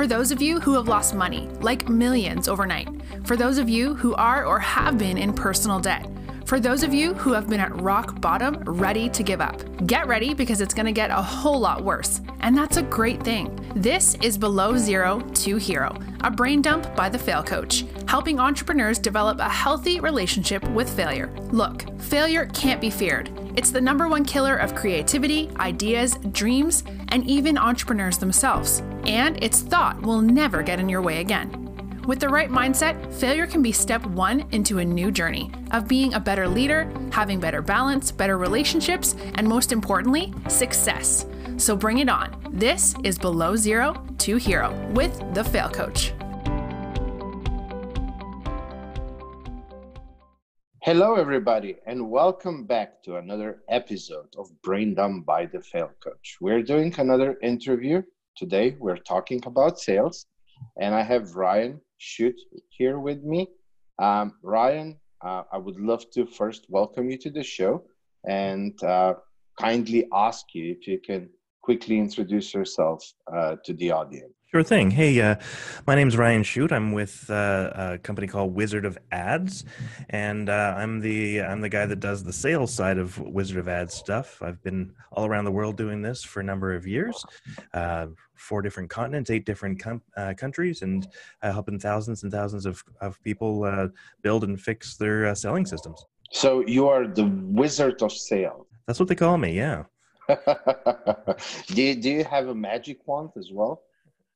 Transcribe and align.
For 0.00 0.06
those 0.06 0.32
of 0.32 0.40
you 0.40 0.60
who 0.60 0.72
have 0.76 0.88
lost 0.88 1.14
money, 1.14 1.46
like 1.60 1.90
millions 1.90 2.48
overnight. 2.48 2.88
For 3.26 3.36
those 3.36 3.58
of 3.58 3.68
you 3.68 3.94
who 3.94 4.14
are 4.14 4.46
or 4.46 4.58
have 4.58 4.96
been 4.96 5.18
in 5.18 5.34
personal 5.34 5.78
debt. 5.78 6.08
For 6.46 6.58
those 6.58 6.82
of 6.82 6.94
you 6.94 7.12
who 7.12 7.34
have 7.34 7.50
been 7.50 7.60
at 7.60 7.82
rock 7.82 8.18
bottom, 8.18 8.62
ready 8.64 9.10
to 9.10 9.22
give 9.22 9.42
up. 9.42 9.60
Get 9.86 10.06
ready 10.06 10.32
because 10.32 10.62
it's 10.62 10.72
going 10.72 10.86
to 10.86 10.92
get 10.92 11.10
a 11.10 11.20
whole 11.20 11.60
lot 11.60 11.84
worse. 11.84 12.22
And 12.40 12.56
that's 12.56 12.78
a 12.78 12.82
great 12.82 13.22
thing. 13.22 13.54
This 13.76 14.14
is 14.22 14.38
Below 14.38 14.78
Zero 14.78 15.20
to 15.20 15.56
Hero, 15.58 15.94
a 16.22 16.30
brain 16.30 16.62
dump 16.62 16.96
by 16.96 17.10
the 17.10 17.18
Fail 17.18 17.42
Coach, 17.42 17.84
helping 18.08 18.40
entrepreneurs 18.40 18.98
develop 18.98 19.38
a 19.38 19.50
healthy 19.50 20.00
relationship 20.00 20.66
with 20.70 20.88
failure. 20.88 21.30
Look, 21.50 21.84
failure 22.00 22.46
can't 22.54 22.80
be 22.80 22.88
feared. 22.88 23.28
It's 23.60 23.72
the 23.72 23.80
number 23.82 24.08
one 24.08 24.24
killer 24.24 24.56
of 24.56 24.74
creativity, 24.74 25.50
ideas, 25.58 26.16
dreams, 26.32 26.82
and 27.08 27.26
even 27.26 27.58
entrepreneurs 27.58 28.16
themselves. 28.16 28.82
And 29.04 29.36
its 29.44 29.60
thought 29.60 30.00
will 30.00 30.22
never 30.22 30.62
get 30.62 30.80
in 30.80 30.88
your 30.88 31.02
way 31.02 31.20
again. 31.20 32.00
With 32.06 32.20
the 32.20 32.28
right 32.30 32.48
mindset, 32.48 33.12
failure 33.12 33.46
can 33.46 33.60
be 33.60 33.70
step 33.70 34.06
one 34.06 34.46
into 34.52 34.78
a 34.78 34.84
new 34.86 35.10
journey 35.10 35.52
of 35.72 35.86
being 35.86 36.14
a 36.14 36.20
better 36.20 36.48
leader, 36.48 36.90
having 37.12 37.38
better 37.38 37.60
balance, 37.60 38.10
better 38.10 38.38
relationships, 38.38 39.14
and 39.34 39.46
most 39.46 39.72
importantly, 39.72 40.32
success. 40.48 41.26
So 41.58 41.76
bring 41.76 41.98
it 41.98 42.08
on. 42.08 42.34
This 42.52 42.94
is 43.04 43.18
Below 43.18 43.56
Zero 43.56 44.02
to 44.20 44.36
Hero 44.36 44.72
with 44.94 45.34
the 45.34 45.44
Fail 45.44 45.68
Coach. 45.68 46.14
Hello, 50.82 51.16
everybody, 51.16 51.76
and 51.84 52.10
welcome 52.10 52.64
back 52.64 53.02
to 53.02 53.16
another 53.16 53.58
episode 53.68 54.34
of 54.38 54.48
Brain 54.62 54.94
Dump 54.94 55.26
by 55.26 55.44
the 55.44 55.60
Fail 55.60 55.90
Coach. 56.02 56.38
We're 56.40 56.62
doing 56.62 56.94
another 56.96 57.36
interview. 57.42 58.00
Today, 58.34 58.76
we're 58.80 58.96
talking 58.96 59.42
about 59.44 59.78
sales, 59.78 60.24
and 60.80 60.94
I 60.94 61.02
have 61.02 61.36
Ryan 61.36 61.82
Schutt 62.00 62.36
here 62.70 62.98
with 62.98 63.22
me. 63.22 63.48
Um, 63.98 64.38
Ryan, 64.42 64.98
uh, 65.22 65.42
I 65.52 65.58
would 65.58 65.78
love 65.78 66.10
to 66.12 66.24
first 66.24 66.64
welcome 66.70 67.10
you 67.10 67.18
to 67.18 67.30
the 67.30 67.42
show 67.42 67.84
and 68.26 68.82
uh, 68.82 69.16
kindly 69.60 70.08
ask 70.14 70.46
you 70.54 70.72
if 70.72 70.86
you 70.86 70.98
can 70.98 71.28
quickly 71.60 71.98
introduce 71.98 72.54
yourself 72.54 73.04
uh, 73.30 73.56
to 73.66 73.74
the 73.74 73.90
audience. 73.90 74.32
Sure 74.52 74.64
thing. 74.64 74.90
Hey, 74.90 75.20
uh, 75.20 75.36
my 75.86 75.94
name's 75.94 76.16
Ryan 76.16 76.42
Schutt. 76.42 76.72
I'm 76.72 76.90
with 76.90 77.30
uh, 77.30 77.70
a 77.72 77.98
company 77.98 78.26
called 78.26 78.52
Wizard 78.52 78.84
of 78.84 78.98
Ads, 79.12 79.64
and 80.08 80.48
uh, 80.48 80.74
I'm 80.76 80.98
the 80.98 81.42
I'm 81.42 81.60
the 81.60 81.68
guy 81.68 81.86
that 81.86 82.00
does 82.00 82.24
the 82.24 82.32
sales 82.32 82.74
side 82.74 82.98
of 82.98 83.16
Wizard 83.20 83.58
of 83.58 83.68
Ads 83.68 83.94
stuff. 83.94 84.42
I've 84.42 84.60
been 84.64 84.92
all 85.12 85.24
around 85.24 85.44
the 85.44 85.52
world 85.52 85.76
doing 85.76 86.02
this 86.02 86.24
for 86.24 86.40
a 86.40 86.42
number 86.42 86.74
of 86.74 86.84
years, 86.84 87.24
uh, 87.74 88.08
four 88.34 88.60
different 88.60 88.90
continents, 88.90 89.30
eight 89.30 89.46
different 89.46 89.78
com- 89.78 90.02
uh, 90.16 90.34
countries, 90.36 90.82
and 90.82 91.06
uh, 91.42 91.52
helping 91.52 91.78
thousands 91.78 92.24
and 92.24 92.32
thousands 92.32 92.66
of 92.66 92.82
of 93.00 93.22
people 93.22 93.88
build 94.22 94.42
and 94.42 94.60
fix 94.60 94.96
their 94.96 95.32
selling 95.36 95.64
systems. 95.64 96.04
So 96.32 96.66
you 96.66 96.88
are 96.88 97.06
the 97.06 97.26
Wizard 97.44 98.02
of 98.02 98.10
Sales. 98.10 98.66
That's 98.88 98.98
what 98.98 99.08
they 99.08 99.14
call 99.14 99.38
me. 99.38 99.52
Yeah. 99.52 99.84
do 101.68 101.82
you, 101.82 101.94
do 101.94 102.10
you 102.10 102.24
have 102.24 102.48
a 102.48 102.54
magic 102.54 103.06
wand 103.06 103.30
as 103.36 103.50
well? 103.52 103.82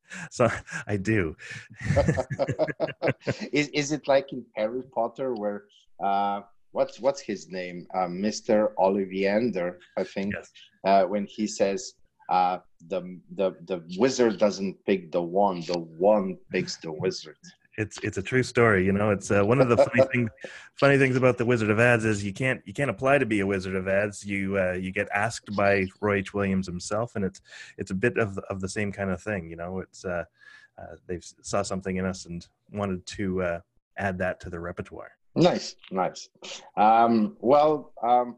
so 0.31 0.49
I 0.87 0.97
do. 0.97 1.35
is 3.51 3.67
is 3.69 3.91
it 3.91 4.07
like 4.07 4.31
in 4.33 4.45
Harry 4.55 4.83
Potter 4.93 5.33
where 5.33 5.65
uh, 6.03 6.41
what's 6.71 6.99
what's 6.99 7.21
his 7.21 7.49
name, 7.49 7.87
uh, 7.93 8.07
Mister 8.07 8.73
Ollivander, 8.77 9.77
I 9.97 10.03
think, 10.03 10.33
yes. 10.35 10.51
uh, 10.85 11.03
when 11.05 11.25
he 11.25 11.47
says 11.47 11.93
uh, 12.29 12.59
the 12.87 13.19
the 13.35 13.55
the 13.65 13.83
wizard 13.97 14.37
doesn't 14.39 14.83
pick 14.85 15.11
the 15.11 15.21
wand, 15.21 15.63
the 15.63 15.79
wand 15.79 16.37
picks 16.51 16.77
the 16.77 16.91
wizard 16.91 17.37
it's 17.77 17.97
it's 18.03 18.17
a 18.17 18.21
true 18.21 18.43
story. 18.43 18.85
You 18.85 18.93
know, 18.93 19.11
it's 19.11 19.31
uh, 19.31 19.43
one 19.43 19.59
of 19.59 19.69
the 19.69 19.77
funny 19.77 20.07
things 20.13 20.29
funny 20.75 20.97
things 20.97 21.15
about 21.15 21.37
the 21.37 21.45
Wizard 21.45 21.69
of 21.69 21.79
Ads 21.79 22.05
is 22.05 22.23
you 22.23 22.33
can't 22.33 22.61
you 22.65 22.73
can't 22.73 22.89
apply 22.89 23.17
to 23.17 23.25
be 23.25 23.41
a 23.41 23.47
Wizard 23.47 23.75
of 23.75 23.87
Ads. 23.87 24.25
You 24.25 24.57
uh, 24.57 24.73
you 24.73 24.91
get 24.91 25.07
asked 25.13 25.55
by 25.55 25.85
Roy 26.01 26.17
H. 26.17 26.33
Williams 26.33 26.67
himself, 26.67 27.15
and 27.15 27.25
it's 27.25 27.41
it's 27.77 27.91
a 27.91 27.95
bit 27.95 28.17
of 28.17 28.35
the, 28.35 28.41
of 28.43 28.61
the 28.61 28.69
same 28.69 28.91
kind 28.91 29.09
of 29.09 29.21
thing. 29.21 29.49
You 29.49 29.57
know, 29.57 29.79
it's 29.79 30.05
uh, 30.05 30.23
uh 30.77 30.95
they 31.07 31.19
saw 31.41 31.61
something 31.61 31.97
in 31.97 32.05
us 32.05 32.25
and 32.25 32.45
wanted 32.71 33.05
to 33.07 33.41
uh, 33.41 33.59
add 33.97 34.17
that 34.19 34.39
to 34.41 34.49
their 34.49 34.61
repertoire. 34.61 35.11
Nice, 35.35 35.75
nice. 35.91 36.29
Um, 36.77 37.35
well, 37.41 37.91
um, 38.01 38.37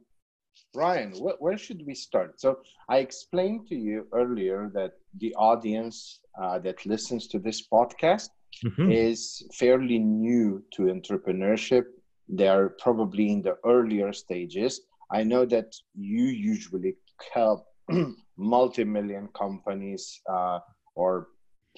Ryan, 0.73 1.12
wh- 1.12 1.39
where 1.39 1.57
should 1.57 1.85
we 1.85 1.94
start? 1.94 2.41
So 2.41 2.59
I 2.89 2.97
explained 2.97 3.67
to 3.67 3.75
you 3.75 4.07
earlier 4.13 4.72
that 4.73 4.94
the 5.19 5.33
audience 5.35 6.22
uh, 6.41 6.57
that 6.59 6.85
listens 6.85 7.28
to 7.28 7.39
this 7.39 7.67
podcast 7.67 8.29
mm-hmm. 8.66 8.91
is 8.91 9.47
fairly 9.53 10.00
new 10.00 10.63
to 10.74 10.84
entrepreneurship. 10.84 11.85
They're 12.28 12.69
probably 12.80 13.31
in 13.31 13.41
the 13.41 13.56
earlier 13.66 14.12
stages. 14.13 14.81
I 15.12 15.24
know 15.24 15.46
that 15.46 15.74
you 15.96 16.25
usually 16.25 16.96
help 17.34 17.66
multi-million 18.38 19.30
companies 19.30 20.19
uh, 20.30 20.59
or 20.96 21.30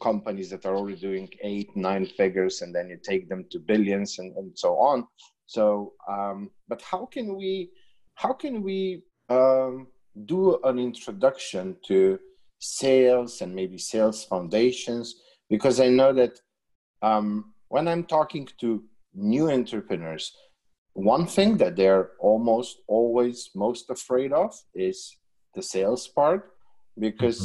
companies 0.01 0.49
that 0.49 0.65
are 0.65 0.75
already 0.75 0.99
doing 0.99 1.29
eight, 1.43 1.75
nine 1.75 2.05
figures, 2.05 2.61
and 2.61 2.73
then 2.73 2.89
you 2.89 2.97
take 3.03 3.29
them 3.29 3.45
to 3.51 3.59
billions 3.59 4.19
and, 4.19 4.35
and 4.37 4.57
so 4.57 4.75
on. 4.75 5.05
So, 5.45 5.93
um, 6.07 6.49
but 6.67 6.81
how 6.81 7.05
can 7.05 7.35
we, 7.35 7.71
how 8.15 8.33
can 8.33 8.63
we 8.63 9.03
um, 9.29 9.87
do 10.25 10.59
an 10.63 10.79
introduction 10.79 11.75
to 11.87 12.19
sales 12.59 13.41
and 13.41 13.53
maybe 13.53 13.77
sales 13.77 14.23
foundations? 14.23 15.15
Because 15.49 15.79
I 15.79 15.89
know 15.89 16.13
that 16.13 16.39
um, 17.01 17.53
when 17.69 17.87
I'm 17.87 18.03
talking 18.03 18.47
to 18.61 18.83
new 19.13 19.49
entrepreneurs, 19.49 20.35
one 20.93 21.25
thing 21.25 21.57
that 21.57 21.75
they're 21.75 22.11
almost 22.19 22.81
always 22.87 23.49
most 23.55 23.89
afraid 23.89 24.33
of 24.33 24.53
is 24.73 25.17
the 25.55 25.61
sales 25.61 26.07
part 26.07 26.51
because 26.97 27.39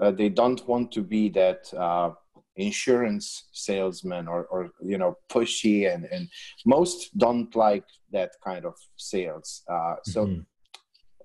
mm-hmm. 0.00 0.04
uh, 0.04 0.10
they 0.10 0.28
don't 0.28 0.66
want 0.68 0.92
to 0.92 1.02
be 1.02 1.28
that 1.30 1.72
uh, 1.74 2.10
insurance 2.56 3.48
salesman 3.52 4.26
or, 4.28 4.44
or 4.46 4.70
you 4.82 4.98
know 4.98 5.16
pushy 5.30 5.92
and, 5.92 6.04
and 6.06 6.28
most 6.66 7.16
don't 7.16 7.54
like 7.54 7.84
that 8.12 8.32
kind 8.44 8.64
of 8.64 8.74
sales 8.96 9.62
uh, 9.70 9.94
so 10.04 10.26
mm-hmm. 10.26 10.40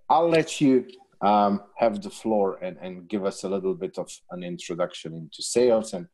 i'll 0.09 0.29
let 0.29 0.61
you 0.61 0.85
um, 1.21 1.61
have 1.77 2.01
the 2.01 2.09
floor 2.09 2.59
and, 2.61 2.77
and 2.81 3.07
give 3.07 3.25
us 3.25 3.43
a 3.43 3.49
little 3.49 3.73
bit 3.73 3.97
of 3.97 4.09
an 4.31 4.43
introduction 4.43 5.13
into 5.15 5.41
sales 5.41 5.93
and 5.93 6.07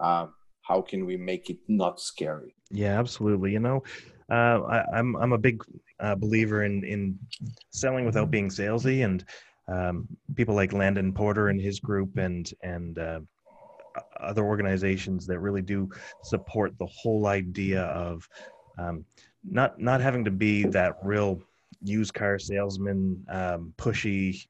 um, 0.00 0.32
how 0.62 0.80
can 0.80 1.04
we 1.06 1.16
make 1.16 1.50
it 1.50 1.58
not 1.68 2.00
scary 2.00 2.54
yeah 2.70 2.98
absolutely 2.98 3.52
you 3.52 3.60
know 3.60 3.82
uh, 4.30 4.60
I, 4.62 4.98
am 4.98 5.16
I'm, 5.16 5.16
I'm 5.16 5.32
a 5.32 5.38
big 5.38 5.62
uh, 6.00 6.14
believer 6.14 6.64
in 6.64 6.84
in 6.84 7.18
selling 7.70 8.04
without 8.04 8.30
being 8.30 8.48
salesy 8.48 9.04
and 9.04 9.24
um, 9.68 10.08
people 10.34 10.54
like 10.54 10.72
Landon 10.72 11.12
Porter 11.12 11.48
and 11.48 11.60
his 11.60 11.80
group 11.80 12.16
and 12.16 12.50
and 12.62 12.98
uh, 12.98 13.20
other 14.20 14.44
organizations 14.44 15.26
that 15.26 15.38
really 15.38 15.62
do 15.62 15.88
support 16.22 16.76
the 16.78 16.86
whole 16.86 17.26
idea 17.26 17.82
of 17.82 18.26
um, 18.78 19.04
not 19.44 19.78
not 19.78 20.00
having 20.00 20.24
to 20.24 20.30
be 20.30 20.64
that 20.64 20.96
real 21.02 21.42
used 21.82 22.14
car 22.14 22.38
salesman, 22.38 23.24
um, 23.28 23.72
pushy, 23.76 24.46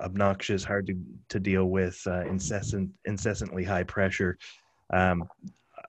obnoxious, 0.00 0.64
hard 0.64 0.86
to, 0.86 0.94
to 1.28 1.38
deal 1.38 1.66
with, 1.66 2.00
uh, 2.06 2.22
incessant, 2.22 2.90
incessantly 3.04 3.64
high 3.64 3.84
pressure. 3.84 4.38
Um, 4.92 5.24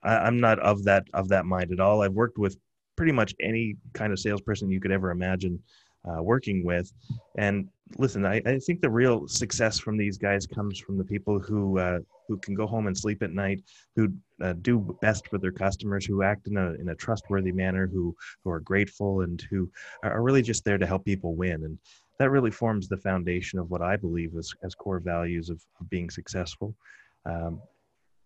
I, 0.03 0.27
am 0.27 0.39
not 0.39 0.59
of 0.59 0.83
that 0.83 1.05
of 1.13 1.27
that 1.29 1.45
mind 1.45 1.71
at 1.71 1.79
all. 1.79 2.01
I've 2.01 2.13
worked 2.13 2.37
with 2.37 2.57
pretty 2.95 3.11
much 3.11 3.33
any 3.41 3.75
kind 3.93 4.11
of 4.11 4.19
salesperson 4.19 4.69
you 4.69 4.79
could 4.79 4.91
ever 4.91 5.11
imagine 5.11 5.59
uh, 6.05 6.21
working 6.21 6.63
with, 6.65 6.91
and 7.37 7.67
listen, 7.97 8.25
I, 8.25 8.41
I, 8.45 8.57
think 8.59 8.81
the 8.81 8.89
real 8.89 9.27
success 9.27 9.79
from 9.79 9.97
these 9.97 10.17
guys 10.17 10.47
comes 10.47 10.79
from 10.79 10.97
the 10.97 11.03
people 11.03 11.39
who 11.39 11.77
uh, 11.77 11.99
who 12.27 12.37
can 12.37 12.55
go 12.55 12.65
home 12.65 12.87
and 12.87 12.97
sleep 12.97 13.21
at 13.21 13.31
night, 13.31 13.61
who 13.95 14.09
uh, 14.41 14.53
do 14.61 14.97
best 15.01 15.27
for 15.27 15.37
their 15.37 15.51
customers, 15.51 16.05
who 16.05 16.23
act 16.23 16.47
in 16.47 16.57
a 16.57 16.73
in 16.73 16.89
a 16.89 16.95
trustworthy 16.95 17.51
manner, 17.51 17.87
who 17.87 18.15
who 18.43 18.49
are 18.49 18.61
grateful, 18.61 19.21
and 19.21 19.45
who 19.49 19.69
are 20.03 20.23
really 20.23 20.41
just 20.41 20.63
there 20.65 20.77
to 20.77 20.87
help 20.87 21.05
people 21.05 21.35
win. 21.35 21.63
And 21.63 21.77
that 22.19 22.29
really 22.29 22.51
forms 22.51 22.87
the 22.87 22.97
foundation 22.97 23.57
of 23.57 23.71
what 23.71 23.81
I 23.81 23.95
believe 23.97 24.35
as, 24.37 24.53
as 24.63 24.75
core 24.75 24.99
values 24.99 25.49
of, 25.49 25.59
of 25.79 25.89
being 25.89 26.09
successful. 26.09 26.75
Um, 27.25 27.59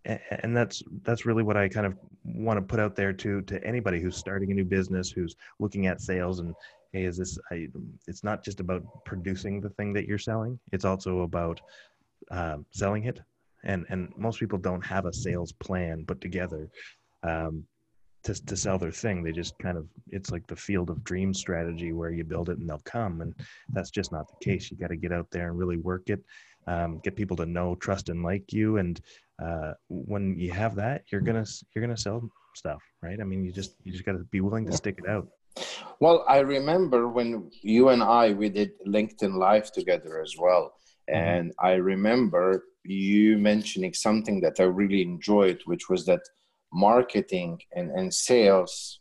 and 0.06 0.56
that's 0.56 0.84
that's 1.04 1.26
really 1.26 1.44
what 1.44 1.58
I 1.58 1.68
kind 1.68 1.86
of 1.86 1.98
want 2.24 2.58
to 2.58 2.62
put 2.62 2.80
out 2.80 2.96
there 2.96 3.14
to 3.14 3.42
to 3.42 3.64
anybody 3.64 4.00
who's 4.00 4.18
starting 4.18 4.52
a 4.52 4.54
new 4.54 4.66
business, 4.66 5.10
who's 5.10 5.36
looking 5.60 5.88
at 5.88 6.02
sales, 6.02 6.40
and 6.40 6.54
hey, 6.94 7.06
is 7.06 7.18
this? 7.18 7.38
I, 7.52 7.68
it's 8.08 8.24
not 8.24 8.44
just 8.44 8.60
about 8.60 8.84
producing 9.06 9.62
the 9.62 9.70
thing 9.70 9.94
that 9.94 10.08
you're 10.08 10.18
selling; 10.18 10.60
it's 10.72 10.86
also 10.86 11.22
about 11.22 11.60
um, 12.32 12.66
selling 12.72 13.06
it. 13.06 13.22
And 13.64 13.86
and 13.90 14.14
most 14.16 14.40
people 14.40 14.60
don't 14.60 14.86
have 14.86 15.06
a 15.06 15.14
sales 15.14 15.52
plan 15.52 16.06
put 16.06 16.22
together 16.22 16.70
um, 17.24 17.64
to 18.24 18.46
to 18.46 18.56
sell 18.56 18.78
their 18.78 18.92
thing. 18.92 19.24
They 19.24 19.32
just 19.32 19.58
kind 19.58 19.78
of 19.78 19.88
it's 20.12 20.30
like 20.30 20.46
the 20.46 20.56
field 20.56 20.92
of 20.92 21.04
dreams 21.04 21.40
strategy 21.40 21.94
where 21.94 22.12
you 22.12 22.24
build 22.24 22.50
it 22.50 22.60
and 22.60 22.70
they'll 22.70 22.80
come, 22.86 23.22
and 23.22 23.34
that's 23.70 23.90
just 23.90 24.12
not 24.12 24.28
the 24.28 24.46
case. 24.46 24.70
You 24.70 24.78
got 24.78 24.90
to 24.90 24.98
get 24.98 25.12
out 25.12 25.32
there 25.32 25.50
and 25.50 25.58
really 25.58 25.78
work 25.78 26.10
it 26.10 26.24
um, 26.68 27.00
get 27.04 27.16
people 27.16 27.38
to 27.38 27.46
know, 27.46 27.76
trust, 27.76 28.10
and 28.10 28.24
like 28.24 28.52
you. 28.52 28.78
And 28.78 29.00
uh, 29.44 29.74
when 29.90 30.38
you 30.40 30.52
have 30.52 30.76
that, 30.76 31.04
you're 31.12 31.22
gonna 31.22 31.46
you're 31.74 31.84
gonna 31.84 31.98
sell 31.98 32.30
stuff, 32.56 32.82
right? 33.02 33.20
I 33.20 33.24
mean, 33.24 33.44
you 33.44 33.52
just 33.52 33.76
you 33.84 33.92
just 33.92 34.06
got 34.06 34.14
to 34.14 34.24
be 34.32 34.42
willing 34.42 34.66
to 34.66 34.72
stick 34.72 35.00
it 35.04 35.10
out. 35.10 35.28
Well, 36.00 36.26
I 36.28 36.40
remember 36.40 37.08
when 37.08 37.50
you 37.62 37.90
and 37.90 38.04
I 38.04 38.32
we 38.32 38.50
did 38.50 38.72
LinkedIn 38.88 39.36
Live 39.36 39.72
together 39.72 40.22
as 40.22 40.36
well, 40.38 40.74
mm-hmm. 41.10 41.20
and 41.20 41.54
I 41.60 41.74
remember 41.74 42.66
you 42.84 43.38
mentioning 43.38 43.94
something 43.94 44.40
that 44.42 44.60
I 44.60 44.64
really 44.64 45.02
enjoyed, 45.02 45.62
which 45.66 45.90
was 45.90 46.06
that 46.06 46.22
marketing 46.72 47.60
and, 47.76 47.90
and 47.92 48.14
sales 48.14 49.00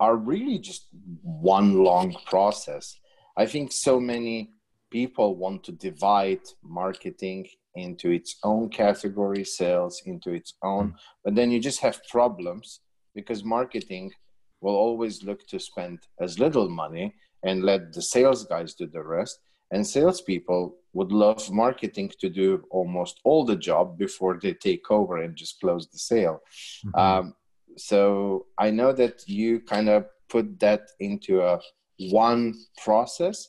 are 0.00 0.16
really 0.16 0.58
just 0.58 0.88
one 1.22 1.82
long 1.82 2.16
process. 2.26 2.98
I 3.36 3.46
think 3.46 3.72
so 3.72 3.98
many 3.98 4.50
people 4.90 5.36
want 5.36 5.64
to 5.64 5.72
divide 5.72 6.40
marketing 6.62 7.46
into 7.76 8.10
its 8.10 8.36
own 8.42 8.68
category, 8.68 9.44
sales 9.44 10.02
into 10.06 10.32
its 10.32 10.54
own, 10.62 10.90
mm. 10.90 10.94
but 11.24 11.34
then 11.34 11.50
you 11.50 11.60
just 11.60 11.80
have 11.80 12.00
problems 12.08 12.80
because 13.14 13.44
marketing 13.44 14.12
will 14.60 14.76
always 14.76 15.22
look 15.22 15.46
to 15.48 15.58
spend 15.58 15.98
as 16.20 16.38
little 16.38 16.68
money 16.68 17.14
and 17.42 17.62
let 17.62 17.92
the 17.92 18.02
sales 18.02 18.44
guys 18.44 18.74
do 18.74 18.86
the 18.86 19.02
rest. 19.02 19.38
And 19.72 19.86
salespeople 19.86 20.76
would 20.92 21.12
love 21.12 21.50
marketing 21.50 22.12
to 22.20 22.28
do 22.28 22.64
almost 22.70 23.20
all 23.24 23.44
the 23.44 23.56
job 23.56 23.98
before 23.98 24.38
they 24.40 24.54
take 24.54 24.90
over 24.90 25.22
and 25.22 25.36
just 25.36 25.60
close 25.60 25.88
the 25.88 25.98
sale. 25.98 26.40
Mm-hmm. 26.86 26.98
Um, 26.98 27.34
so 27.76 28.46
I 28.58 28.70
know 28.70 28.92
that 28.92 29.28
you 29.28 29.60
kind 29.60 29.88
of 29.88 30.06
put 30.28 30.58
that 30.60 30.82
into 31.00 31.42
a 31.42 31.60
one 31.98 32.54
process. 32.82 33.48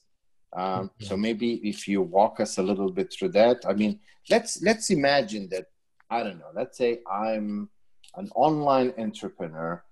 Um, 0.57 0.89
so 0.99 1.15
maybe 1.15 1.55
if 1.69 1.87
you 1.87 2.01
walk 2.01 2.39
us 2.39 2.57
a 2.57 2.63
little 2.63 2.91
bit 2.91 3.13
through 3.13 3.29
that, 3.29 3.63
I 3.67 3.73
mean, 3.73 3.99
let's 4.29 4.61
let's 4.63 4.89
imagine 4.89 5.47
that 5.49 5.65
I 6.09 6.23
don't 6.23 6.39
know. 6.39 6.51
Let's 6.53 6.79
say 6.79 6.99
I'm 7.09 7.69
an 8.15 8.29
online 8.35 8.91
entrepreneur, 8.97 9.83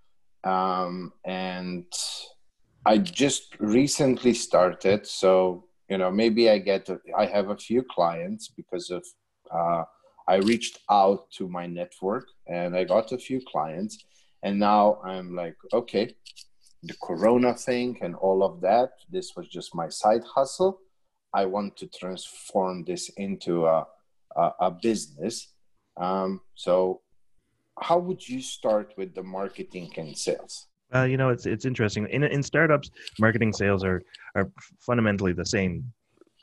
um, 0.44 1.14
and 1.24 1.86
I 2.84 2.98
just 2.98 3.56
recently 3.60 4.34
started. 4.34 5.06
So 5.06 5.66
you 5.88 6.00
know, 6.00 6.10
maybe 6.10 6.50
I 6.50 6.58
get 6.58 6.90
I 7.16 7.28
have 7.28 7.50
a 7.50 7.58
few 7.58 7.84
clients 7.84 8.48
because 8.48 8.90
of 8.90 9.06
uh, 9.54 9.84
I 10.28 10.38
reached 10.38 10.80
out 10.90 11.30
to 11.34 11.48
my 11.48 11.68
network 11.68 12.26
and 12.48 12.76
I 12.76 12.86
got 12.86 13.12
a 13.12 13.20
few 13.20 13.40
clients, 13.46 14.04
and 14.42 14.60
now 14.60 15.00
I'm 15.06 15.36
like, 15.36 15.58
okay, 15.74 16.16
the 16.88 16.96
corona 17.02 17.54
thing 17.54 17.98
and 18.02 18.16
all 18.16 18.44
of 18.44 18.62
that 18.62 18.92
this 19.10 19.34
was 19.36 19.48
just 19.48 19.76
my 19.76 19.90
side 19.90 20.24
hustle. 20.36 20.80
I 21.34 21.46
want 21.46 21.76
to 21.78 21.88
transform 21.88 22.86
this 22.86 23.10
into 23.18 23.66
a, 23.66 23.86
a, 24.36 24.52
a 24.62 24.72
business. 24.72 25.50
Um, 25.98 26.42
so 26.56 27.02
how 27.82 28.00
would 28.00 28.28
you 28.28 28.42
start 28.42 28.94
with 28.98 29.14
the 29.14 29.24
marketing 29.24 29.92
and 29.98 30.18
sales? 30.18 30.68
Uh, 30.94 31.04
you 31.04 31.18
know 31.18 31.30
it's 31.30 31.46
it's 31.46 31.66
interesting. 31.66 32.08
In, 32.10 32.24
in 32.24 32.44
startups 32.44 32.90
marketing 33.20 33.52
sales 33.52 33.84
are 33.84 34.02
are 34.36 34.50
fundamentally 34.80 35.34
the 35.34 35.46
same 35.46 35.92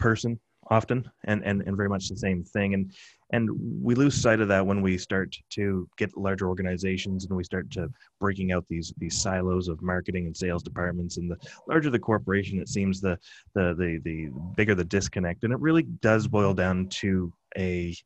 person 0.00 0.38
often 0.70 1.08
and, 1.24 1.44
and 1.44 1.62
and 1.62 1.76
very 1.76 1.88
much 1.88 2.08
the 2.08 2.16
same 2.16 2.42
thing. 2.44 2.74
And 2.74 2.92
and 3.32 3.48
we 3.82 3.94
lose 3.94 4.14
sight 4.14 4.40
of 4.40 4.48
that 4.48 4.64
when 4.64 4.82
we 4.82 4.98
start 4.98 5.36
to 5.50 5.88
get 5.96 6.16
larger 6.16 6.48
organizations 6.48 7.24
and 7.24 7.36
we 7.36 7.44
start 7.44 7.70
to 7.72 7.90
breaking 8.20 8.52
out 8.52 8.64
these 8.68 8.92
these 8.98 9.20
silos 9.20 9.68
of 9.68 9.80
marketing 9.82 10.26
and 10.26 10.36
sales 10.36 10.62
departments. 10.62 11.16
And 11.16 11.30
the 11.30 11.36
larger 11.66 11.90
the 11.90 11.98
corporation 11.98 12.60
it 12.60 12.68
seems 12.68 13.00
the 13.00 13.18
the 13.54 13.74
the, 13.78 14.00
the 14.04 14.30
bigger 14.56 14.74
the 14.74 14.84
disconnect. 14.84 15.44
And 15.44 15.52
it 15.52 15.60
really 15.60 15.82
does 15.82 16.28
boil 16.28 16.54
down 16.54 16.88
to 17.00 17.32
a 17.56 17.96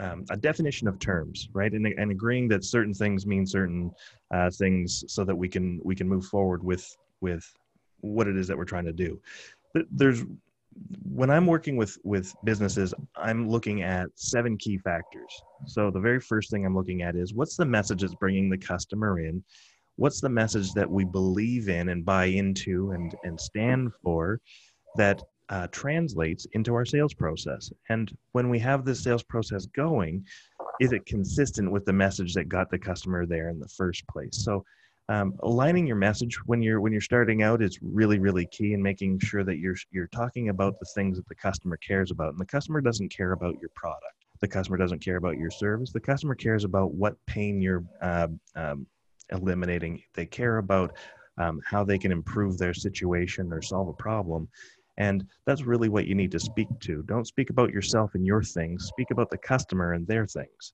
um, 0.00 0.24
a 0.30 0.36
definition 0.36 0.88
of 0.88 0.98
terms, 0.98 1.48
right, 1.52 1.72
and, 1.72 1.86
and 1.86 2.10
agreeing 2.10 2.48
that 2.48 2.64
certain 2.64 2.92
things 2.92 3.26
mean 3.26 3.46
certain 3.46 3.92
uh, 4.32 4.50
things, 4.50 5.04
so 5.06 5.24
that 5.24 5.36
we 5.36 5.48
can 5.48 5.80
we 5.84 5.94
can 5.94 6.08
move 6.08 6.24
forward 6.24 6.64
with 6.64 6.96
with 7.20 7.44
what 8.00 8.26
it 8.26 8.36
is 8.36 8.48
that 8.48 8.56
we're 8.56 8.64
trying 8.64 8.84
to 8.86 8.92
do. 8.92 9.20
There's 9.90 10.24
when 11.04 11.30
I'm 11.30 11.46
working 11.46 11.76
with 11.76 11.96
with 12.04 12.34
businesses, 12.44 12.94
I'm 13.16 13.48
looking 13.48 13.82
at 13.82 14.08
seven 14.14 14.56
key 14.56 14.78
factors. 14.78 15.32
So 15.66 15.90
the 15.90 16.00
very 16.00 16.20
first 16.20 16.50
thing 16.50 16.66
I'm 16.66 16.76
looking 16.76 17.02
at 17.02 17.16
is 17.16 17.34
what's 17.34 17.56
the 17.56 17.64
message 17.64 18.00
that's 18.00 18.14
bringing 18.14 18.50
the 18.50 18.58
customer 18.58 19.20
in? 19.20 19.42
What's 19.96 20.20
the 20.20 20.28
message 20.28 20.72
that 20.72 20.90
we 20.90 21.04
believe 21.04 21.68
in 21.68 21.88
and 21.90 22.04
buy 22.04 22.26
into 22.26 22.90
and 22.90 23.14
and 23.22 23.40
stand 23.40 23.92
for 24.02 24.40
that 24.96 25.22
uh, 25.50 25.68
translates 25.68 26.46
into 26.52 26.74
our 26.74 26.84
sales 26.84 27.14
process? 27.14 27.70
And 27.88 28.10
when 28.32 28.48
we 28.48 28.58
have 28.60 28.84
this 28.84 29.02
sales 29.02 29.22
process 29.22 29.66
going, 29.66 30.24
is 30.80 30.92
it 30.92 31.06
consistent 31.06 31.70
with 31.70 31.84
the 31.84 31.92
message 31.92 32.34
that 32.34 32.48
got 32.48 32.70
the 32.70 32.78
customer 32.78 33.26
there 33.26 33.50
in 33.50 33.60
the 33.60 33.68
first 33.68 34.06
place? 34.08 34.44
So 34.44 34.64
um, 35.08 35.34
aligning 35.42 35.86
your 35.86 35.96
message 35.96 36.38
when 36.46 36.62
you're 36.62 36.80
when 36.80 36.92
you're 36.92 37.00
starting 37.00 37.42
out 37.42 37.62
is 37.62 37.78
really 37.82 38.18
really 38.18 38.46
key 38.46 38.72
and 38.72 38.82
making 38.82 39.18
sure 39.18 39.44
that 39.44 39.58
you're 39.58 39.76
you're 39.90 40.08
talking 40.08 40.48
about 40.48 40.78
the 40.78 40.86
things 40.94 41.16
that 41.18 41.28
the 41.28 41.34
customer 41.34 41.76
cares 41.76 42.10
about. 42.10 42.30
And 42.30 42.38
the 42.38 42.46
customer 42.46 42.80
doesn't 42.80 43.14
care 43.14 43.32
about 43.32 43.56
your 43.60 43.70
product. 43.74 44.24
The 44.40 44.48
customer 44.48 44.78
doesn't 44.78 45.04
care 45.04 45.16
about 45.16 45.36
your 45.36 45.50
service. 45.50 45.92
The 45.92 46.00
customer 46.00 46.34
cares 46.34 46.64
about 46.64 46.94
what 46.94 47.16
pain 47.26 47.60
you're 47.60 47.84
uh, 48.00 48.28
um, 48.56 48.86
eliminating. 49.30 50.02
They 50.14 50.26
care 50.26 50.58
about 50.58 50.96
um, 51.38 51.60
how 51.64 51.84
they 51.84 51.98
can 51.98 52.12
improve 52.12 52.56
their 52.56 52.74
situation 52.74 53.52
or 53.52 53.60
solve 53.60 53.88
a 53.88 53.92
problem. 53.94 54.48
And 54.96 55.26
that's 55.44 55.62
really 55.62 55.88
what 55.88 56.06
you 56.06 56.14
need 56.14 56.30
to 56.32 56.40
speak 56.40 56.68
to. 56.80 57.02
Don't 57.02 57.26
speak 57.26 57.50
about 57.50 57.72
yourself 57.72 58.14
and 58.14 58.24
your 58.24 58.42
things. 58.42 58.86
Speak 58.86 59.10
about 59.10 59.28
the 59.30 59.38
customer 59.38 59.94
and 59.94 60.06
their 60.06 60.26
things 60.26 60.72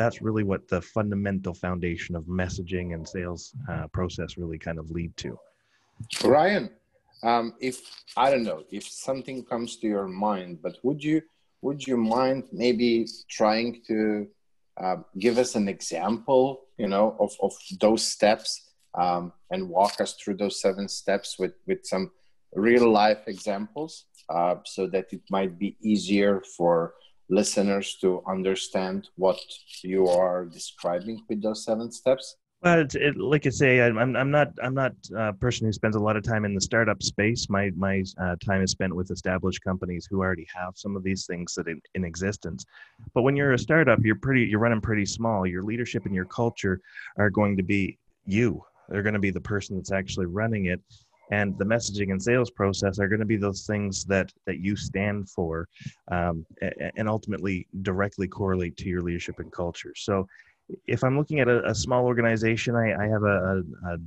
that's 0.00 0.22
really 0.22 0.44
what 0.44 0.66
the 0.66 0.80
fundamental 0.80 1.52
foundation 1.52 2.16
of 2.16 2.24
messaging 2.24 2.94
and 2.94 3.06
sales 3.06 3.52
uh, 3.70 3.86
process 3.88 4.38
really 4.38 4.58
kind 4.58 4.78
of 4.78 4.90
lead 4.90 5.14
to. 5.18 5.38
Ryan, 6.24 6.70
um, 7.22 7.52
if 7.60 7.76
I 8.16 8.30
don't 8.30 8.44
know 8.44 8.64
if 8.70 8.84
something 8.88 9.44
comes 9.44 9.76
to 9.80 9.86
your 9.86 10.08
mind, 10.08 10.62
but 10.62 10.78
would 10.82 11.04
you 11.04 11.20
would 11.60 11.86
you 11.86 11.98
mind 11.98 12.44
maybe 12.50 13.06
trying 13.28 13.82
to 13.88 14.26
uh, 14.82 14.96
give 15.18 15.36
us 15.36 15.54
an 15.54 15.68
example, 15.68 16.62
you 16.78 16.88
know, 16.88 17.14
of, 17.20 17.32
of 17.42 17.52
those 17.78 18.02
steps 18.02 18.70
um, 18.98 19.34
and 19.50 19.68
walk 19.68 20.00
us 20.00 20.14
through 20.14 20.36
those 20.38 20.62
seven 20.62 20.88
steps 20.88 21.38
with 21.38 21.52
with 21.66 21.84
some 21.84 22.10
real 22.54 22.90
life 22.90 23.22
examples, 23.26 24.06
uh, 24.30 24.54
so 24.64 24.86
that 24.86 25.12
it 25.12 25.20
might 25.28 25.58
be 25.58 25.76
easier 25.82 26.42
for 26.56 26.94
listeners 27.30 27.96
to 28.00 28.22
understand 28.26 29.08
what 29.16 29.38
you 29.82 30.08
are 30.08 30.44
describing 30.44 31.22
with 31.28 31.42
those 31.42 31.64
seven 31.64 31.90
steps? 31.90 32.36
Well, 32.62 32.86
it, 32.92 33.16
like 33.16 33.46
I 33.46 33.50
say, 33.50 33.80
I'm, 33.80 34.14
I'm 34.14 34.30
not 34.30 34.48
I'm 34.62 34.74
not 34.74 34.92
a 35.16 35.32
person 35.32 35.66
who 35.66 35.72
spends 35.72 35.96
a 35.96 36.00
lot 36.00 36.18
of 36.18 36.22
time 36.22 36.44
in 36.44 36.54
the 36.54 36.60
startup 36.60 37.02
space. 37.02 37.48
My 37.48 37.70
my 37.74 38.04
uh, 38.20 38.36
time 38.44 38.60
is 38.60 38.70
spent 38.70 38.94
with 38.94 39.10
established 39.10 39.64
companies 39.64 40.06
who 40.10 40.18
already 40.18 40.46
have 40.54 40.74
some 40.76 40.94
of 40.94 41.02
these 41.02 41.24
things 41.24 41.54
that 41.54 41.68
in, 41.68 41.80
in 41.94 42.04
existence. 42.04 42.66
But 43.14 43.22
when 43.22 43.34
you're 43.34 43.54
a 43.54 43.58
startup, 43.58 44.00
you're 44.04 44.16
pretty 44.16 44.42
you're 44.42 44.60
running 44.60 44.82
pretty 44.82 45.06
small. 45.06 45.46
Your 45.46 45.62
leadership 45.62 46.04
and 46.04 46.14
your 46.14 46.26
culture 46.26 46.82
are 47.16 47.30
going 47.30 47.56
to 47.56 47.62
be 47.62 47.96
you. 48.26 48.62
They're 48.90 49.02
going 49.02 49.14
to 49.14 49.20
be 49.20 49.30
the 49.30 49.40
person 49.40 49.76
that's 49.76 49.92
actually 49.92 50.26
running 50.26 50.66
it, 50.66 50.82
and 51.30 51.56
the 51.58 51.64
messaging 51.64 52.10
and 52.10 52.22
sales 52.22 52.50
process 52.50 52.98
are 52.98 53.08
going 53.08 53.20
to 53.20 53.26
be 53.26 53.36
those 53.36 53.66
things 53.66 54.04
that 54.04 54.32
that 54.46 54.58
you 54.58 54.76
stand 54.76 55.28
for 55.28 55.68
um, 56.10 56.44
and 56.96 57.08
ultimately 57.08 57.66
directly 57.82 58.28
correlate 58.28 58.76
to 58.76 58.88
your 58.88 59.02
leadership 59.02 59.38
and 59.38 59.52
culture. 59.52 59.92
So 59.96 60.26
if 60.86 61.02
i'm 61.02 61.18
looking 61.18 61.40
at 61.40 61.48
a, 61.48 61.68
a 61.68 61.74
small 61.74 62.04
organization 62.06 62.76
i, 62.76 62.94
I 62.94 63.08
have 63.08 63.24
a, 63.24 63.26
a, 63.26 63.92
a, 63.92 63.98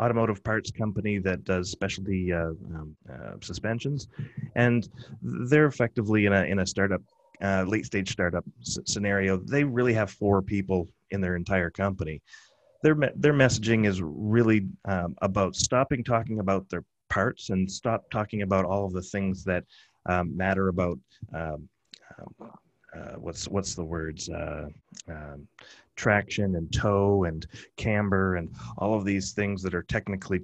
automotive 0.00 0.42
parts 0.42 0.70
company 0.70 1.18
that 1.18 1.44
does 1.44 1.70
specialty 1.70 2.32
uh, 2.32 2.50
um, 2.74 2.96
uh, 3.12 3.32
suspensions 3.40 4.08
and 4.54 4.88
they're 5.22 5.66
effectively 5.66 6.26
in 6.26 6.32
a 6.32 6.44
in 6.44 6.60
a 6.60 6.66
startup 6.66 7.02
uh, 7.42 7.64
late 7.66 7.84
stage 7.84 8.10
startup 8.10 8.44
s- 8.60 8.78
scenario. 8.86 9.36
They 9.36 9.64
really 9.64 9.92
have 9.94 10.10
four 10.10 10.42
people 10.42 10.88
in 11.10 11.20
their 11.20 11.36
entire 11.36 11.70
company 11.70 12.22
their 12.82 12.96
their 13.16 13.32
messaging 13.32 13.86
is 13.86 14.02
really 14.02 14.66
um, 14.86 15.14
about 15.22 15.56
stopping 15.56 16.02
talking 16.04 16.40
about 16.40 16.68
their 16.68 16.84
parts 17.08 17.50
and 17.50 17.70
stop 17.70 18.10
talking 18.10 18.42
about 18.42 18.64
all 18.64 18.84
of 18.84 18.92
the 18.92 19.02
things 19.02 19.44
that 19.44 19.64
um, 20.06 20.36
matter 20.36 20.68
about 20.68 20.98
um, 21.34 21.68
um 22.18 22.50
uh, 22.94 23.14
what's 23.16 23.48
what's 23.48 23.74
the 23.74 23.84
words 23.84 24.28
uh, 24.28 24.66
um, 25.08 25.46
traction 25.96 26.56
and 26.56 26.72
tow 26.72 27.24
and 27.24 27.46
camber 27.76 28.36
and 28.36 28.54
all 28.78 28.94
of 28.94 29.04
these 29.04 29.32
things 29.32 29.62
that 29.62 29.74
are 29.74 29.84
technically 29.84 30.40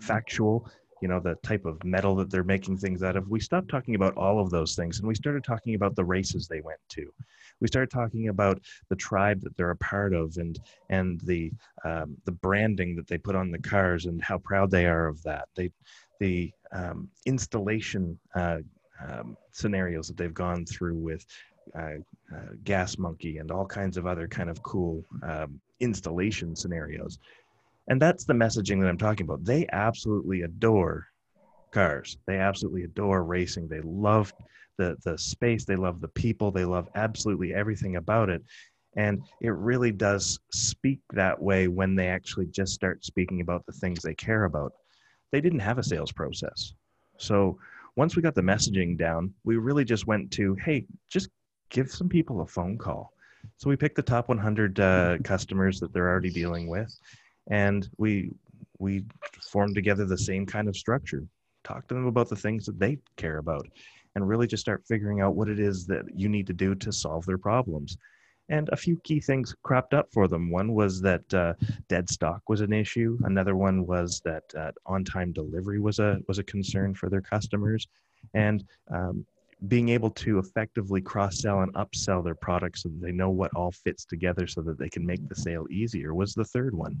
factual 0.00 0.68
you 1.00 1.08
know 1.08 1.20
the 1.20 1.34
type 1.36 1.64
of 1.64 1.82
metal 1.84 2.14
that 2.16 2.30
they're 2.30 2.44
making 2.44 2.76
things 2.76 3.02
out 3.02 3.16
of. 3.16 3.28
We 3.28 3.40
stopped 3.40 3.68
talking 3.68 3.94
about 3.94 4.16
all 4.16 4.40
of 4.40 4.50
those 4.50 4.74
things 4.74 4.98
and 4.98 5.08
we 5.08 5.14
started 5.14 5.44
talking 5.44 5.74
about 5.74 5.94
the 5.94 6.04
races 6.04 6.48
they 6.48 6.60
went 6.60 6.80
to 6.90 7.12
we 7.60 7.68
started 7.68 7.90
talking 7.90 8.28
about 8.28 8.60
the 8.88 8.96
tribe 8.96 9.40
that 9.42 9.56
they're 9.56 9.70
a 9.70 9.76
part 9.76 10.14
of 10.14 10.36
and 10.36 10.58
and 10.90 11.20
the 11.20 11.52
um, 11.84 12.16
the 12.24 12.32
branding 12.32 12.96
that 12.96 13.06
they 13.06 13.18
put 13.18 13.36
on 13.36 13.50
the 13.50 13.58
cars 13.58 14.06
and 14.06 14.22
how 14.22 14.38
proud 14.38 14.70
they 14.70 14.86
are 14.86 15.06
of 15.06 15.22
that 15.22 15.48
they 15.54 15.70
the 16.20 16.50
um, 16.72 17.08
installation 17.26 18.18
uh, 18.34 18.58
um, 19.06 19.36
scenarios 19.52 20.08
that 20.08 20.16
they've 20.16 20.34
gone 20.34 20.64
through 20.64 20.96
with 20.96 21.24
uh, 21.78 21.98
uh, 22.34 22.52
Gas 22.64 22.98
Monkey 22.98 23.38
and 23.38 23.50
all 23.50 23.66
kinds 23.66 23.96
of 23.96 24.06
other 24.06 24.28
kind 24.28 24.48
of 24.48 24.62
cool 24.62 25.04
um, 25.22 25.60
installation 25.80 26.56
scenarios. 26.56 27.18
And 27.88 28.00
that's 28.00 28.24
the 28.24 28.32
messaging 28.32 28.80
that 28.80 28.88
I'm 28.88 28.98
talking 28.98 29.24
about. 29.24 29.44
They 29.44 29.66
absolutely 29.72 30.42
adore 30.42 31.06
cars. 31.70 32.16
They 32.26 32.38
absolutely 32.38 32.84
adore 32.84 33.22
racing. 33.22 33.68
They 33.68 33.80
love 33.82 34.32
the 34.78 34.96
the 35.04 35.16
space. 35.18 35.64
They 35.64 35.76
love 35.76 36.00
the 36.00 36.08
people. 36.08 36.50
They 36.50 36.64
love 36.64 36.88
absolutely 36.94 37.54
everything 37.54 37.96
about 37.96 38.30
it. 38.30 38.42
And 38.96 39.22
it 39.42 39.52
really 39.52 39.92
does 39.92 40.38
speak 40.52 41.00
that 41.12 41.40
way 41.40 41.68
when 41.68 41.94
they 41.94 42.08
actually 42.08 42.46
just 42.46 42.72
start 42.72 43.04
speaking 43.04 43.42
about 43.42 43.66
the 43.66 43.72
things 43.72 44.00
they 44.00 44.14
care 44.14 44.44
about. 44.44 44.72
They 45.32 45.42
didn't 45.42 45.60
have 45.60 45.78
a 45.78 45.82
sales 45.82 46.12
process. 46.12 46.72
So 47.18 47.58
once 47.96 48.16
we 48.16 48.22
got 48.22 48.34
the 48.34 48.42
messaging 48.42 48.96
down, 48.96 49.34
we 49.44 49.56
really 49.56 49.84
just 49.84 50.06
went 50.06 50.30
to, 50.32 50.54
hey, 50.54 50.86
just 51.10 51.28
give 51.70 51.90
some 51.90 52.08
people 52.08 52.40
a 52.40 52.46
phone 52.46 52.78
call. 52.78 53.12
So 53.58 53.68
we 53.68 53.76
picked 53.76 53.96
the 53.96 54.02
top 54.02 54.28
100 54.28 54.80
uh, 54.80 55.18
customers 55.24 55.78
that 55.80 55.92
they're 55.92 56.08
already 56.08 56.30
dealing 56.30 56.68
with, 56.68 56.94
and 57.50 57.88
we 57.96 58.32
we 58.78 59.04
formed 59.50 59.74
together 59.74 60.04
the 60.04 60.18
same 60.18 60.44
kind 60.44 60.68
of 60.68 60.76
structure. 60.76 61.22
Talk 61.64 61.88
to 61.88 61.94
them 61.94 62.06
about 62.06 62.28
the 62.28 62.36
things 62.36 62.66
that 62.66 62.78
they 62.78 62.98
care 63.16 63.38
about, 63.38 63.66
and 64.16 64.26
really 64.26 64.46
just 64.46 64.62
start 64.62 64.82
figuring 64.88 65.20
out 65.20 65.36
what 65.36 65.48
it 65.48 65.60
is 65.60 65.86
that 65.86 66.04
you 66.12 66.28
need 66.28 66.46
to 66.46 66.54
do 66.54 66.74
to 66.74 66.90
solve 66.90 67.24
their 67.26 67.38
problems. 67.38 67.98
And 68.48 68.68
a 68.72 68.76
few 68.76 68.96
key 69.04 69.20
things 69.20 69.54
cropped 69.62 69.92
up 69.92 70.08
for 70.10 70.26
them. 70.26 70.50
One 70.50 70.72
was 70.72 71.02
that 71.02 71.34
uh, 71.34 71.52
dead 71.88 72.08
stock 72.08 72.40
was 72.48 72.62
an 72.62 72.72
issue. 72.72 73.18
Another 73.24 73.56
one 73.56 73.86
was 73.86 74.22
that 74.24 74.44
uh, 74.56 74.72
on-time 74.86 75.32
delivery 75.32 75.80
was 75.80 75.98
a 75.98 76.18
was 76.28 76.38
a 76.38 76.44
concern 76.44 76.94
for 76.94 77.10
their 77.10 77.20
customers, 77.20 77.86
and 78.34 78.64
um, 78.90 79.26
being 79.68 79.88
able 79.90 80.10
to 80.10 80.38
effectively 80.38 81.00
cross 81.02 81.40
sell 81.40 81.60
and 81.60 81.74
upsell 81.74 82.24
their 82.24 82.34
products 82.34 82.84
so 82.84 82.88
that 82.88 83.02
they 83.02 83.12
know 83.12 83.30
what 83.30 83.54
all 83.54 83.72
fits 83.72 84.04
together 84.04 84.46
so 84.46 84.62
that 84.62 84.78
they 84.78 84.88
can 84.88 85.04
make 85.04 85.28
the 85.28 85.34
sale 85.34 85.66
easier 85.70 86.14
was 86.14 86.32
the 86.32 86.44
third 86.44 86.74
one. 86.74 86.96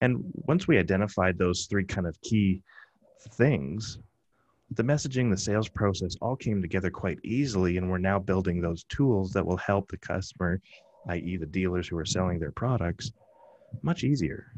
And 0.00 0.22
once 0.32 0.68
we 0.68 0.78
identified 0.78 1.36
those 1.36 1.66
three 1.66 1.84
kind 1.84 2.06
of 2.06 2.20
key 2.22 2.62
things, 3.32 3.98
the 4.70 4.82
messaging, 4.82 5.30
the 5.30 5.36
sales 5.36 5.68
process 5.68 6.16
all 6.20 6.36
came 6.36 6.60
together 6.60 6.90
quite 6.90 7.18
easily. 7.22 7.76
And 7.76 7.90
we're 7.90 7.98
now 7.98 8.18
building 8.18 8.60
those 8.60 8.84
tools 8.84 9.32
that 9.32 9.46
will 9.46 9.56
help 9.56 9.90
the 9.90 9.96
customer, 9.98 10.60
i.e., 11.08 11.36
the 11.36 11.46
dealers 11.46 11.88
who 11.88 11.96
are 11.98 12.04
selling 12.04 12.38
their 12.38 12.52
products, 12.52 13.12
much 13.82 14.04
easier. 14.04 14.52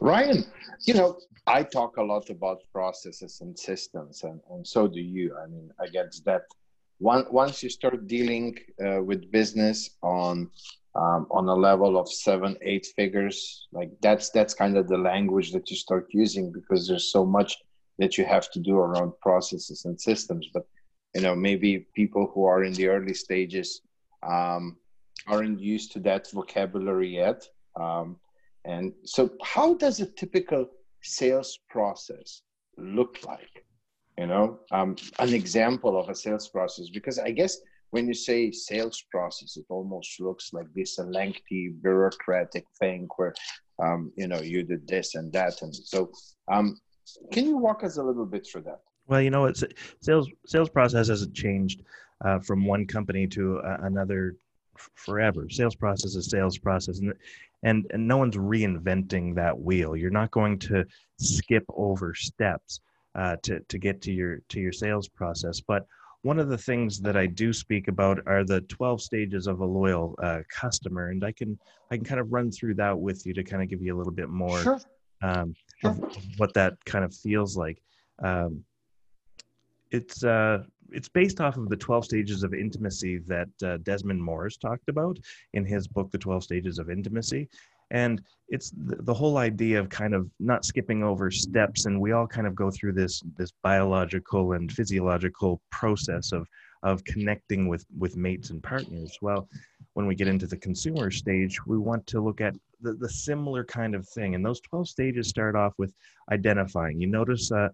Ryan, 0.00 0.44
you 0.82 0.94
know, 0.94 1.18
I 1.46 1.62
talk 1.62 1.96
a 1.96 2.02
lot 2.02 2.30
about 2.30 2.62
processes 2.72 3.40
and 3.40 3.58
systems, 3.58 4.22
and, 4.22 4.40
and 4.50 4.66
so 4.66 4.86
do 4.86 5.00
you. 5.00 5.36
I 5.36 5.46
mean, 5.46 5.70
I 5.80 5.88
guess 5.88 6.20
that 6.20 6.42
one, 6.98 7.26
once 7.30 7.62
you 7.62 7.68
start 7.68 8.06
dealing 8.06 8.56
uh, 8.84 9.02
with 9.02 9.30
business 9.32 9.90
on 10.02 10.50
um, 10.94 11.26
on 11.30 11.48
a 11.48 11.54
level 11.54 11.98
of 11.98 12.12
seven, 12.12 12.56
eight 12.62 12.86
figures, 12.94 13.66
like 13.72 13.90
that's 14.02 14.30
that's 14.30 14.54
kind 14.54 14.76
of 14.76 14.88
the 14.88 14.98
language 14.98 15.50
that 15.52 15.68
you 15.70 15.76
start 15.76 16.06
using 16.10 16.52
because 16.52 16.86
there's 16.86 17.10
so 17.10 17.24
much 17.24 17.56
that 17.98 18.16
you 18.18 18.24
have 18.24 18.50
to 18.52 18.60
do 18.60 18.76
around 18.76 19.12
processes 19.20 19.84
and 19.84 20.00
systems. 20.00 20.48
But 20.52 20.66
you 21.14 21.20
know, 21.20 21.34
maybe 21.34 21.86
people 21.94 22.30
who 22.32 22.44
are 22.44 22.64
in 22.64 22.72
the 22.72 22.88
early 22.88 23.14
stages 23.14 23.82
um, 24.22 24.76
aren't 25.26 25.60
used 25.60 25.92
to 25.92 26.00
that 26.00 26.30
vocabulary 26.30 27.16
yet. 27.16 27.46
Um, 27.78 28.16
and 28.64 28.92
so, 29.04 29.30
how 29.42 29.74
does 29.74 30.00
a 30.00 30.06
typical 30.06 30.66
sales 31.02 31.58
process 31.68 32.42
look 32.78 33.18
like? 33.26 33.64
You 34.18 34.26
know, 34.26 34.60
um, 34.70 34.96
an 35.18 35.32
example 35.32 35.98
of 35.98 36.08
a 36.08 36.14
sales 36.14 36.48
process, 36.48 36.88
because 36.90 37.18
I 37.18 37.30
guess 37.30 37.58
when 37.90 38.06
you 38.06 38.14
say 38.14 38.50
sales 38.52 39.04
process, 39.10 39.56
it 39.56 39.66
almost 39.68 40.20
looks 40.20 40.52
like 40.52 40.66
this 40.74 40.98
a 40.98 41.04
lengthy 41.04 41.74
bureaucratic 41.82 42.64
thing 42.78 43.08
where, 43.16 43.34
um, 43.82 44.12
you 44.16 44.28
know, 44.28 44.40
you 44.40 44.62
did 44.62 44.86
this 44.86 45.14
and 45.14 45.32
that. 45.32 45.60
And 45.62 45.74
so, 45.74 46.10
um, 46.50 46.78
can 47.30 47.46
you 47.46 47.56
walk 47.56 47.84
us 47.84 47.96
a 47.96 48.02
little 48.02 48.26
bit 48.26 48.46
through 48.46 48.62
that? 48.62 48.80
Well, 49.06 49.20
you 49.20 49.30
know, 49.30 49.46
it's 49.46 49.64
sales 50.00 50.28
sales 50.46 50.68
process 50.68 51.08
hasn't 51.08 51.34
changed 51.34 51.82
uh, 52.24 52.38
from 52.38 52.64
one 52.64 52.86
company 52.86 53.26
to 53.28 53.58
uh, 53.58 53.78
another 53.82 54.36
forever. 54.94 55.48
Sales 55.50 55.74
process 55.74 56.14
is 56.14 56.30
sales 56.30 56.58
process, 56.58 56.98
and 57.00 57.12
and 57.62 57.86
and 57.90 58.06
no 58.06 58.16
one's 58.16 58.36
reinventing 58.36 59.34
that 59.34 59.58
wheel 59.58 59.96
you're 59.96 60.10
not 60.10 60.30
going 60.30 60.58
to 60.58 60.84
skip 61.18 61.64
over 61.74 62.14
steps 62.14 62.80
uh, 63.14 63.36
to 63.42 63.60
to 63.68 63.78
get 63.78 64.02
to 64.02 64.12
your 64.12 64.40
to 64.48 64.60
your 64.60 64.72
sales 64.72 65.08
process 65.08 65.60
but 65.60 65.86
one 66.22 66.38
of 66.38 66.48
the 66.48 66.58
things 66.58 67.00
that 67.00 67.16
I 67.16 67.26
do 67.26 67.52
speak 67.52 67.88
about 67.88 68.20
are 68.26 68.44
the 68.44 68.60
12 68.62 69.02
stages 69.02 69.48
of 69.48 69.60
a 69.60 69.64
loyal 69.64 70.14
uh, 70.22 70.42
customer, 70.48 71.08
and 71.08 71.24
I 71.24 71.32
can 71.32 71.58
I 71.90 71.96
can 71.96 72.04
kind 72.04 72.20
of 72.20 72.32
run 72.32 72.50
through 72.50 72.74
that 72.76 72.96
with 72.98 73.26
you 73.26 73.34
to 73.34 73.42
kind 73.42 73.62
of 73.62 73.68
give 73.68 73.82
you 73.82 73.94
a 73.94 73.98
little 73.98 74.12
bit 74.12 74.28
more 74.28 74.58
sure. 74.60 74.80
Um, 75.20 75.54
sure. 75.54 75.54
Of 75.84 75.98
what 76.36 76.54
that 76.54 76.82
kind 76.84 77.04
of 77.04 77.14
feels 77.14 77.56
like. 77.56 77.82
Um, 78.22 78.64
it's 79.90 80.24
uh, 80.24 80.62
it's 80.92 81.08
based 81.08 81.40
off 81.40 81.56
of 81.56 81.68
the 81.68 81.76
12 81.76 82.04
stages 82.04 82.42
of 82.42 82.54
intimacy 82.54 83.18
that 83.18 83.48
uh, 83.64 83.78
Desmond 83.78 84.22
Morris 84.22 84.56
talked 84.56 84.88
about 84.88 85.18
in 85.54 85.64
his 85.64 85.88
book, 85.88 86.10
The 86.10 86.18
12 86.18 86.44
Stages 86.44 86.78
of 86.78 86.90
Intimacy. 86.90 87.48
And 87.90 88.22
it's 88.48 88.70
the, 88.70 88.96
the, 88.96 89.14
whole 89.14 89.36
idea 89.36 89.78
of 89.78 89.88
kind 89.90 90.14
of 90.14 90.30
not 90.40 90.64
skipping 90.64 91.02
over 91.02 91.30
steps. 91.30 91.84
And 91.84 92.00
we 92.00 92.12
all 92.12 92.26
kind 92.26 92.46
of 92.46 92.54
go 92.54 92.70
through 92.70 92.92
this, 92.92 93.22
this 93.36 93.52
biological 93.62 94.52
and 94.52 94.72
physiological 94.72 95.60
process 95.70 96.32
of, 96.32 96.46
of 96.82 97.04
connecting 97.04 97.68
with, 97.68 97.84
with 97.98 98.16
mates 98.16 98.50
and 98.50 98.62
partners. 98.62 99.18
Well, 99.20 99.48
when 99.94 100.06
we 100.06 100.14
get 100.14 100.28
into 100.28 100.46
the 100.46 100.56
consumer 100.56 101.10
stage, 101.10 101.58
we 101.66 101.78
want 101.78 102.06
to 102.06 102.20
look 102.20 102.40
at 102.40 102.54
the, 102.80 102.94
the 102.94 103.08
similar 103.08 103.64
kind 103.64 103.94
of 103.94 104.08
thing. 104.08 104.34
And 104.34 104.44
those 104.44 104.60
12 104.60 104.88
stages 104.88 105.28
start 105.28 105.54
off 105.54 105.74
with 105.78 105.92
identifying. 106.30 107.00
You 107.00 107.08
notice 107.08 107.52
uh, 107.52 107.68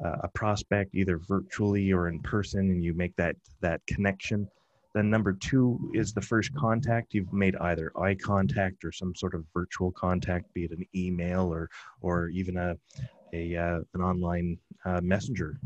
a 0.00 0.28
prospect 0.28 0.94
either 0.94 1.18
virtually 1.18 1.92
or 1.92 2.08
in 2.08 2.20
person 2.20 2.70
and 2.70 2.82
you 2.82 2.94
make 2.94 3.14
that 3.16 3.36
that 3.60 3.80
connection 3.86 4.48
then 4.94 5.10
number 5.10 5.32
two 5.32 5.90
is 5.92 6.12
the 6.12 6.20
first 6.20 6.54
contact 6.54 7.14
you've 7.14 7.32
made 7.32 7.56
either 7.56 7.92
eye 7.98 8.14
contact 8.14 8.84
or 8.84 8.92
some 8.92 9.14
sort 9.14 9.34
of 9.34 9.44
virtual 9.52 9.92
contact 9.92 10.52
be 10.54 10.64
it 10.64 10.70
an 10.72 10.84
email 10.94 11.52
or 11.52 11.68
or 12.00 12.28
even 12.28 12.56
a, 12.56 12.76
a 13.32 13.56
uh, 13.56 13.80
an 13.94 14.00
online 14.00 14.58
uh, 14.84 15.00
messenger 15.00 15.58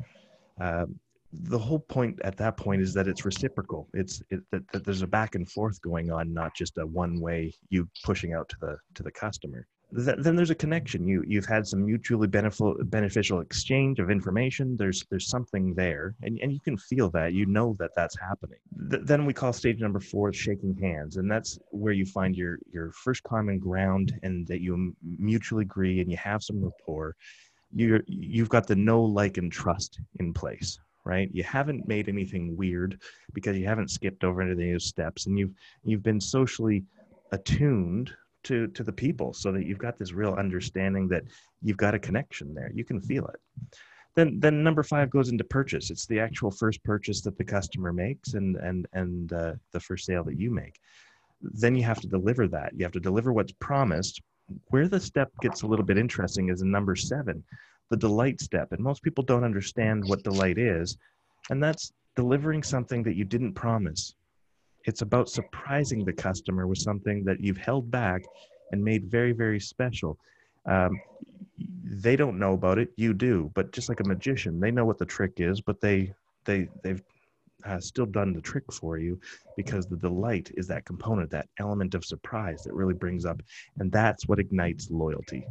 uh, 0.60 0.86
the 1.32 1.58
whole 1.58 1.80
point 1.80 2.18
at 2.24 2.36
that 2.36 2.56
point 2.56 2.80
is 2.80 2.94
that 2.94 3.06
it's 3.06 3.24
reciprocal 3.24 3.86
it's 3.92 4.22
it, 4.30 4.40
that, 4.50 4.62
that 4.72 4.84
there's 4.84 5.02
a 5.02 5.06
back 5.06 5.34
and 5.34 5.50
forth 5.50 5.80
going 5.82 6.10
on 6.10 6.32
not 6.32 6.54
just 6.54 6.78
a 6.78 6.86
one 6.86 7.20
way 7.20 7.52
you 7.68 7.88
pushing 8.02 8.32
out 8.32 8.48
to 8.48 8.56
the 8.60 8.76
to 8.94 9.02
the 9.02 9.10
customer 9.10 9.66
then 9.90 10.36
there's 10.36 10.50
a 10.50 10.54
connection. 10.54 11.06
You 11.06 11.24
you've 11.26 11.46
had 11.46 11.66
some 11.66 11.86
mutually 11.86 12.26
beneficial 12.26 12.76
beneficial 12.84 13.40
exchange 13.40 13.98
of 14.00 14.10
information. 14.10 14.76
There's 14.76 15.04
there's 15.10 15.28
something 15.28 15.74
there, 15.74 16.14
and 16.22 16.38
and 16.42 16.52
you 16.52 16.60
can 16.60 16.76
feel 16.76 17.10
that. 17.10 17.32
You 17.32 17.46
know 17.46 17.74
that 17.78 17.92
that's 17.96 18.18
happening. 18.18 18.58
Th- 18.90 19.02
then 19.02 19.24
we 19.24 19.32
call 19.32 19.52
stage 19.52 19.80
number 19.80 20.00
four 20.00 20.32
shaking 20.32 20.76
hands, 20.76 21.16
and 21.16 21.30
that's 21.30 21.58
where 21.70 21.94
you 21.94 22.04
find 22.04 22.36
your 22.36 22.58
your 22.70 22.92
first 22.92 23.22
common 23.22 23.58
ground, 23.58 24.12
and 24.22 24.46
that 24.48 24.60
you 24.60 24.94
mutually 25.02 25.62
agree, 25.62 26.00
and 26.00 26.10
you 26.10 26.18
have 26.18 26.42
some 26.42 26.62
rapport. 26.62 27.16
You 27.74 28.02
you've 28.06 28.50
got 28.50 28.66
the 28.66 28.76
know, 28.76 29.02
like, 29.02 29.38
and 29.38 29.50
trust 29.50 30.00
in 30.20 30.34
place 30.34 30.78
right? 31.08 31.30
You 31.32 31.42
haven't 31.42 31.88
made 31.88 32.08
anything 32.08 32.54
weird 32.56 33.00
because 33.32 33.56
you 33.56 33.66
haven't 33.66 33.90
skipped 33.90 34.24
over 34.24 34.42
any 34.42 34.52
of 34.52 34.58
those 34.58 34.84
steps, 34.84 35.26
and 35.26 35.38
you've 35.38 35.54
you've 35.82 36.02
been 36.02 36.20
socially 36.20 36.84
attuned 37.32 38.12
to 38.44 38.68
to 38.68 38.84
the 38.84 38.92
people 38.92 39.32
so 39.32 39.50
that 39.50 39.64
you've 39.64 39.78
got 39.78 39.98
this 39.98 40.12
real 40.12 40.34
understanding 40.34 41.08
that 41.08 41.24
you've 41.62 41.78
got 41.78 41.94
a 41.94 41.98
connection 41.98 42.54
there. 42.54 42.70
You 42.74 42.84
can 42.84 43.00
feel 43.00 43.26
it. 43.26 43.40
Then 44.14 44.38
then 44.38 44.62
number 44.62 44.82
five 44.82 45.08
goes 45.10 45.30
into 45.30 45.44
purchase. 45.44 45.90
It's 45.90 46.06
the 46.06 46.20
actual 46.20 46.50
first 46.50 46.84
purchase 46.84 47.22
that 47.22 47.38
the 47.38 47.44
customer 47.44 47.92
makes 47.92 48.34
and 48.34 48.56
and 48.56 48.86
and 48.92 49.32
uh, 49.32 49.54
the 49.72 49.80
first 49.80 50.04
sale 50.04 50.24
that 50.24 50.38
you 50.38 50.50
make. 50.50 50.78
Then 51.40 51.74
you 51.74 51.84
have 51.84 52.00
to 52.02 52.08
deliver 52.08 52.48
that. 52.48 52.72
You 52.76 52.84
have 52.84 52.92
to 52.92 53.00
deliver 53.00 53.32
what's 53.32 53.52
promised. 53.52 54.20
Where 54.68 54.88
the 54.88 55.00
step 55.00 55.30
gets 55.42 55.62
a 55.62 55.66
little 55.66 55.84
bit 55.84 55.98
interesting 55.98 56.48
is 56.48 56.62
in 56.62 56.70
number 56.70 56.96
seven 56.96 57.44
the 57.90 57.96
delight 57.96 58.40
step 58.40 58.72
and 58.72 58.80
most 58.80 59.02
people 59.02 59.24
don't 59.24 59.44
understand 59.44 60.04
what 60.06 60.22
delight 60.22 60.58
is 60.58 60.96
and 61.50 61.62
that's 61.62 61.92
delivering 62.16 62.62
something 62.62 63.02
that 63.02 63.16
you 63.16 63.24
didn't 63.24 63.54
promise 63.54 64.14
it's 64.84 65.02
about 65.02 65.28
surprising 65.28 66.04
the 66.04 66.12
customer 66.12 66.66
with 66.66 66.78
something 66.78 67.22
that 67.24 67.40
you've 67.40 67.58
held 67.58 67.90
back 67.90 68.22
and 68.72 68.82
made 68.82 69.04
very, 69.04 69.32
very 69.32 69.60
special. 69.60 70.18
Um, 70.66 70.98
they 71.84 72.16
don't 72.16 72.38
know 72.38 72.54
about 72.54 72.78
it, 72.78 72.90
you 72.96 73.14
do. 73.14 73.50
But 73.54 73.72
just 73.72 73.88
like 73.88 74.00
a 74.00 74.04
magician, 74.04 74.60
they 74.60 74.70
know 74.70 74.84
what 74.84 74.98
the 74.98 75.06
trick 75.06 75.34
is, 75.38 75.60
but 75.60 75.80
they 75.80 76.12
they 76.44 76.68
they've 76.82 77.02
uh, 77.64 77.80
still 77.80 78.06
done 78.06 78.32
the 78.32 78.40
trick 78.40 78.72
for 78.72 78.98
you 78.98 79.20
because 79.56 79.86
the 79.86 79.96
delight 79.96 80.50
is 80.54 80.66
that 80.68 80.84
component, 80.84 81.30
that 81.30 81.48
element 81.58 81.94
of 81.94 82.04
surprise 82.04 82.62
that 82.62 82.72
really 82.72 82.94
brings 82.94 83.24
up, 83.24 83.42
and 83.78 83.90
that's 83.90 84.28
what 84.28 84.38
ignites 84.38 84.90
loyalty. 84.90 85.44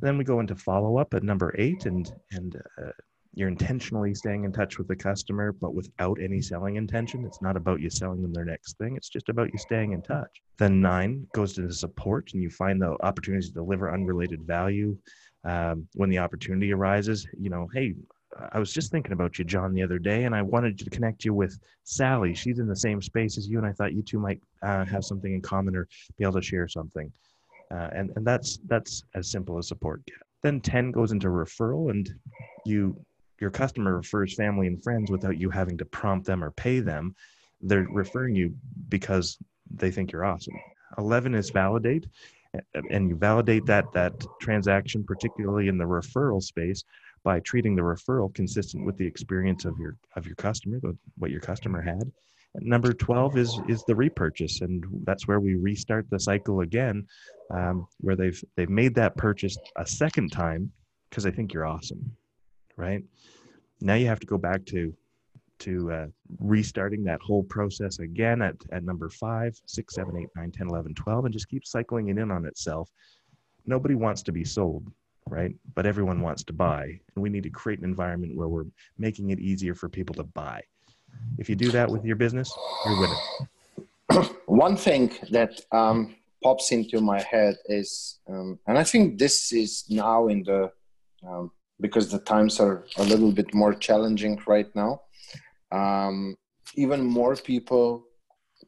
Then 0.00 0.18
we 0.18 0.24
go 0.24 0.40
into 0.40 0.54
follow 0.54 0.98
up 0.98 1.14
at 1.14 1.22
number 1.22 1.54
eight, 1.58 1.86
and 1.86 2.12
and 2.32 2.56
uh, 2.82 2.90
you're 3.34 3.48
intentionally 3.48 4.14
staying 4.14 4.44
in 4.44 4.52
touch 4.52 4.78
with 4.78 4.88
the 4.88 4.96
customer, 4.96 5.52
but 5.52 5.74
without 5.74 6.18
any 6.20 6.40
selling 6.40 6.76
intention. 6.76 7.24
It's 7.24 7.42
not 7.42 7.56
about 7.56 7.80
you 7.80 7.90
selling 7.90 8.22
them 8.22 8.32
their 8.32 8.46
next 8.46 8.78
thing. 8.78 8.96
It's 8.96 9.10
just 9.10 9.28
about 9.28 9.52
you 9.52 9.58
staying 9.58 9.92
in 9.92 10.00
touch. 10.00 10.42
Then 10.58 10.80
nine 10.80 11.26
goes 11.34 11.52
to 11.54 11.66
the 11.66 11.72
support, 11.72 12.32
and 12.32 12.42
you 12.42 12.50
find 12.50 12.80
the 12.80 12.96
opportunities 13.02 13.48
to 13.48 13.54
deliver 13.54 13.92
unrelated 13.92 14.42
value 14.42 14.96
um, 15.44 15.86
when 15.94 16.08
the 16.08 16.18
opportunity 16.18 16.72
arises. 16.72 17.26
You 17.38 17.50
know, 17.50 17.68
hey, 17.74 17.94
I 18.52 18.58
was 18.58 18.72
just 18.72 18.90
thinking 18.90 19.12
about 19.12 19.38
you, 19.38 19.44
John, 19.44 19.74
the 19.74 19.82
other 19.82 19.98
day, 19.98 20.24
and 20.24 20.34
I 20.34 20.42
wanted 20.42 20.78
to 20.78 20.90
connect 20.90 21.24
you 21.24 21.34
with 21.34 21.58
Sally. 21.84 22.34
She's 22.34 22.58
in 22.58 22.66
the 22.66 22.76
same 22.76 23.02
space 23.02 23.36
as 23.36 23.48
you, 23.48 23.58
and 23.58 23.66
I 23.66 23.72
thought 23.72 23.92
you 23.92 24.02
two 24.02 24.18
might 24.18 24.40
uh, 24.62 24.84
have 24.86 25.04
something 25.04 25.32
in 25.32 25.42
common 25.42 25.76
or 25.76 25.86
be 26.16 26.24
able 26.24 26.34
to 26.34 26.42
share 26.42 26.68
something. 26.68 27.12
Uh, 27.70 27.88
and 27.92 28.10
and 28.16 28.26
that's 28.26 28.58
that's 28.66 29.02
as 29.14 29.30
simple 29.30 29.58
as 29.58 29.68
support. 29.68 30.02
Then 30.42 30.60
ten 30.60 30.92
goes 30.92 31.12
into 31.12 31.28
referral, 31.28 31.90
and 31.90 32.08
you 32.64 32.96
your 33.40 33.50
customer 33.50 33.96
refers 33.96 34.34
family 34.34 34.66
and 34.66 34.82
friends 34.82 35.10
without 35.10 35.38
you 35.38 35.50
having 35.50 35.76
to 35.78 35.84
prompt 35.84 36.26
them 36.26 36.42
or 36.42 36.50
pay 36.52 36.80
them. 36.80 37.14
They're 37.60 37.86
referring 37.90 38.34
you 38.34 38.54
because 38.88 39.38
they 39.74 39.90
think 39.90 40.12
you're 40.12 40.24
awesome. 40.24 40.54
Eleven 40.98 41.34
is 41.34 41.50
validate, 41.50 42.06
and 42.90 43.08
you 43.08 43.16
validate 43.16 43.66
that 43.66 43.92
that 43.92 44.12
transaction, 44.40 45.04
particularly 45.04 45.68
in 45.68 45.78
the 45.78 45.84
referral 45.84 46.42
space 46.42 46.84
by 47.24 47.40
treating 47.40 47.74
the 47.74 47.82
referral 47.82 48.32
consistent 48.34 48.86
with 48.86 48.96
the 48.96 49.06
experience 49.06 49.64
of 49.64 49.76
your 49.78 49.96
of 50.14 50.26
your 50.26 50.36
customer, 50.36 50.78
what 51.18 51.30
your 51.30 51.40
customer 51.40 51.82
had. 51.82 52.12
Number 52.60 52.92
12 52.92 53.36
is 53.36 53.60
is 53.68 53.84
the 53.84 53.94
repurchase, 53.94 54.60
and 54.60 54.84
that's 55.04 55.26
where 55.26 55.40
we 55.40 55.54
restart 55.54 56.08
the 56.10 56.20
cycle 56.20 56.60
again, 56.60 57.06
um, 57.50 57.86
where 58.00 58.16
they've 58.16 58.42
they've 58.56 58.70
made 58.70 58.94
that 58.94 59.16
purchase 59.16 59.56
a 59.76 59.86
second 59.86 60.32
time 60.32 60.70
because 61.10 61.24
they 61.24 61.30
think 61.30 61.52
you're 61.52 61.66
awesome, 61.66 62.16
right? 62.76 63.02
Now 63.80 63.94
you 63.94 64.06
have 64.06 64.20
to 64.20 64.26
go 64.26 64.38
back 64.38 64.64
to 64.66 64.94
to 65.60 65.92
uh, 65.92 66.06
restarting 66.38 67.04
that 67.04 67.20
whole 67.22 67.42
process 67.44 67.98
again 67.98 68.42
at, 68.42 68.56
at 68.72 68.84
number 68.84 69.08
5, 69.08 69.58
6, 69.64 69.94
7, 69.94 70.14
8, 70.14 70.28
9, 70.36 70.50
10, 70.52 70.68
11, 70.68 70.94
12, 70.94 71.24
and 71.24 71.32
just 71.32 71.48
keep 71.48 71.64
cycling 71.64 72.08
it 72.08 72.18
in 72.18 72.30
on 72.30 72.44
itself. 72.44 72.90
Nobody 73.64 73.94
wants 73.94 74.22
to 74.24 74.32
be 74.32 74.44
sold 74.44 74.92
right? 75.28 75.54
But 75.74 75.86
everyone 75.86 76.20
wants 76.20 76.44
to 76.44 76.52
buy, 76.52 76.84
and 76.84 77.22
we 77.22 77.28
need 77.28 77.42
to 77.44 77.50
create 77.50 77.80
an 77.80 77.84
environment 77.84 78.36
where 78.36 78.48
we're 78.48 78.66
making 78.98 79.30
it 79.30 79.40
easier 79.40 79.74
for 79.74 79.88
people 79.88 80.14
to 80.14 80.24
buy. 80.24 80.62
If 81.38 81.48
you 81.48 81.56
do 81.56 81.70
that 81.70 81.90
with 81.90 82.04
your 82.04 82.16
business, 82.16 82.52
you're 82.84 83.00
winning. 83.00 84.30
One 84.46 84.76
thing 84.76 85.12
that 85.30 85.60
um, 85.72 86.16
pops 86.42 86.72
into 86.72 87.00
my 87.00 87.20
head 87.20 87.56
is, 87.66 88.20
um, 88.28 88.58
and 88.66 88.78
I 88.78 88.84
think 88.84 89.18
this 89.18 89.52
is 89.52 89.84
now 89.88 90.28
in 90.28 90.42
the 90.44 90.70
um, 91.26 91.50
because 91.80 92.10
the 92.10 92.20
times 92.20 92.58
are 92.60 92.84
a 92.96 93.04
little 93.04 93.32
bit 93.32 93.52
more 93.52 93.74
challenging 93.74 94.40
right 94.46 94.74
now. 94.74 95.02
Um, 95.72 96.36
even 96.74 97.04
more 97.04 97.36
people 97.36 98.06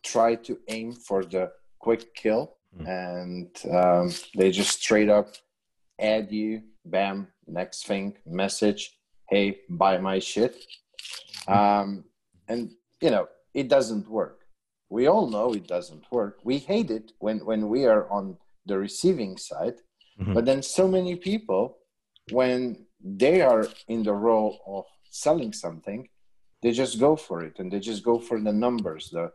try 0.02 0.34
to 0.34 0.58
aim 0.68 0.92
for 0.92 1.24
the 1.24 1.50
quick 1.78 2.14
kill, 2.14 2.56
mm. 2.78 2.86
and 2.86 3.74
um, 3.74 4.12
they 4.36 4.50
just 4.50 4.82
straight 4.82 5.08
up 5.08 5.28
add 5.98 6.30
you, 6.30 6.62
bam, 6.84 7.28
next 7.46 7.86
thing, 7.86 8.16
message, 8.26 8.96
hey, 9.28 9.58
buy 9.68 9.98
my 9.98 10.18
shit. 10.18 10.54
Um, 11.46 12.04
and, 12.48 12.70
you 13.00 13.10
know, 13.10 13.28
it 13.54 13.68
doesn't 13.68 14.08
work. 14.08 14.40
We 14.90 15.06
all 15.06 15.28
know 15.28 15.52
it 15.52 15.66
doesn't 15.66 16.04
work. 16.10 16.38
We 16.44 16.58
hate 16.58 16.90
it 16.90 17.12
when, 17.18 17.38
when 17.44 17.68
we 17.68 17.84
are 17.84 18.10
on 18.10 18.36
the 18.66 18.78
receiving 18.78 19.36
side. 19.36 19.76
Mm-hmm. 20.20 20.34
But 20.34 20.44
then 20.46 20.62
so 20.62 20.88
many 20.88 21.16
people, 21.16 21.78
when 22.30 22.86
they 23.02 23.42
are 23.42 23.66
in 23.88 24.02
the 24.02 24.14
role 24.14 24.58
of 24.66 24.84
selling 25.10 25.52
something, 25.52 26.08
they 26.62 26.72
just 26.72 26.98
go 26.98 27.16
for 27.16 27.44
it 27.44 27.58
and 27.58 27.70
they 27.70 27.80
just 27.80 28.02
go 28.02 28.18
for 28.18 28.40
the 28.40 28.52
numbers, 28.52 29.10
the 29.10 29.30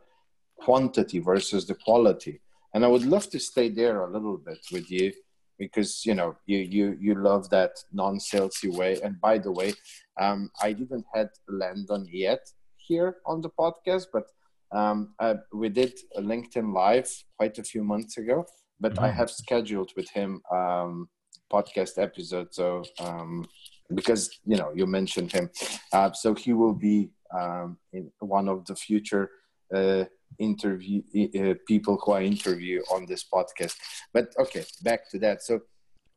quantity 0.58 1.20
versus 1.20 1.66
the 1.66 1.76
quality. 1.76 2.42
And 2.74 2.84
I 2.84 2.88
would 2.88 3.06
love 3.06 3.30
to 3.30 3.40
stay 3.40 3.70
there 3.70 4.02
a 4.02 4.12
little 4.12 4.38
bit 4.38 4.60
with 4.72 4.90
you 4.92 5.14
because 5.60 6.06
you 6.06 6.16
know 6.16 6.36
you 6.46 6.58
you 6.58 6.98
you 7.00 7.16
love 7.16 7.50
that 7.50 7.72
non-salesy 7.92 8.76
way 8.76 9.00
and 9.02 9.20
by 9.22 9.38
the 9.38 9.52
way 9.52 9.74
um, 10.20 10.50
i 10.62 10.74
didn't 10.74 11.06
had 11.14 11.30
landon 11.48 12.08
yet 12.12 12.42
here 12.88 13.18
on 13.26 13.42
the 13.42 13.50
podcast 13.50 14.06
but 14.12 14.26
um, 14.72 15.14
uh, 15.20 15.36
we 15.54 15.70
did 15.70 15.94
a 16.16 16.22
linkedin 16.22 16.74
live 16.74 17.10
quite 17.38 17.58
a 17.60 17.64
few 17.64 17.84
months 17.84 18.18
ago 18.18 18.46
but 18.80 18.94
mm-hmm. 18.94 19.06
i 19.06 19.10
have 19.10 19.30
scheduled 19.30 19.92
with 19.96 20.10
him 20.10 20.42
um, 20.52 21.08
podcast 21.52 21.98
episode 21.98 22.48
so 22.52 22.84
um, 23.00 23.46
because 23.94 24.40
you 24.46 24.58
know 24.58 24.72
you 24.74 24.86
mentioned 24.86 25.32
him 25.32 25.50
uh, 25.94 26.12
so 26.12 26.34
he 26.34 26.54
will 26.54 26.74
be 26.74 27.12
um, 27.40 27.78
in 27.92 28.12
one 28.20 28.48
of 28.48 28.66
the 28.66 28.76
future 28.76 29.30
uh, 29.74 30.06
interview 30.40 31.02
uh, 31.40 31.54
people 31.68 32.00
who 32.04 32.14
I 32.14 32.24
interview 32.24 32.82
on 32.92 33.06
this 33.06 33.24
podcast. 33.24 33.76
But 34.14 34.34
okay, 34.40 34.64
back 34.82 35.10
to 35.12 35.20
that. 35.20 35.44
So 35.44 35.62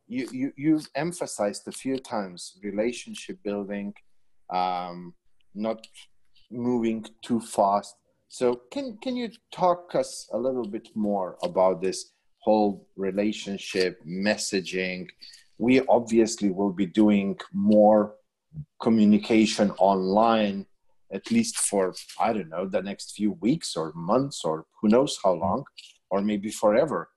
you 0.07 0.29
you 0.33 0.53
you've 0.57 0.89
emphasized 0.95 1.67
a 1.67 1.73
few 1.73 1.99
times 1.99 2.59
relationship 2.63 3.43
building, 3.43 3.95
um, 4.53 5.15
not 5.55 5.87
moving 6.51 7.05
too 7.23 7.41
fast. 7.41 7.95
So 8.29 8.63
can 8.73 8.99
can 9.03 9.17
you 9.17 9.31
talk 9.53 9.95
us 9.95 10.29
a 10.33 10.39
little 10.39 10.69
bit 10.69 10.89
more 10.95 11.37
about 11.43 11.81
this 11.81 12.13
whole 12.39 12.87
relationship 12.97 14.01
messaging? 14.07 15.09
We 15.59 15.81
obviously 15.89 16.51
will 16.51 16.73
be 16.73 16.87
doing 16.87 17.39
more 17.53 18.15
communication 18.81 19.71
online 19.79 20.67
at 21.13 21.31
least 21.31 21.57
for 21.59 21.95
i 22.19 22.33
don't 22.33 22.49
know 22.49 22.67
the 22.67 22.83
next 22.83 23.15
few 23.15 23.33
weeks 23.41 23.77
or 23.77 23.93
months 23.95 24.45
or 24.45 24.67
who 24.81 24.89
knows 24.89 25.19
how 25.23 25.33
long 25.33 25.65
or 26.11 26.21
maybe 26.21 26.51
forever 26.51 27.11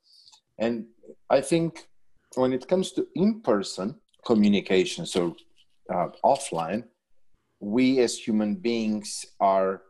and 0.59 0.85
i 1.29 1.41
think 1.41 1.87
when 2.35 2.53
it 2.53 2.67
comes 2.67 2.91
to 2.91 3.07
in-person 3.15 3.95
communication 4.25 5.05
so 5.05 5.35
uh, 5.93 6.07
offline 6.23 6.83
we 7.59 7.99
as 7.99 8.17
human 8.17 8.55
beings 8.55 9.25
are 9.39 9.81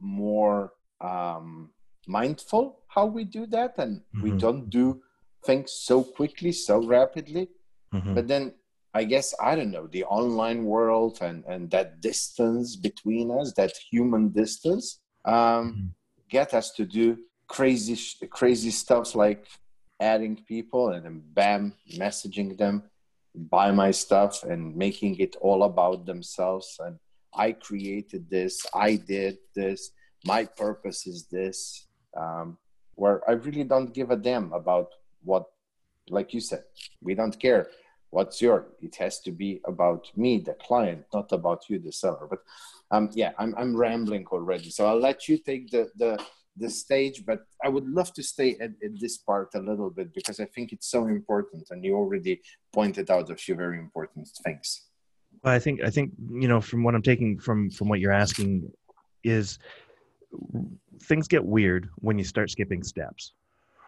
more 0.00 0.72
um, 1.00 1.70
mindful 2.06 2.80
how 2.88 3.06
we 3.06 3.24
do 3.24 3.46
that 3.46 3.74
and 3.78 4.00
mm-hmm. 4.00 4.22
we 4.22 4.30
don't 4.32 4.70
do 4.70 5.00
things 5.44 5.72
so 5.72 6.02
quickly 6.02 6.52
so 6.52 6.82
rapidly 6.84 7.48
mm-hmm. 7.92 8.14
but 8.14 8.26
then 8.26 8.52
I 8.94 9.04
guess 9.04 9.34
I 9.40 9.54
don't 9.54 9.70
know 9.70 9.86
the 9.86 10.04
online 10.04 10.64
world 10.64 11.18
and 11.20 11.44
and 11.46 11.70
that 11.70 12.00
distance 12.00 12.74
between 12.76 13.30
us, 13.30 13.52
that 13.56 13.72
human 13.90 14.30
distance, 14.30 15.00
um, 15.24 15.34
mm-hmm. 15.34 15.86
get 16.28 16.54
us 16.54 16.72
to 16.72 16.84
do 16.84 17.18
crazy 17.48 17.96
crazy 18.30 18.70
stuff 18.70 19.14
like 19.14 19.46
adding 20.00 20.36
people 20.46 20.90
and 20.90 21.04
then 21.04 21.22
bam, 21.32 21.74
messaging 21.96 22.56
them, 22.56 22.82
buy 23.34 23.70
my 23.70 23.90
stuff 23.90 24.42
and 24.44 24.74
making 24.74 25.16
it 25.18 25.36
all 25.40 25.64
about 25.64 26.06
themselves 26.06 26.80
and 26.84 26.98
I 27.38 27.52
created 27.52 28.28
this, 28.28 28.66
I 28.74 28.96
did 28.96 29.38
this, 29.54 29.90
my 30.24 30.44
purpose 30.44 31.06
is 31.06 31.26
this. 31.30 31.86
Um, 32.16 32.58
where 32.94 33.22
I 33.30 33.34
really 33.34 33.62
don't 33.62 33.94
give 33.94 34.10
a 34.10 34.16
damn 34.16 34.52
about 34.52 34.88
what, 35.22 35.44
like 36.10 36.34
you 36.34 36.40
said, 36.40 36.64
we 37.00 37.14
don't 37.14 37.38
care 37.38 37.68
what's 38.10 38.40
your 38.40 38.68
it 38.80 38.94
has 38.96 39.20
to 39.20 39.30
be 39.30 39.60
about 39.66 40.06
me 40.16 40.38
the 40.38 40.54
client 40.54 41.04
not 41.12 41.30
about 41.32 41.62
you 41.68 41.78
the 41.78 41.92
seller 41.92 42.26
but 42.28 42.40
um 42.90 43.10
yeah 43.12 43.32
i'm, 43.38 43.54
I'm 43.56 43.76
rambling 43.76 44.26
already 44.28 44.70
so 44.70 44.86
i'll 44.86 45.00
let 45.00 45.28
you 45.28 45.38
take 45.38 45.70
the 45.70 45.90
the 45.96 46.18
the 46.56 46.70
stage 46.70 47.24
but 47.26 47.40
i 47.62 47.68
would 47.68 47.86
love 47.88 48.12
to 48.14 48.22
stay 48.22 48.56
at, 48.60 48.70
at 48.82 48.98
this 48.98 49.18
part 49.18 49.54
a 49.54 49.60
little 49.60 49.90
bit 49.90 50.14
because 50.14 50.40
i 50.40 50.46
think 50.46 50.72
it's 50.72 50.90
so 50.90 51.06
important 51.06 51.66
and 51.70 51.84
you 51.84 51.94
already 51.94 52.40
pointed 52.72 53.10
out 53.10 53.30
a 53.30 53.36
few 53.36 53.54
very 53.54 53.78
important 53.78 54.28
things 54.44 54.87
well, 55.42 55.54
i 55.54 55.58
think 55.58 55.82
i 55.82 55.90
think 55.90 56.12
you 56.30 56.48
know 56.48 56.60
from 56.60 56.82
what 56.82 56.94
i'm 56.94 57.02
taking 57.02 57.38
from 57.38 57.70
from 57.70 57.88
what 57.88 58.00
you're 58.00 58.12
asking 58.12 58.70
is 59.24 59.58
things 61.02 61.28
get 61.28 61.44
weird 61.44 61.88
when 61.96 62.18
you 62.18 62.24
start 62.24 62.50
skipping 62.50 62.82
steps 62.82 63.32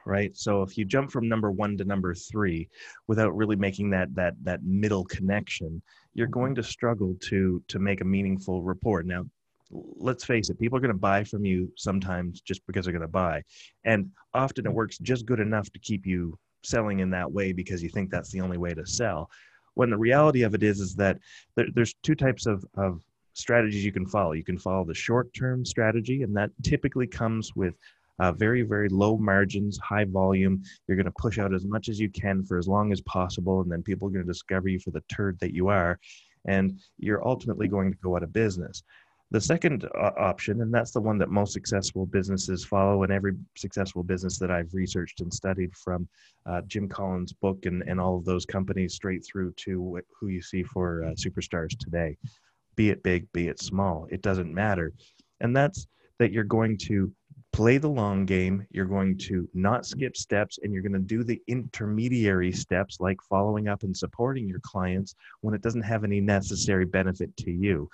right? 0.06 0.36
So 0.36 0.62
if 0.62 0.76
you 0.78 0.84
jump 0.84 1.10
from 1.10 1.28
number 1.28 1.50
one 1.50 1.76
to 1.78 1.84
number 1.84 2.14
three 2.14 2.68
without 3.06 3.36
really 3.36 3.56
making 3.56 3.90
that 3.90 4.14
that 4.14 4.34
that 4.42 4.62
middle 4.62 5.04
connection 5.04 5.82
you're 6.14 6.26
mm-hmm. 6.26 6.32
going 6.32 6.54
to 6.56 6.62
struggle 6.62 7.16
to 7.20 7.62
to 7.68 7.78
make 7.78 8.00
a 8.00 8.04
meaningful 8.04 8.62
report. 8.62 9.06
Now 9.06 9.24
let's 9.70 10.24
face 10.24 10.50
it 10.50 10.58
people 10.58 10.76
are 10.76 10.80
going 10.80 10.92
to 10.92 10.98
buy 10.98 11.22
from 11.22 11.44
you 11.44 11.72
sometimes 11.76 12.40
just 12.40 12.66
because 12.66 12.84
they're 12.84 12.92
going 12.92 13.02
to 13.02 13.08
buy. 13.08 13.42
And 13.84 14.10
often 14.34 14.66
it 14.66 14.72
works 14.72 14.98
just 14.98 15.26
good 15.26 15.40
enough 15.40 15.70
to 15.72 15.78
keep 15.78 16.06
you 16.06 16.36
selling 16.62 17.00
in 17.00 17.10
that 17.10 17.30
way 17.30 17.52
because 17.52 17.82
you 17.82 17.88
think 17.88 18.10
that's 18.10 18.30
the 18.30 18.40
only 18.40 18.58
way 18.58 18.74
to 18.74 18.84
sell 18.86 19.30
when 19.74 19.90
the 19.90 19.96
reality 19.98 20.42
of 20.42 20.54
it 20.54 20.62
is 20.62 20.80
is 20.80 20.94
that 20.94 21.18
there, 21.54 21.66
there's 21.74 21.94
two 22.02 22.14
types 22.14 22.46
of, 22.46 22.64
of 22.76 23.00
strategies 23.34 23.84
you 23.84 23.92
can 23.92 24.06
follow 24.06 24.32
you 24.32 24.44
can 24.44 24.58
follow 24.58 24.84
the 24.84 24.94
short 24.94 25.32
term 25.34 25.64
strategy 25.64 26.22
and 26.22 26.36
that 26.36 26.50
typically 26.62 27.06
comes 27.06 27.54
with 27.54 27.74
uh, 28.20 28.32
very, 28.32 28.62
very 28.62 28.88
low 28.90 29.16
margins, 29.16 29.78
high 29.78 30.04
volume. 30.04 30.62
You're 30.86 30.96
going 30.96 31.06
to 31.06 31.12
push 31.18 31.38
out 31.38 31.54
as 31.54 31.64
much 31.64 31.88
as 31.88 31.98
you 31.98 32.10
can 32.10 32.44
for 32.44 32.58
as 32.58 32.68
long 32.68 32.92
as 32.92 33.00
possible, 33.00 33.62
and 33.62 33.72
then 33.72 33.82
people 33.82 34.06
are 34.08 34.10
going 34.10 34.26
to 34.26 34.30
discover 34.30 34.68
you 34.68 34.78
for 34.78 34.90
the 34.90 35.02
turd 35.08 35.38
that 35.40 35.54
you 35.54 35.68
are. 35.68 35.98
and 36.46 36.80
you're 36.98 37.26
ultimately 37.26 37.68
going 37.68 37.92
to 37.92 37.98
go 38.02 38.16
out 38.16 38.22
of 38.22 38.32
business. 38.32 38.82
The 39.32 39.40
second 39.40 39.84
uh, 39.84 40.10
option, 40.18 40.60
and 40.60 40.74
that's 40.74 40.90
the 40.90 41.00
one 41.00 41.16
that 41.18 41.30
most 41.30 41.52
successful 41.52 42.04
businesses 42.04 42.64
follow, 42.64 43.04
and 43.04 43.12
every 43.12 43.34
successful 43.56 44.02
business 44.02 44.38
that 44.38 44.50
I've 44.50 44.74
researched 44.74 45.20
and 45.20 45.32
studied 45.32 45.72
from 45.76 46.08
uh, 46.46 46.62
Jim 46.66 46.88
Collins' 46.88 47.32
book 47.32 47.64
and, 47.66 47.84
and 47.86 48.00
all 48.00 48.16
of 48.16 48.24
those 48.24 48.44
companies 48.44 48.94
straight 48.94 49.24
through 49.24 49.52
to 49.58 50.00
who 50.18 50.28
you 50.28 50.42
see 50.42 50.64
for 50.64 51.04
uh, 51.04 51.10
superstars 51.10 51.78
today. 51.78 52.16
Be 52.74 52.90
it 52.90 53.04
big, 53.04 53.30
be 53.32 53.46
it 53.46 53.60
small, 53.60 54.08
it 54.10 54.20
doesn't 54.20 54.52
matter. 54.52 54.92
And 55.40 55.56
that's 55.56 55.86
that 56.18 56.32
you're 56.32 56.44
going 56.44 56.76
to 56.78 57.12
play 57.52 57.78
the 57.78 57.88
long 57.88 58.26
game. 58.26 58.66
You're 58.70 58.84
going 58.84 59.16
to 59.18 59.48
not 59.54 59.86
skip 59.86 60.16
steps 60.16 60.58
and 60.62 60.72
you're 60.72 60.82
going 60.82 60.92
to 60.92 60.98
do 60.98 61.24
the 61.24 61.40
intermediary 61.46 62.52
steps 62.52 62.98
like 63.00 63.18
following 63.28 63.68
up 63.68 63.82
and 63.82 63.96
supporting 63.96 64.48
your 64.48 64.60
clients 64.60 65.14
when 65.40 65.54
it 65.54 65.62
doesn't 65.62 65.82
have 65.82 66.04
any 66.04 66.20
necessary 66.20 66.84
benefit 66.84 67.36
to 67.38 67.50
you. 67.50 67.88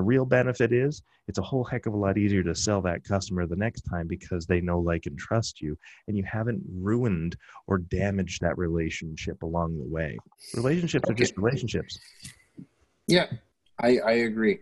The 0.00 0.04
real 0.04 0.24
benefit 0.24 0.72
is 0.72 1.02
it's 1.28 1.36
a 1.36 1.42
whole 1.42 1.62
heck 1.62 1.84
of 1.84 1.92
a 1.92 1.96
lot 1.98 2.16
easier 2.16 2.42
to 2.44 2.54
sell 2.54 2.80
that 2.80 3.04
customer 3.04 3.46
the 3.46 3.54
next 3.54 3.82
time 3.82 4.06
because 4.06 4.46
they 4.46 4.62
know, 4.62 4.78
like, 4.80 5.04
and 5.04 5.18
trust 5.18 5.60
you, 5.60 5.76
and 6.08 6.16
you 6.16 6.24
haven't 6.24 6.62
ruined 6.72 7.36
or 7.66 7.76
damaged 7.76 8.40
that 8.40 8.56
relationship 8.56 9.42
along 9.42 9.76
the 9.76 9.84
way. 9.84 10.16
Relationships 10.54 11.04
okay. 11.04 11.12
are 11.12 11.14
just 11.14 11.36
relationships. 11.36 11.98
Yeah, 13.08 13.26
I, 13.78 13.98
I 13.98 14.12
agree. 14.12 14.60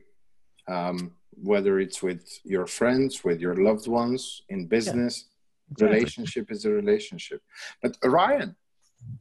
Um, 0.66 1.12
whether 1.40 1.78
it's 1.78 2.02
with 2.02 2.40
your 2.42 2.66
friends, 2.66 3.22
with 3.22 3.40
your 3.40 3.54
loved 3.54 3.86
ones, 3.86 4.42
in 4.48 4.66
business, 4.66 5.26
yeah, 5.28 5.70
exactly. 5.70 5.98
relationship 5.98 6.50
is 6.50 6.64
a 6.64 6.70
relationship. 6.70 7.42
But 7.80 7.96
Ryan, 8.02 8.56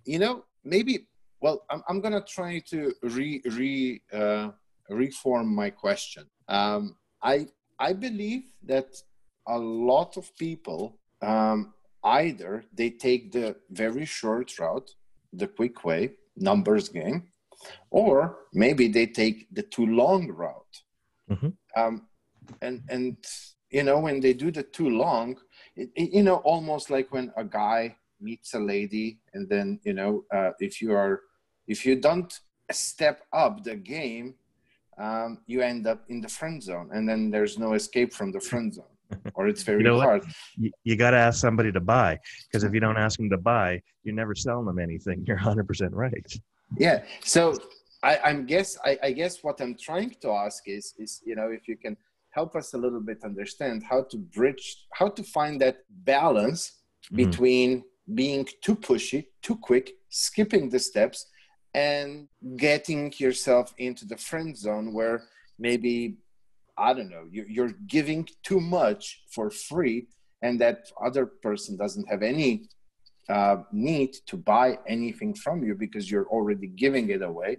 you 0.03 0.17
know, 0.17 0.45
maybe 0.63 1.05
well, 1.41 1.63
I'm, 1.69 1.83
I'm 1.87 2.01
gonna 2.01 2.25
try 2.27 2.57
to 2.69 2.91
re 3.03 3.39
re 3.45 4.01
uh, 4.11 4.49
reform 4.89 5.53
my 5.53 5.69
question. 5.69 6.25
Um, 6.47 6.95
I 7.21 7.47
I 7.79 7.93
believe 7.93 8.43
that 8.63 8.95
a 9.47 9.57
lot 9.57 10.17
of 10.17 10.35
people 10.37 10.99
um, 11.21 11.73
either 12.03 12.63
they 12.73 12.89
take 12.89 13.31
the 13.31 13.55
very 13.69 14.05
short 14.05 14.57
route, 14.59 14.91
the 15.33 15.47
quick 15.47 15.83
way, 15.83 16.11
numbers 16.35 16.89
game, 16.89 17.23
or 17.89 18.37
maybe 18.53 18.87
they 18.87 19.05
take 19.05 19.47
the 19.53 19.63
too 19.63 19.85
long 19.85 20.27
route. 20.29 20.83
Mm-hmm. 21.29 21.49
Um, 21.75 22.07
and 22.61 22.81
and 22.89 23.17
you 23.69 23.83
know 23.83 23.99
when 23.99 24.19
they 24.19 24.33
do 24.33 24.51
the 24.51 24.63
too 24.63 24.89
long, 24.89 25.37
it, 25.75 25.89
it, 25.95 26.11
you 26.13 26.23
know 26.23 26.37
almost 26.37 26.89
like 26.89 27.11
when 27.11 27.31
a 27.35 27.43
guy 27.43 27.95
meets 28.21 28.53
a 28.53 28.59
lady, 28.59 29.19
and 29.33 29.49
then 29.49 29.79
you 29.83 29.93
know 29.93 30.23
uh, 30.33 30.51
if 30.59 30.81
you 30.81 30.93
are 30.93 31.21
if 31.67 31.85
you 31.85 31.95
don't 31.99 32.39
step 32.71 33.23
up 33.33 33.63
the 33.63 33.75
game, 33.75 34.35
um, 34.97 35.39
you 35.47 35.61
end 35.61 35.87
up 35.87 36.03
in 36.09 36.21
the 36.21 36.27
friend 36.27 36.61
zone, 36.61 36.89
and 36.93 37.07
then 37.07 37.29
there's 37.29 37.57
no 37.57 37.73
escape 37.73 38.13
from 38.13 38.31
the 38.31 38.39
friend 38.39 38.73
zone. 38.73 38.85
or 39.35 39.47
it's 39.47 39.63
very 39.69 39.79
you 39.79 39.89
know 39.89 39.99
hard. 39.99 40.23
You, 40.57 40.71
you 40.83 40.95
got 40.95 41.11
to 41.11 41.17
ask 41.17 41.39
somebody 41.39 41.71
to 41.71 41.79
buy 41.79 42.19
because 42.47 42.63
if 42.63 42.73
you 42.73 42.79
don't 42.79 42.97
ask 42.97 43.17
them 43.17 43.29
to 43.29 43.37
buy, 43.37 43.81
you're 44.03 44.15
never 44.15 44.35
selling 44.35 44.65
them 44.65 44.79
anything. 44.79 45.23
You're 45.27 45.37
100% 45.37 45.89
right. 45.91 46.33
Yeah. 46.77 47.03
So 47.23 47.57
I, 48.03 48.17
I'm 48.25 48.45
guess 48.45 48.77
I, 48.83 48.97
I 49.03 49.11
guess 49.11 49.43
what 49.43 49.61
I'm 49.61 49.75
trying 49.79 50.15
to 50.21 50.31
ask 50.31 50.67
is 50.67 50.93
is 50.97 51.21
you 51.25 51.35
know 51.35 51.49
if 51.49 51.67
you 51.67 51.77
can 51.77 51.95
help 52.31 52.55
us 52.55 52.73
a 52.73 52.77
little 52.77 52.99
bit 52.99 53.19
understand 53.23 53.83
how 53.89 54.03
to 54.11 54.17
bridge 54.17 54.85
how 54.93 55.07
to 55.09 55.23
find 55.23 55.59
that 55.61 55.77
balance 55.89 56.61
mm-hmm. 57.05 57.15
between 57.15 57.83
being 58.13 58.47
too 58.61 58.75
pushy, 58.75 59.27
too 59.41 59.57
quick, 59.57 59.91
skipping 60.09 60.69
the 60.69 60.79
steps, 60.79 61.27
and 61.77 62.27
getting 62.55 63.13
yourself 63.19 63.71
into 63.77 64.03
the 64.03 64.17
friend 64.17 64.57
zone 64.57 64.93
where 64.93 65.17
maybe 65.59 66.17
I 66.75 66.93
don't 66.93 67.11
know 67.15 67.25
you're 67.31 67.75
giving 67.85 68.27
too 68.41 68.59
much 68.59 69.21
for 69.29 69.51
free, 69.51 70.07
and 70.41 70.59
that 70.61 70.77
other 71.07 71.25
person 71.27 71.77
doesn't 71.77 72.09
have 72.09 72.23
any 72.23 72.51
uh, 73.29 73.57
need 73.71 74.13
to 74.25 74.37
buy 74.37 74.79
anything 74.87 75.33
from 75.33 75.63
you 75.63 75.75
because 75.75 76.09
you're 76.09 76.27
already 76.27 76.67
giving 76.67 77.09
it 77.09 77.21
away. 77.21 77.57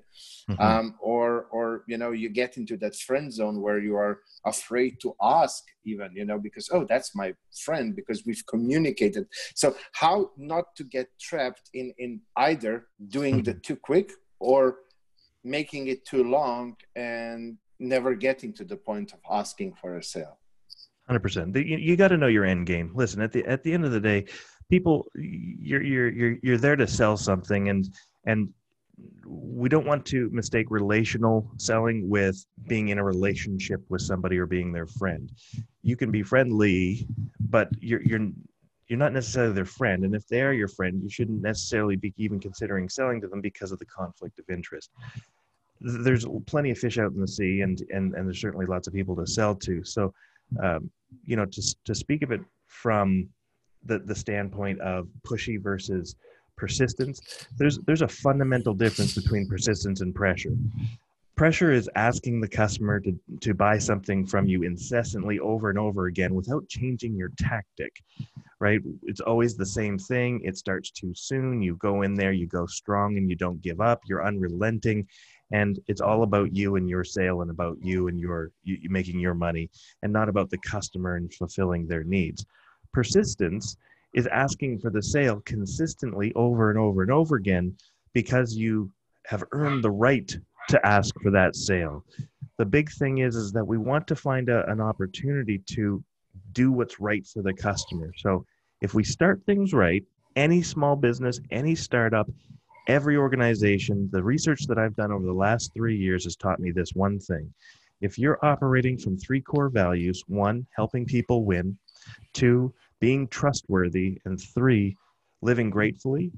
Mm-hmm. 0.50 0.62
um, 0.62 0.94
or 1.00 1.46
or 1.50 1.84
you 1.88 1.98
know 1.98 2.12
you 2.12 2.30
get 2.30 2.56
into 2.56 2.76
that 2.78 2.96
friend 2.96 3.30
zone 3.32 3.60
where 3.60 3.78
you 3.78 3.96
are 3.96 4.20
afraid 4.46 4.96
to 5.02 5.14
ask 5.20 5.62
even 5.84 6.10
you 6.14 6.24
know 6.24 6.38
because 6.38 6.70
oh 6.72 6.84
that's 6.88 7.14
my 7.14 7.34
friend 7.64 7.94
because 7.94 8.24
we've 8.24 8.44
communicated. 8.46 9.26
So 9.54 9.76
how 9.92 10.30
not 10.38 10.64
to 10.76 10.84
get 10.84 11.08
trapped 11.20 11.68
in 11.74 11.92
in 11.98 12.20
either 12.36 12.86
doing 13.08 13.36
mm-hmm. 13.36 13.44
the 13.44 13.54
too 13.54 13.76
quick 13.76 14.12
or 14.40 14.76
making 15.44 15.88
it 15.88 16.04
too 16.06 16.24
long 16.24 16.76
and 16.96 17.58
never 17.78 18.14
getting 18.14 18.52
to 18.54 18.64
the 18.64 18.76
point 18.76 19.12
of 19.12 19.20
asking 19.30 19.74
for 19.80 19.98
a 19.98 20.02
sale? 20.02 20.38
100% 21.10 21.56
you, 21.66 21.78
you 21.78 21.96
got 21.96 22.08
to 22.08 22.18
know 22.18 22.26
your 22.26 22.44
end 22.44 22.66
game. 22.66 22.92
Listen 22.94 23.20
at 23.22 23.32
the 23.32 23.44
at 23.46 23.62
the 23.62 23.72
end 23.72 23.84
of 23.84 23.92
the 23.92 24.00
day 24.00 24.26
people 24.68 25.06
you're 25.14 25.82
you're 25.82 26.08
you're 26.08 26.36
you're 26.42 26.58
there 26.58 26.76
to 26.76 26.86
sell 26.86 27.16
something 27.16 27.68
and 27.68 27.90
and 28.26 28.52
we 29.26 29.68
don't 29.68 29.86
want 29.86 30.04
to 30.06 30.28
mistake 30.30 30.66
relational 30.70 31.50
selling 31.56 32.08
with 32.08 32.44
being 32.66 32.88
in 32.88 32.98
a 32.98 33.04
relationship 33.04 33.80
with 33.88 34.02
somebody 34.02 34.38
or 34.38 34.46
being 34.46 34.72
their 34.72 34.86
friend. 34.86 35.30
You 35.82 35.96
can 35.96 36.10
be 36.10 36.22
friendly, 36.22 37.06
but 37.38 37.68
you're 37.80 38.02
you're 38.02 38.28
you're 38.88 38.98
not 38.98 39.12
necessarily 39.12 39.52
their 39.52 39.64
friend. 39.66 40.04
And 40.04 40.14
if 40.14 40.26
they 40.26 40.40
are 40.42 40.52
your 40.52 40.68
friend, 40.68 41.02
you 41.02 41.10
shouldn't 41.10 41.42
necessarily 41.42 41.96
be 41.96 42.14
even 42.16 42.40
considering 42.40 42.88
selling 42.88 43.20
to 43.20 43.28
them 43.28 43.40
because 43.40 43.70
of 43.70 43.78
the 43.78 43.84
conflict 43.84 44.38
of 44.38 44.48
interest. 44.48 44.90
There's 45.80 46.26
plenty 46.46 46.70
of 46.70 46.78
fish 46.78 46.98
out 46.98 47.12
in 47.12 47.20
the 47.20 47.28
sea, 47.28 47.60
and 47.60 47.80
and 47.90 48.14
and 48.14 48.26
there's 48.26 48.40
certainly 48.40 48.66
lots 48.66 48.88
of 48.88 48.94
people 48.94 49.14
to 49.16 49.26
sell 49.26 49.54
to. 49.56 49.84
So, 49.84 50.12
um, 50.62 50.90
you 51.24 51.36
know, 51.36 51.44
to 51.44 51.76
to 51.84 51.94
speak 51.94 52.22
of 52.22 52.32
it 52.32 52.40
from 52.66 53.28
the, 53.88 53.98
the 54.00 54.14
standpoint 54.14 54.80
of 54.80 55.08
pushy 55.26 55.60
versus 55.60 56.14
persistence 56.56 57.46
there's 57.56 57.78
there's 57.86 58.02
a 58.02 58.08
fundamental 58.08 58.74
difference 58.74 59.14
between 59.14 59.48
persistence 59.48 60.00
and 60.00 60.14
pressure. 60.14 60.52
Pressure 61.36 61.70
is 61.70 61.88
asking 61.94 62.40
the 62.40 62.48
customer 62.48 62.98
to, 62.98 63.16
to 63.42 63.54
buy 63.54 63.78
something 63.78 64.26
from 64.26 64.46
you 64.46 64.64
incessantly 64.64 65.38
over 65.38 65.70
and 65.70 65.78
over 65.78 66.06
again 66.06 66.34
without 66.34 66.66
changing 66.68 67.14
your 67.14 67.30
tactic 67.38 67.92
right? 68.60 68.80
It's 69.04 69.20
always 69.20 69.56
the 69.56 69.66
same 69.66 69.98
thing. 69.98 70.40
It 70.44 70.56
starts 70.56 70.90
too 70.90 71.12
soon. 71.14 71.62
You 71.62 71.76
go 71.76 72.02
in 72.02 72.14
there 72.14 72.32
you 72.32 72.46
go 72.46 72.66
strong 72.66 73.16
and 73.16 73.30
you 73.30 73.36
don't 73.36 73.62
give 73.62 73.80
up. 73.80 74.02
You're 74.06 74.26
unrelenting. 74.26 75.06
And 75.50 75.78
it's 75.86 76.00
all 76.00 76.24
about 76.24 76.54
you 76.54 76.76
and 76.76 76.88
your 76.88 77.04
sale 77.04 77.40
and 77.40 77.50
about 77.50 77.78
you 77.80 78.08
and 78.08 78.20
your 78.20 78.50
you, 78.64 78.78
making 78.90 79.18
your 79.18 79.34
money 79.34 79.70
and 80.02 80.12
not 80.12 80.28
about 80.28 80.50
the 80.50 80.58
customer 80.58 81.16
and 81.16 81.32
fulfilling 81.32 81.86
their 81.86 82.04
needs 82.04 82.44
persistence 82.92 83.76
is 84.14 84.26
asking 84.28 84.78
for 84.78 84.90
the 84.90 85.02
sale 85.02 85.40
consistently 85.44 86.32
over 86.34 86.70
and 86.70 86.78
over 86.78 87.02
and 87.02 87.10
over 87.10 87.36
again 87.36 87.74
because 88.14 88.54
you 88.54 88.90
have 89.26 89.44
earned 89.52 89.84
the 89.84 89.90
right 89.90 90.36
to 90.68 90.86
ask 90.86 91.14
for 91.22 91.30
that 91.30 91.54
sale. 91.54 92.04
The 92.56 92.64
big 92.64 92.90
thing 92.90 93.18
is 93.18 93.36
is 93.36 93.52
that 93.52 93.66
we 93.66 93.78
want 93.78 94.06
to 94.08 94.16
find 94.16 94.48
a, 94.48 94.68
an 94.70 94.80
opportunity 94.80 95.58
to 95.66 96.02
do 96.52 96.72
what's 96.72 97.00
right 97.00 97.26
for 97.26 97.42
the 97.42 97.52
customer. 97.52 98.12
So 98.16 98.44
if 98.80 98.94
we 98.94 99.04
start 99.04 99.42
things 99.44 99.72
right, 99.72 100.02
any 100.36 100.62
small 100.62 100.96
business, 100.96 101.40
any 101.50 101.74
startup, 101.74 102.28
every 102.86 103.16
organization, 103.16 104.08
the 104.12 104.22
research 104.22 104.66
that 104.66 104.78
I've 104.78 104.96
done 104.96 105.12
over 105.12 105.26
the 105.26 105.32
last 105.32 105.72
3 105.74 105.96
years 105.96 106.24
has 106.24 106.36
taught 106.36 106.60
me 106.60 106.70
this 106.70 106.94
one 106.94 107.18
thing. 107.18 107.52
If 108.00 108.18
you're 108.18 108.44
operating 108.44 108.96
from 108.96 109.18
three 109.18 109.40
core 109.40 109.68
values, 109.68 110.22
one, 110.28 110.66
helping 110.76 111.04
people 111.04 111.44
win, 111.44 111.76
two, 112.32 112.72
being 113.00 113.28
trustworthy, 113.28 114.20
and 114.24 114.40
three, 114.54 114.96
living 115.42 115.70
gratefully. 115.70 116.32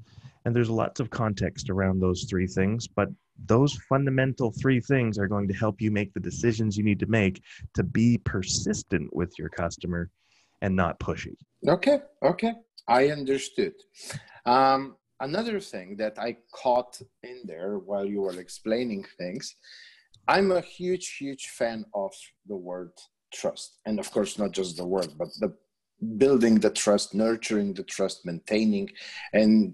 And 0.45 0.55
there's 0.55 0.69
lots 0.69 0.99
of 0.99 1.09
context 1.09 1.69
around 1.69 1.99
those 1.99 2.25
three 2.29 2.47
things, 2.47 2.87
but 2.87 3.09
those 3.45 3.73
fundamental 3.89 4.51
three 4.51 4.79
things 4.79 5.17
are 5.17 5.27
going 5.27 5.47
to 5.47 5.53
help 5.53 5.81
you 5.81 5.91
make 5.91 6.13
the 6.13 6.19
decisions 6.19 6.77
you 6.77 6.83
need 6.83 6.99
to 6.99 7.07
make 7.07 7.41
to 7.73 7.83
be 7.83 8.17
persistent 8.19 9.13
with 9.15 9.37
your 9.39 9.49
customer 9.49 10.09
and 10.61 10.75
not 10.75 10.99
pushy. 10.99 11.35
Okay, 11.67 11.99
okay, 12.23 12.53
I 12.87 13.09
understood. 13.09 13.73
Um, 14.45 14.95
another 15.19 15.59
thing 15.59 15.95
that 15.97 16.17
I 16.19 16.37
caught 16.51 17.01
in 17.23 17.41
there 17.45 17.77
while 17.77 18.05
you 18.05 18.21
were 18.21 18.39
explaining 18.39 19.05
things, 19.17 19.55
I'm 20.27 20.51
a 20.51 20.61
huge, 20.61 21.15
huge 21.17 21.47
fan 21.47 21.85
of 21.93 22.13
the 22.47 22.55
word 22.55 22.91
trust. 23.33 23.79
And 23.85 23.99
of 23.99 24.11
course, 24.11 24.37
not 24.37 24.51
just 24.51 24.77
the 24.77 24.85
word, 24.85 25.09
but 25.17 25.29
the 25.39 25.53
building 26.17 26.55
the 26.59 26.69
trust, 26.69 27.13
nurturing 27.13 27.73
the 27.73 27.83
trust, 27.83 28.25
maintaining, 28.25 28.89
and 29.33 29.73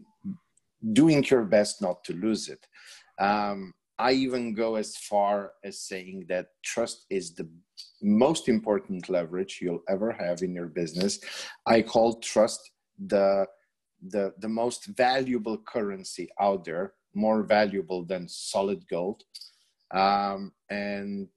doing 0.93 1.23
your 1.23 1.43
best 1.43 1.81
not 1.81 2.03
to 2.03 2.13
lose 2.13 2.49
it. 2.49 2.65
Um, 3.19 3.73
I 3.99 4.11
even 4.11 4.53
go 4.53 4.75
as 4.75 4.95
far 4.95 5.53
as 5.63 5.81
saying 5.81 6.25
that 6.29 6.47
trust 6.63 7.05
is 7.09 7.33
the 7.33 7.49
most 8.01 8.47
important 8.47 9.09
leverage 9.09 9.59
you'll 9.61 9.83
ever 9.89 10.11
have 10.11 10.43
in 10.43 10.53
your 10.53 10.67
business. 10.67 11.19
I 11.65 11.81
call 11.81 12.19
trust 12.19 12.71
the 13.07 13.47
the 14.09 14.33
the 14.37 14.49
most 14.49 14.85
valuable 14.85 15.57
currency 15.57 16.29
out 16.39 16.63
there, 16.65 16.93
more 17.15 17.41
valuable 17.41 18.05
than 18.05 18.27
solid 18.27 18.87
gold. 18.87 19.23
Um, 19.91 20.51
and 20.69 21.29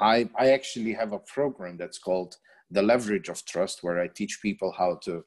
I, 0.00 0.28
I 0.38 0.50
actually 0.50 0.92
have 0.92 1.12
a 1.12 1.18
program 1.18 1.76
that's 1.76 1.98
called 1.98 2.36
the 2.70 2.82
leverage 2.82 3.28
of 3.28 3.44
trust, 3.44 3.82
where 3.82 4.00
I 4.00 4.08
teach 4.08 4.40
people 4.42 4.72
how 4.72 4.98
to 5.04 5.24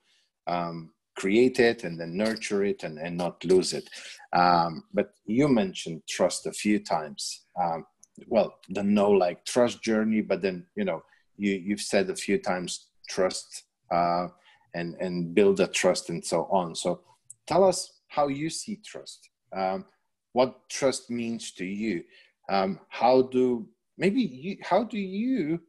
um, 0.47 0.91
create 1.15 1.59
it 1.59 1.83
and 1.83 1.99
then 1.99 2.15
nurture 2.15 2.63
it 2.63 2.83
and, 2.83 2.97
and 2.97 3.17
not 3.17 3.43
lose 3.43 3.73
it. 3.73 3.89
Um, 4.33 4.83
but 4.93 5.13
you 5.25 5.47
mentioned 5.47 6.03
trust 6.07 6.45
a 6.45 6.51
few 6.51 6.79
times. 6.79 7.45
Um, 7.61 7.85
well, 8.27 8.55
the 8.69 8.83
no 8.83 9.09
like 9.11 9.45
trust 9.45 9.83
journey, 9.83 10.21
but 10.21 10.41
then 10.41 10.65
you 10.75 10.85
know 10.85 11.03
you 11.37 11.53
you've 11.53 11.81
said 11.81 12.09
a 12.09 12.15
few 12.15 12.37
times 12.37 12.87
trust 13.09 13.63
uh, 13.91 14.27
and 14.73 14.95
and 14.99 15.33
build 15.33 15.59
a 15.59 15.67
trust 15.67 16.09
and 16.09 16.23
so 16.25 16.47
on. 16.51 16.75
So 16.75 17.01
tell 17.45 17.63
us 17.63 17.99
how 18.07 18.27
you 18.27 18.49
see 18.49 18.79
trust. 18.85 19.29
Um, 19.55 19.85
what 20.33 20.69
trust 20.69 21.09
means 21.09 21.51
to 21.53 21.65
you. 21.65 22.03
Um, 22.49 22.79
how 22.89 23.23
do 23.23 23.67
maybe 23.97 24.21
you 24.21 24.57
how 24.61 24.83
do 24.83 24.97
you 24.97 25.59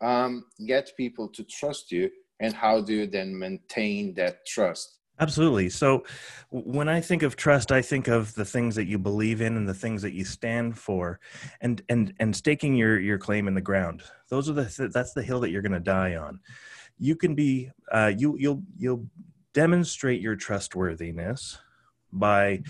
um, 0.00 0.44
get 0.66 0.90
people 0.96 1.28
to 1.28 1.44
trust 1.44 1.92
you 1.92 2.10
and 2.40 2.54
how 2.54 2.80
do 2.80 2.94
you 2.94 3.06
then 3.06 3.38
maintain 3.38 4.14
that 4.14 4.44
trust 4.46 4.98
Absolutely. 5.20 5.68
So 5.68 6.04
when 6.50 6.88
I 6.88 7.00
think 7.00 7.22
of 7.22 7.36
trust, 7.36 7.70
I 7.70 7.82
think 7.82 8.08
of 8.08 8.34
the 8.34 8.44
things 8.44 8.74
that 8.74 8.86
you 8.86 8.98
believe 8.98 9.40
in 9.40 9.56
and 9.56 9.68
the 9.68 9.74
things 9.74 10.02
that 10.02 10.14
you 10.14 10.24
stand 10.24 10.76
for 10.78 11.20
and 11.60 11.80
and 11.88 12.12
and 12.18 12.34
staking 12.34 12.74
your 12.74 12.98
your 12.98 13.18
claim 13.18 13.46
in 13.46 13.54
the 13.54 13.60
ground. 13.60 14.02
Those 14.30 14.48
are 14.48 14.54
the 14.54 14.90
that's 14.92 15.12
the 15.12 15.22
hill 15.22 15.38
that 15.40 15.50
you're 15.50 15.62
going 15.62 15.72
to 15.72 15.80
die 15.80 16.16
on. 16.16 16.40
You 16.98 17.14
can 17.14 17.36
be 17.36 17.70
uh, 17.92 18.12
you 18.16 18.36
you'll 18.38 18.62
you'll 18.76 19.06
demonstrate 19.52 20.20
your 20.20 20.34
trustworthiness 20.34 21.58
by 22.10 22.62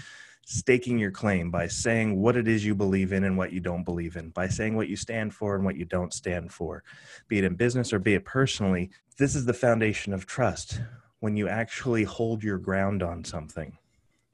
staking 0.44 0.98
your 0.98 1.11
claim 1.11 1.50
by 1.50 1.66
saying 1.66 2.20
what 2.20 2.37
it 2.37 2.48
is 2.48 2.64
you 2.64 2.74
believe 2.74 3.12
in 3.12 3.24
and 3.24 3.37
what 3.37 3.52
you 3.52 3.61
don't 3.61 3.85
believe 3.85 4.16
in, 4.16 4.31
by 4.31 4.48
saying 4.48 4.76
what 4.76 4.88
you 4.88 4.96
stand 4.96 5.33
for 5.33 5.55
and 5.55 5.64
what 5.64 5.76
you 5.76 5.85
don't 5.85 6.12
stand 6.12 6.52
for, 6.52 6.83
be 7.28 7.38
it 7.38 7.44
in 7.44 7.55
business 7.55 7.92
or 7.92 7.98
be 7.98 8.14
it 8.14 8.24
personally. 8.24 8.90
This 9.18 9.35
is 9.35 9.44
the 9.44 9.55
foundation 9.55 10.12
of 10.12 10.26
trust 10.26 10.81
when 11.20 11.37
you 11.37 11.48
actually 11.48 12.05
hold 12.05 12.42
your 12.42 12.59
ground 12.59 13.02
on 13.02 13.24
something. 13.24 13.78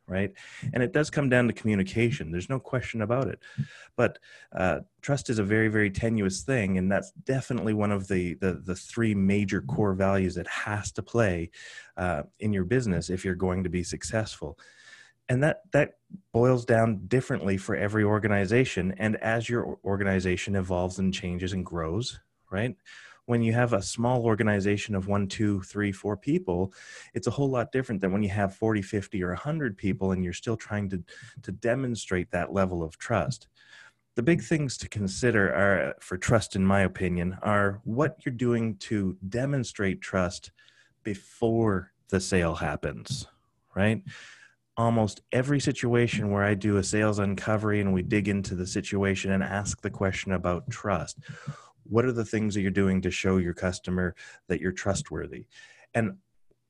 Right. 0.06 0.32
And 0.72 0.82
it 0.82 0.94
does 0.94 1.10
come 1.10 1.28
down 1.28 1.48
to 1.48 1.52
communication. 1.52 2.32
There's 2.32 2.48
no 2.48 2.58
question 2.58 3.02
about 3.02 3.28
it. 3.28 3.40
But 3.94 4.18
uh, 4.56 4.80
trust 5.02 5.28
is 5.28 5.38
a 5.38 5.44
very, 5.44 5.68
very 5.68 5.90
tenuous 5.90 6.40
thing. 6.40 6.78
And 6.78 6.90
that's 6.90 7.10
definitely 7.26 7.74
one 7.74 7.92
of 7.92 8.08
the, 8.08 8.32
the, 8.40 8.54
the 8.54 8.74
three 8.74 9.14
major 9.14 9.60
core 9.60 9.92
values 9.92 10.34
that 10.36 10.46
has 10.46 10.90
to 10.92 11.02
play 11.02 11.50
uh, 11.98 12.22
in 12.40 12.54
your 12.54 12.64
business 12.64 13.10
if 13.10 13.22
you're 13.22 13.34
going 13.34 13.64
to 13.64 13.68
be 13.68 13.82
successful 13.82 14.58
and 15.28 15.42
that 15.42 15.62
that 15.72 15.94
boils 16.32 16.64
down 16.64 17.06
differently 17.06 17.56
for 17.56 17.76
every 17.76 18.04
organization. 18.04 18.94
And 18.98 19.16
as 19.16 19.48
your 19.48 19.78
organization 19.84 20.56
evolves 20.56 20.98
and 20.98 21.12
changes 21.12 21.52
and 21.52 21.64
grows 21.64 22.20
right 22.50 22.74
when 23.26 23.42
you 23.42 23.52
have 23.52 23.74
a 23.74 23.82
small 23.82 24.24
organization 24.24 24.94
of 24.94 25.06
one 25.06 25.28
two 25.28 25.60
three 25.62 25.92
four 25.92 26.16
people 26.16 26.72
it's 27.12 27.26
a 27.26 27.30
whole 27.30 27.50
lot 27.50 27.70
different 27.72 28.00
than 28.00 28.10
when 28.10 28.22
you 28.22 28.30
have 28.30 28.56
40 28.56 28.80
50 28.80 29.22
or 29.22 29.28
100 29.28 29.76
people 29.76 30.12
and 30.12 30.24
you're 30.24 30.32
still 30.32 30.56
trying 30.56 30.88
to 30.88 31.02
to 31.42 31.52
demonstrate 31.52 32.30
that 32.30 32.52
level 32.52 32.82
of 32.82 32.96
trust. 32.98 33.48
The 34.14 34.22
big 34.22 34.42
things 34.42 34.78
to 34.78 34.88
consider 34.88 35.54
are 35.54 35.94
for 36.00 36.16
trust 36.16 36.56
in 36.56 36.64
my 36.64 36.80
opinion 36.80 37.36
are 37.42 37.80
what 37.84 38.16
you're 38.24 38.34
doing 38.34 38.76
to 38.78 39.16
demonstrate 39.28 40.00
trust 40.00 40.50
before 41.04 41.92
the 42.08 42.20
sale 42.20 42.54
happens 42.54 43.26
right 43.76 44.02
almost 44.78 45.22
every 45.32 45.58
situation 45.58 46.30
where 46.30 46.44
I 46.44 46.54
do 46.54 46.76
a 46.76 46.84
sales 46.84 47.18
uncovery 47.18 47.80
and 47.80 47.92
we 47.92 48.02
dig 48.02 48.28
into 48.28 48.54
the 48.54 48.66
situation 48.66 49.32
and 49.32 49.42
ask 49.42 49.82
the 49.82 49.90
question 49.90 50.32
about 50.32 50.70
trust. 50.70 51.18
What 51.82 52.04
are 52.04 52.12
the 52.12 52.24
things 52.24 52.54
that 52.54 52.60
you're 52.60 52.70
doing 52.70 53.02
to 53.02 53.10
show 53.10 53.38
your 53.38 53.54
customer 53.54 54.14
that 54.46 54.60
you're 54.60 54.72
trustworthy? 54.72 55.46
And 55.94 56.18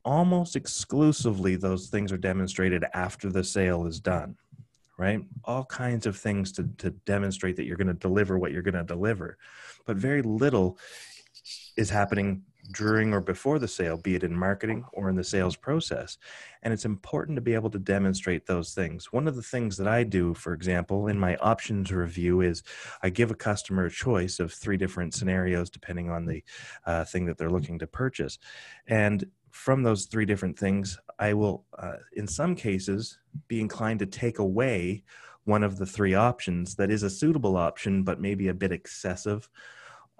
almost 0.07 0.57
exclusively, 0.57 1.57
those 1.57 1.89
things 1.89 2.11
are 2.11 2.17
demonstrated 2.17 2.87
after 2.95 3.31
the 3.31 3.45
sale 3.45 3.85
is 3.87 4.01
done, 4.01 4.37
right? 4.97 5.21
All 5.45 5.67
kinds 5.67 6.07
of 6.07 6.17
things 6.17 6.51
to, 6.53 6.67
to 6.79 6.91
demonstrate 6.91 7.57
that 7.57 7.67
you're 7.67 7.77
going 7.77 7.89
to 7.89 7.95
deliver 7.95 8.39
what 8.39 8.53
you're 8.53 8.63
going 8.63 8.75
to 8.75 8.85
deliver. 8.85 9.37
But 9.85 9.99
very 9.99 10.23
little 10.23 10.79
is 11.77 11.91
happening 11.91 12.43
during 12.73 13.15
or 13.15 13.21
before 13.21 13.59
the 13.59 13.69
sale, 13.69 13.97
be 13.97 14.15
it 14.15 14.25
in 14.25 14.35
marketing 14.35 14.85
or 14.93 15.09
in 15.09 15.17
the 15.17 15.25
sales 15.25 15.57
process. 15.57 16.19
And 16.63 16.73
it's 16.73 16.85
important 16.85 17.37
to 17.37 17.43
be 17.43 17.55
able 17.55 17.71
to 17.71 17.79
demonstrate 17.79 18.47
those 18.47 18.75
things. 18.75 19.13
One 19.13 19.29
of 19.29 19.37
the 19.37 19.43
things 19.43 19.77
that 19.79 19.89
I 19.89 20.05
do, 20.05 20.35
for 20.35 20.53
example, 20.53 21.09
in 21.09 21.19
my 21.19 21.37
options 21.37 21.93
review 21.93 22.41
is 22.41 22.63
I 23.03 23.11
give 23.11 23.31
a 23.31 23.35
customer 23.37 23.87
a 23.87 23.91
choice 23.91 24.39
of 24.41 24.53
three 24.53 24.77
different 24.77 25.15
scenarios 25.15 25.71
depending 25.71 26.11
on 26.11 26.27
the 26.27 26.43
uh, 26.85 27.05
thing 27.05 27.27
that 27.27 27.39
they're 27.39 27.51
looking 27.51 27.79
to 27.79 27.87
purchase. 27.87 28.39
And 28.87 29.25
from 29.51 29.83
those 29.83 30.05
three 30.07 30.27
different 30.27 30.59
things, 30.59 30.99
I 31.19 31.35
will, 31.35 31.65
uh, 31.79 31.97
in 32.15 32.27
some 32.27 32.55
cases, 32.55 33.19
be 33.49 33.61
inclined 33.61 34.01
to 34.01 34.07
take 34.07 34.39
away 34.39 35.05
one 35.45 35.63
of 35.63 35.79
the 35.79 35.87
three 35.87 36.15
options 36.15 36.75
that 36.75 36.91
is 36.91 37.03
a 37.03 37.11
suitable 37.11 37.57
option, 37.57 38.03
but 38.03 38.21
maybe 38.21 38.49
a 38.49 38.55
bit 38.55 38.71
excessive. 38.71 39.49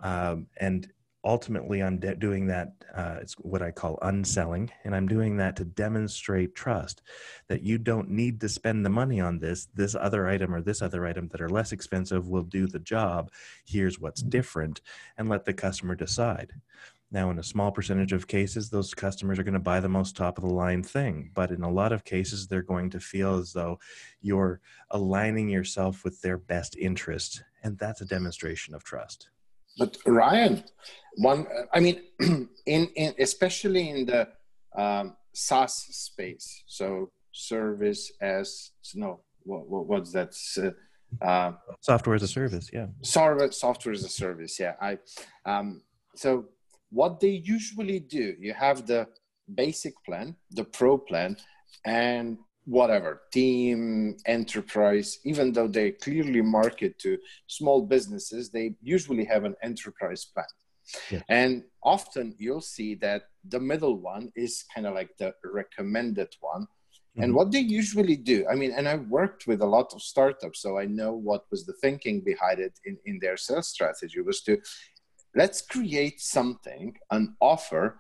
Um, 0.03 0.47
and 0.57 0.91
ultimately 1.25 1.83
i'm 1.83 1.99
de- 1.99 2.15
doing 2.17 2.47
that 2.47 2.73
uh, 2.95 3.17
it's 3.21 3.35
what 3.35 3.63
i 3.63 3.71
call 3.71 3.99
unselling 4.03 4.71
and 4.85 4.95
i'm 4.95 5.09
doing 5.09 5.37
that 5.37 5.57
to 5.57 5.65
demonstrate 5.65 6.55
trust 6.55 7.03
that 7.49 7.63
you 7.63 7.79
don't 7.79 8.09
need 8.09 8.41
to 8.41 8.49
spend 8.49 8.85
the 8.85 8.91
money 8.91 9.21
on 9.21 9.39
this. 9.39 9.69
This 9.75 9.95
other 9.95 10.29
item 10.29 10.55
or 10.55 10.61
this 10.61 10.83
other 10.83 11.07
item 11.07 11.29
that 11.29 11.41
are 11.41 11.49
less 11.49 11.73
expensive 11.73 12.29
will 12.29 12.43
do 12.43 12.67
the 12.67 12.79
job. 12.79 13.31
Here's 13.67 13.99
what's 13.99 14.23
different 14.23 14.81
and 15.17 15.29
let 15.29 15.45
the 15.45 15.55
customer 15.55 15.95
decide. 15.95 16.53
Now 17.11 17.31
in 17.31 17.39
a 17.39 17.43
small 17.43 17.73
percentage 17.73 18.13
of 18.13 18.27
cases 18.27 18.69
those 18.69 18.93
customers 18.93 19.39
are 19.39 19.43
going 19.43 19.55
to 19.55 19.61
buy 19.61 19.81
the 19.81 19.89
most 19.89 20.15
top 20.15 20.37
of 20.37 20.45
the 20.45 20.53
line 20.53 20.83
thing 20.83 21.31
but 21.35 21.51
in 21.51 21.63
a 21.63 21.71
lot 21.71 21.91
of 21.91 22.05
cases 22.05 22.47
they're 22.47 22.61
going 22.61 22.91
to 22.91 23.01
feel 23.01 23.37
as 23.37 23.55
though 23.55 23.79
you're 24.21 24.61
aligning 24.91 25.49
yourself 25.49 26.05
with 26.05 26.21
their 26.21 26.37
best 26.37 26.77
interest 26.77 27.45
and 27.63 27.79
that's 27.79 28.03
a 28.03 28.05
demonstration 28.05 28.75
of 28.75 28.85
trust 28.85 29.31
but 29.79 29.97
Ryan, 30.07 30.65
one, 31.17 31.47
I 31.73 31.81
mean, 31.81 32.03
in, 32.67 32.89
in 32.97 33.15
especially 33.19 33.91
in 33.91 34.07
the 34.07 34.29
um, 34.77 35.17
SaaS 35.35 35.75
space, 35.91 36.65
so 36.67 37.11
service 37.33 38.13
as 38.21 38.71
no, 38.95 39.21
what, 39.45 39.87
what's 39.87 40.13
that? 40.13 40.35
Uh, 41.23 41.53
software 41.81 42.17
as 42.17 42.23
a 42.23 42.29
service, 42.29 42.71
yeah. 42.73 42.87
Software, 43.03 43.51
software 43.51 43.93
as 43.95 44.05
a 44.05 44.09
service, 44.09 44.59
yeah. 44.61 44.75
I, 44.81 44.99
um, 45.47 45.83
so 46.15 46.47
what 46.91 47.21
they 47.21 47.31
usually 47.31 48.01
do, 48.01 48.35
you 48.39 48.53
have 48.55 48.87
the 48.87 49.09
basic 49.55 49.95
plan, 50.05 50.37
the 50.51 50.65
pro 50.65 50.99
plan, 50.99 51.37
and 51.85 52.39
whatever 52.69 53.23
team 53.33 54.15
enterprise 54.27 55.19
even 55.25 55.53
though 55.53 55.67
they 55.67 55.91
clearly 55.91 56.43
market 56.43 56.99
to 56.99 57.17
small 57.47 57.81
businesses 57.81 58.51
they 58.51 58.75
usually 58.83 59.25
have 59.25 59.45
an 59.45 59.57
enterprise 59.63 60.27
plan 60.27 60.53
yeah. 61.11 61.23
and 61.31 61.65
often 61.83 62.35
you'll 62.37 62.61
see 62.61 62.95
that 62.95 63.23
the 63.49 63.59
middle 63.59 63.97
one 63.97 64.31
is 64.37 64.65
kind 64.75 64.87
of 64.87 64.95
like 64.95 65.09
the 65.19 65.33
recommended 65.45 66.29
one 66.41 66.63
mm-hmm. 66.63 67.23
and 67.23 67.35
what 67.35 67.51
they 67.51 67.61
usually 67.61 68.17
do 68.17 68.47
i 68.51 68.55
mean 68.55 68.73
and 68.73 68.87
i've 68.87 69.09
worked 69.09 69.47
with 69.47 69.63
a 69.63 69.67
lot 69.77 69.91
of 69.95 70.03
startups 70.03 70.61
so 70.61 70.79
i 70.79 70.85
know 70.85 71.15
what 71.15 71.45
was 71.51 71.65
the 71.65 71.77
thinking 71.81 72.21
behind 72.21 72.59
it 72.59 72.79
in, 72.85 72.99
in 73.07 73.19
their 73.23 73.39
sales 73.39 73.69
strategy 73.69 74.21
was 74.21 74.43
to 74.43 74.59
let's 75.35 75.63
create 75.63 76.21
something 76.21 76.95
an 77.13 77.35
offer 77.41 77.99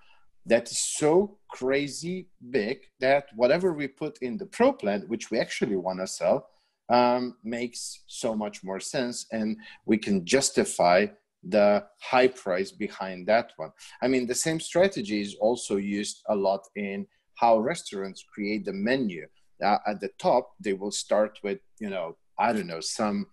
that 0.49 0.71
is 0.71 0.79
so 0.79 1.39
crazy 1.49 2.29
big 2.51 2.79
that 3.01 3.27
whatever 3.37 3.73
we 3.73 3.87
put 3.87 4.19
in 4.23 4.37
the 4.37 4.47
pro 4.47 4.73
plan, 4.73 5.05
which 5.09 5.31
we 5.31 5.39
actually 5.39 5.77
want 5.77 6.01
to 6.01 6.07
sell, 6.07 6.49
um, 6.89 7.37
makes 7.45 8.05
so 8.07 8.35
much 8.35 8.65
more 8.65 8.81
sense, 8.81 9.27
and 9.31 9.57
we 9.85 9.99
can 9.99 10.25
justify 10.25 11.07
the 11.43 11.85
high 12.01 12.29
price 12.29 12.73
behind 12.73 13.27
that 13.27 13.53
one. 13.57 13.71
I 14.03 14.09
mean, 14.09 14.27
the 14.27 14.35
same 14.35 14.59
strategy 14.59 15.21
is 15.21 15.37
also 15.41 15.77
used 15.77 16.23
a 16.29 16.35
lot 16.35 16.67
in 16.75 17.07
how 17.35 17.59
restaurants 17.59 18.25
create 18.33 18.65
the 18.65 18.73
menu. 18.73 19.27
Uh, 19.63 19.79
at 19.87 20.01
the 20.01 20.11
top, 20.19 20.53
they 20.61 20.73
will 20.73 20.91
start 20.91 21.39
with, 21.43 21.59
you 21.79 21.91
know, 21.91 22.17
I 22.39 22.53
don't 22.53 22.67
know, 22.67 22.81
some, 22.81 23.27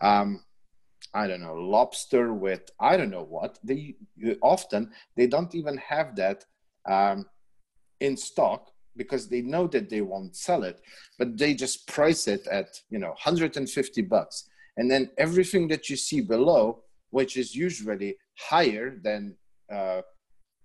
um, 0.00 0.44
I 1.14 1.26
don't 1.26 1.40
know, 1.42 1.54
lobster 1.54 2.32
with 2.32 2.70
I 2.78 2.96
don't 2.96 3.10
know 3.10 3.24
what. 3.24 3.58
They 3.64 3.96
often 4.42 4.92
they 5.16 5.26
don't 5.26 5.54
even 5.54 5.76
have 5.78 6.14
that 6.16 6.44
um, 6.88 7.26
in 8.00 8.16
stock 8.16 8.70
because 8.96 9.28
they 9.28 9.40
know 9.40 9.66
that 9.68 9.88
they 9.88 10.00
won't 10.00 10.36
sell 10.36 10.64
it, 10.64 10.80
but 11.18 11.38
they 11.38 11.54
just 11.54 11.86
price 11.86 12.26
it 12.28 12.46
at 12.48 12.68
you 12.90 12.98
know 12.98 13.10
150 13.10 14.02
bucks, 14.02 14.48
and 14.76 14.90
then 14.90 15.10
everything 15.18 15.68
that 15.68 15.88
you 15.88 15.96
see 15.96 16.20
below, 16.20 16.82
which 17.10 17.36
is 17.36 17.54
usually 17.54 18.16
higher 18.38 18.98
than 19.02 19.36
uh, 19.72 20.02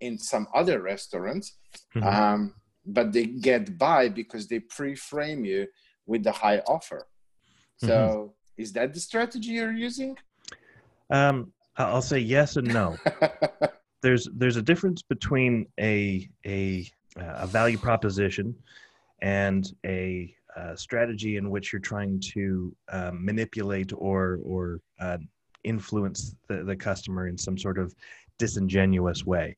in 0.01 0.17
some 0.17 0.47
other 0.53 0.81
restaurants, 0.81 1.57
mm-hmm. 1.95 2.07
um, 2.07 2.53
but 2.85 3.11
they 3.13 3.25
get 3.25 3.77
by 3.77 4.09
because 4.09 4.47
they 4.47 4.59
pre-frame 4.59 5.45
you 5.45 5.67
with 6.05 6.23
the 6.23 6.31
high 6.31 6.59
offer. 6.59 7.07
So. 7.77 7.87
Mm-hmm 7.87 8.31
is 8.57 8.71
that 8.73 8.93
the 8.93 8.99
strategy 8.99 9.51
you're 9.51 9.71
using 9.71 10.17
um, 11.09 11.51
i'll 11.77 12.01
say 12.01 12.19
yes 12.19 12.55
and 12.55 12.67
no 12.67 12.97
there's 14.05 14.29
there's 14.35 14.55
a 14.55 14.61
difference 14.61 15.01
between 15.01 15.65
a 15.79 16.29
a 16.45 16.87
a 17.17 17.47
value 17.47 17.77
proposition 17.77 18.53
and 19.21 19.73
a, 19.85 20.31
a 20.55 20.77
strategy 20.77 21.37
in 21.37 21.49
which 21.49 21.73
you're 21.73 21.79
trying 21.79 22.19
to 22.19 22.75
um, 22.89 23.25
manipulate 23.25 23.91
or 23.97 24.39
or 24.43 24.79
uh, 24.99 25.17
influence 25.63 26.35
the, 26.47 26.63
the 26.63 26.75
customer 26.75 27.27
in 27.27 27.37
some 27.37 27.57
sort 27.57 27.79
of 27.79 27.95
disingenuous 28.37 29.25
way. 29.25 29.57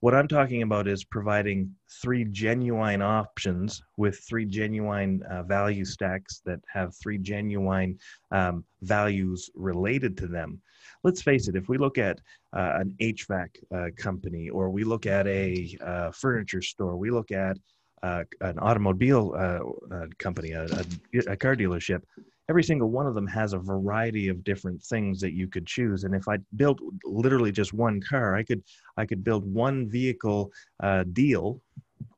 What 0.00 0.14
I'm 0.14 0.28
talking 0.28 0.62
about 0.62 0.86
is 0.86 1.02
providing 1.02 1.74
three 2.00 2.24
genuine 2.24 3.02
options 3.02 3.82
with 3.96 4.20
three 4.28 4.44
genuine 4.44 5.24
uh, 5.28 5.42
value 5.42 5.84
stacks 5.84 6.40
that 6.44 6.60
have 6.72 6.94
three 6.94 7.18
genuine 7.18 7.98
um, 8.30 8.64
values 8.82 9.50
related 9.56 10.16
to 10.18 10.28
them. 10.28 10.60
Let's 11.04 11.22
face 11.22 11.48
it, 11.48 11.56
if 11.56 11.68
we 11.68 11.78
look 11.78 11.98
at 11.98 12.18
uh, 12.52 12.78
an 12.80 12.96
HVAC 13.00 13.48
uh, 13.74 13.90
company 13.96 14.48
or 14.48 14.70
we 14.70 14.84
look 14.84 15.06
at 15.06 15.26
a 15.26 15.76
uh, 15.84 16.10
furniture 16.10 16.62
store, 16.62 16.96
we 16.96 17.10
look 17.10 17.30
at 17.30 17.56
uh, 18.02 18.24
an 18.40 18.58
automobile 18.58 19.34
uh, 19.36 19.94
uh, 19.94 20.06
company, 20.18 20.52
a, 20.52 20.64
a, 20.64 21.32
a, 21.32 21.36
car 21.36 21.56
dealership, 21.56 22.02
every 22.48 22.62
single 22.62 22.90
one 22.90 23.06
of 23.06 23.14
them 23.14 23.26
has 23.26 23.52
a 23.52 23.58
variety 23.58 24.28
of 24.28 24.44
different 24.44 24.82
things 24.82 25.20
that 25.20 25.32
you 25.32 25.48
could 25.48 25.66
choose. 25.66 26.04
And 26.04 26.14
if 26.14 26.28
I 26.28 26.38
built 26.56 26.78
literally 27.04 27.52
just 27.52 27.72
one 27.72 28.00
car, 28.00 28.36
I 28.36 28.42
could 28.42 28.62
I 28.96 29.04
could 29.04 29.24
build 29.24 29.44
one 29.44 29.88
vehicle 29.88 30.52
uh, 30.80 31.04
deal 31.12 31.60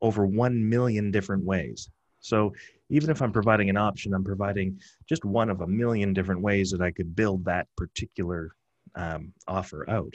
over 0.03 0.27
one 0.27 0.69
million 0.69 1.11
different 1.11 1.45
ways. 1.45 1.89
So 2.21 2.53
even 2.91 3.09
if 3.09 3.23
I'm 3.23 3.33
providing 3.33 3.71
an 3.71 3.77
option, 3.77 4.13
I'm 4.13 4.25
providing 4.25 4.79
just 5.09 5.25
one 5.25 5.49
of 5.49 5.63
a 5.63 5.67
million 5.67 6.13
different 6.13 6.43
ways 6.43 6.71
that 6.71 6.83
I 6.83 6.91
could 6.91 7.17
build 7.17 7.45
that 7.47 7.67
particular 7.77 8.55
um, 8.95 9.33
offer 9.47 9.89
out. 9.89 10.15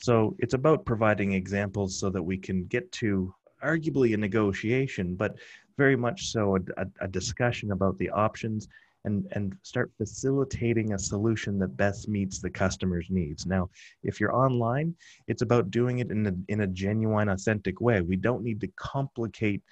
So 0.00 0.36
it's 0.38 0.54
about 0.54 0.84
providing 0.84 1.32
examples 1.32 1.98
so 1.98 2.10
that 2.10 2.22
we 2.22 2.36
can 2.36 2.64
get 2.66 2.90
to 2.92 3.34
arguably 3.64 4.14
a 4.14 4.16
negotiation, 4.16 5.14
but 5.14 5.36
very 5.78 5.96
much 5.96 6.30
so 6.30 6.56
a, 6.56 6.60
a, 6.82 6.86
a 7.02 7.08
discussion 7.08 7.72
about 7.72 7.98
the 7.98 8.10
options 8.10 8.68
and, 9.04 9.26
and 9.32 9.56
start 9.62 9.90
facilitating 9.96 10.92
a 10.92 10.98
solution 10.98 11.58
that 11.60 11.76
best 11.76 12.08
meets 12.08 12.40
the 12.40 12.50
customer's 12.50 13.06
needs. 13.08 13.46
Now, 13.46 13.70
if 14.02 14.20
you're 14.20 14.34
online, 14.34 14.94
it's 15.28 15.42
about 15.42 15.70
doing 15.70 16.00
it 16.00 16.10
in 16.10 16.26
a, 16.26 16.32
in 16.48 16.62
a 16.62 16.66
genuine, 16.66 17.28
authentic 17.28 17.80
way. 17.80 18.00
We 18.00 18.16
don't 18.16 18.42
need 18.42 18.60
to 18.62 18.68
complicate 18.76 19.62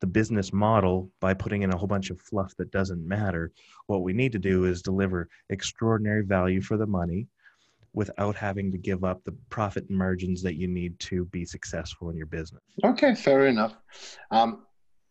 the 0.00 0.06
business 0.06 0.52
model 0.52 1.10
by 1.20 1.32
putting 1.32 1.62
in 1.62 1.72
a 1.72 1.76
whole 1.76 1.88
bunch 1.88 2.10
of 2.10 2.20
fluff 2.20 2.54
that 2.58 2.70
doesn't 2.70 3.06
matter. 3.06 3.50
What 3.86 4.02
we 4.02 4.12
need 4.12 4.32
to 4.32 4.38
do 4.38 4.64
is 4.64 4.82
deliver 4.82 5.28
extraordinary 5.48 6.24
value 6.24 6.60
for 6.60 6.76
the 6.76 6.86
money 6.86 7.28
without 7.94 8.34
having 8.34 8.72
to 8.72 8.78
give 8.78 9.04
up 9.04 9.22
the 9.24 9.36
profit 9.50 9.88
margins 9.90 10.42
that 10.42 10.56
you 10.56 10.66
need 10.66 10.98
to 10.98 11.26
be 11.26 11.44
successful 11.44 12.10
in 12.10 12.16
your 12.16 12.26
business. 12.26 12.62
Okay, 12.84 13.14
fair 13.14 13.46
enough. 13.46 13.76
Um, 14.30 14.64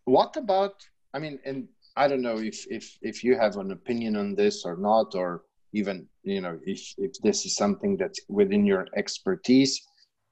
what 0.06 0.36
about? 0.36 0.74
I 1.14 1.20
mean, 1.20 1.40
and 1.46 1.68
I 1.96 2.08
don't 2.08 2.22
know 2.22 2.38
if 2.38 2.66
if 2.70 2.98
if 3.02 3.24
you 3.24 3.38
have 3.38 3.58
an 3.58 3.72
opinion 3.72 4.16
on 4.16 4.36
this 4.36 4.66
or 4.66 4.78
not, 4.78 5.14
or 5.16 5.44
even 5.74 6.08
you 6.24 6.42
know 6.42 6.60
if 6.66 6.82
if 6.98 7.12
this 7.24 7.46
is 7.46 7.56
something 7.56 7.98
that's 7.98 8.20
within 8.28 8.66
your 8.66 8.88
expertise. 8.96 9.80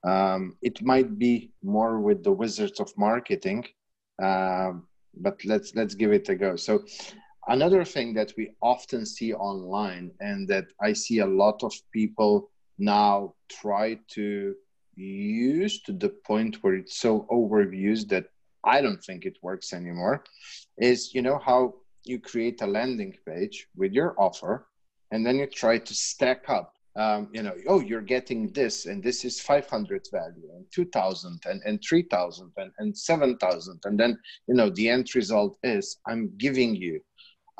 Um, 0.02 0.56
it 0.62 0.82
might 0.82 1.18
be 1.18 1.52
more 1.62 2.00
with 2.00 2.24
the 2.24 2.32
wizards 2.32 2.80
of 2.80 2.90
marketing, 2.96 3.66
um, 4.22 4.86
but 5.14 5.44
let's 5.44 5.74
let's 5.74 5.94
give 5.94 6.12
it 6.12 6.28
a 6.30 6.34
go. 6.34 6.56
So 6.56 6.84
Another 7.50 7.84
thing 7.84 8.14
that 8.14 8.32
we 8.36 8.52
often 8.62 9.04
see 9.04 9.34
online 9.34 10.12
and 10.20 10.46
that 10.46 10.66
I 10.80 10.92
see 10.92 11.18
a 11.18 11.26
lot 11.26 11.64
of 11.64 11.72
people 11.92 12.48
now 12.78 13.34
try 13.48 13.98
to 14.12 14.54
use 14.94 15.82
to 15.82 15.92
the 15.92 16.10
point 16.24 16.62
where 16.62 16.76
it's 16.76 16.98
so 16.98 17.26
overused 17.28 18.08
that 18.10 18.26
I 18.62 18.80
don't 18.80 19.02
think 19.02 19.26
it 19.26 19.36
works 19.42 19.72
anymore 19.72 20.22
is 20.78 21.12
you 21.12 21.22
know 21.22 21.38
how 21.38 21.74
you 22.04 22.20
create 22.20 22.62
a 22.62 22.68
landing 22.68 23.16
page 23.26 23.66
with 23.74 23.92
your 23.92 24.14
offer 24.16 24.68
and 25.10 25.26
then 25.26 25.36
you 25.40 25.46
try 25.48 25.78
to 25.78 25.94
stack 25.94 26.48
up 26.48 26.74
um, 26.94 27.30
you 27.32 27.42
know 27.42 27.54
oh 27.66 27.80
you're 27.80 28.00
getting 28.00 28.52
this 28.52 28.86
and 28.86 29.02
this 29.02 29.24
is 29.24 29.40
500 29.40 30.06
value 30.12 30.50
and 30.54 30.66
2000 30.72 31.40
and, 31.46 31.62
and 31.64 31.82
3000 31.82 32.52
and, 32.56 32.70
and 32.78 32.96
7000 32.96 33.80
and 33.84 33.98
then 33.98 34.18
you 34.46 34.54
know 34.54 34.70
the 34.70 34.88
end 34.88 35.08
result 35.14 35.58
is 35.62 35.98
i'm 36.06 36.32
giving 36.38 36.74
you 36.74 37.00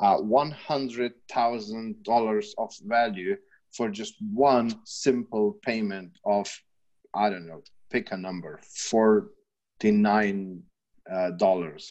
uh, 0.01 0.17
$100,000 0.17 2.45
of 2.57 2.73
value 2.85 3.37
for 3.71 3.87
just 3.89 4.15
one 4.33 4.75
simple 4.83 5.57
payment 5.63 6.17
of, 6.25 6.53
I 7.15 7.29
don't 7.29 7.47
know, 7.47 7.63
pick 7.89 8.11
a 8.11 8.17
number, 8.17 8.59
$49 8.75 10.61
uh, 11.11 11.31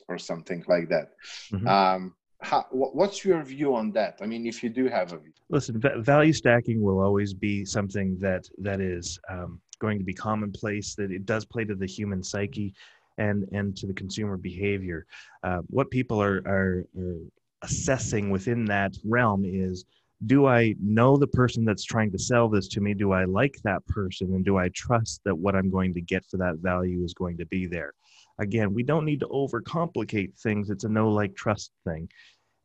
or 0.08 0.18
something 0.18 0.64
like 0.66 0.88
that. 0.88 1.10
Mm-hmm. 1.52 1.68
Um, 1.68 2.14
how, 2.42 2.64
what's 2.70 3.22
your 3.24 3.42
view 3.42 3.76
on 3.76 3.92
that? 3.92 4.18
I 4.22 4.26
mean, 4.26 4.46
if 4.46 4.62
you 4.62 4.70
do 4.70 4.88
have 4.88 5.12
a 5.12 5.18
view. 5.18 5.32
Listen, 5.50 5.78
value 5.98 6.32
stacking 6.32 6.80
will 6.82 7.00
always 7.00 7.34
be 7.34 7.66
something 7.66 8.16
that 8.20 8.48
that 8.58 8.80
is 8.80 9.18
um, 9.28 9.60
going 9.78 9.98
to 9.98 10.04
be 10.04 10.14
commonplace. 10.14 10.94
That 10.94 11.10
it 11.10 11.26
does 11.26 11.44
play 11.44 11.64
to 11.64 11.74
the 11.74 11.86
human 11.86 12.22
psyche, 12.22 12.72
and 13.18 13.46
and 13.52 13.76
to 13.76 13.86
the 13.86 13.92
consumer 13.92 14.38
behavior. 14.38 15.04
Uh, 15.42 15.58
what 15.66 15.90
people 15.90 16.22
are, 16.22 16.38
are, 16.46 16.86
are 16.98 17.18
assessing 17.62 18.30
within 18.30 18.64
that 18.66 18.96
realm 19.04 19.44
is 19.44 19.84
do 20.26 20.46
I 20.46 20.74
know 20.80 21.16
the 21.16 21.26
person 21.26 21.64
that's 21.64 21.84
trying 21.84 22.12
to 22.12 22.18
sell 22.18 22.48
this 22.48 22.68
to 22.68 22.80
me? 22.80 22.92
Do 22.92 23.12
I 23.12 23.24
like 23.24 23.56
that 23.64 23.86
person? 23.86 24.34
And 24.34 24.44
do 24.44 24.58
I 24.58 24.68
trust 24.74 25.22
that 25.24 25.34
what 25.34 25.56
I'm 25.56 25.70
going 25.70 25.94
to 25.94 26.00
get 26.00 26.26
for 26.26 26.36
that 26.38 26.58
value 26.58 27.02
is 27.04 27.14
going 27.14 27.38
to 27.38 27.46
be 27.46 27.66
there? 27.66 27.94
Again, 28.38 28.74
we 28.74 28.82
don't 28.82 29.06
need 29.06 29.20
to 29.20 29.28
overcomplicate 29.28 30.38
things. 30.38 30.68
It's 30.68 30.84
a 30.84 30.88
no 30.88 31.10
like 31.10 31.34
trust 31.34 31.72
thing. 31.84 32.08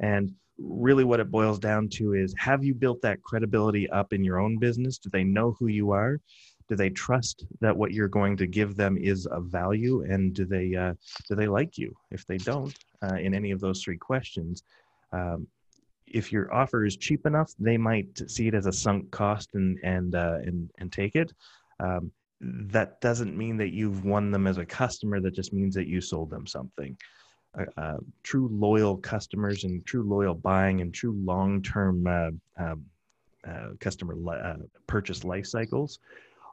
And 0.02 0.34
really, 0.58 1.06
what 1.06 1.20
it 1.20 1.32
boils 1.32 1.60
down 1.60 1.88
to 1.90 2.14
is 2.14 2.34
have 2.38 2.64
you 2.64 2.74
built 2.74 3.02
that 3.02 3.24
credibility 3.24 3.90
up 3.90 4.12
in 4.12 4.24
your 4.24 4.40
own 4.40 4.58
business? 4.58 4.98
Do 4.98 5.10
they 5.10 5.24
know 5.24 5.56
who 5.58 5.68
you 5.68 5.92
are? 5.92 6.20
Do 6.68 6.76
they 6.76 6.90
trust 6.90 7.46
that 7.62 7.76
what 7.78 7.92
you're 7.94 8.08
going 8.08 8.36
to 8.38 8.48
give 8.48 8.76
them 8.76 8.98
is 8.98 9.28
of 9.28 9.46
value? 9.46 10.04
And 10.04 10.34
do 10.34 10.46
they, 10.46 10.76
uh, 10.76 10.94
do 11.30 11.36
they 11.36 11.48
like 11.48 11.78
you? 11.78 11.94
If 12.12 12.26
they 12.26 12.38
don't, 12.38 12.76
uh, 13.04 13.16
in 13.16 13.34
any 13.34 13.52
of 13.52 13.60
those 13.60 13.84
three 13.84 13.98
questions, 13.98 14.64
um, 15.12 15.48
if 16.08 16.32
your 16.32 16.54
offer 16.54 16.86
is 16.86 16.98
cheap 16.98 17.26
enough, 17.26 17.52
they 17.60 17.78
might 17.78 18.30
see 18.30 18.48
it 18.48 18.54
as 18.54 18.68
a 18.68 18.72
sunk 18.72 19.10
cost 19.12 19.50
and 19.54 19.80
and 19.84 20.16
uh, 20.16 20.40
and 20.44 20.70
and 20.78 20.92
take 20.92 21.16
it. 21.16 21.34
Um, 21.80 22.12
that 22.42 23.02
doesn't 23.02 23.36
mean 23.36 23.58
that 23.58 23.74
you've 23.74 24.06
won 24.06 24.32
them 24.32 24.48
as 24.48 24.58
a 24.58 24.66
customer. 24.66 25.20
That 25.20 25.34
just 25.34 25.54
means 25.54 25.74
that 25.76 25.88
you 25.88 26.02
sold 26.02 26.30
them 26.30 26.46
something. 26.46 26.98
Uh, 27.58 27.66
uh, 27.78 27.98
true 28.24 28.50
loyal 28.52 28.98
customers 28.98 29.64
and 29.64 29.86
true 29.86 30.04
loyal 30.04 30.36
buying 30.36 30.82
and 30.82 30.94
true 30.94 31.14
long-term 31.24 32.06
uh, 32.06 32.30
um, 32.58 32.86
uh, 33.48 33.70
customer 33.80 34.16
li- 34.16 34.42
uh, 34.44 34.58
purchase 34.88 35.24
life 35.24 35.46
cycles 35.46 36.00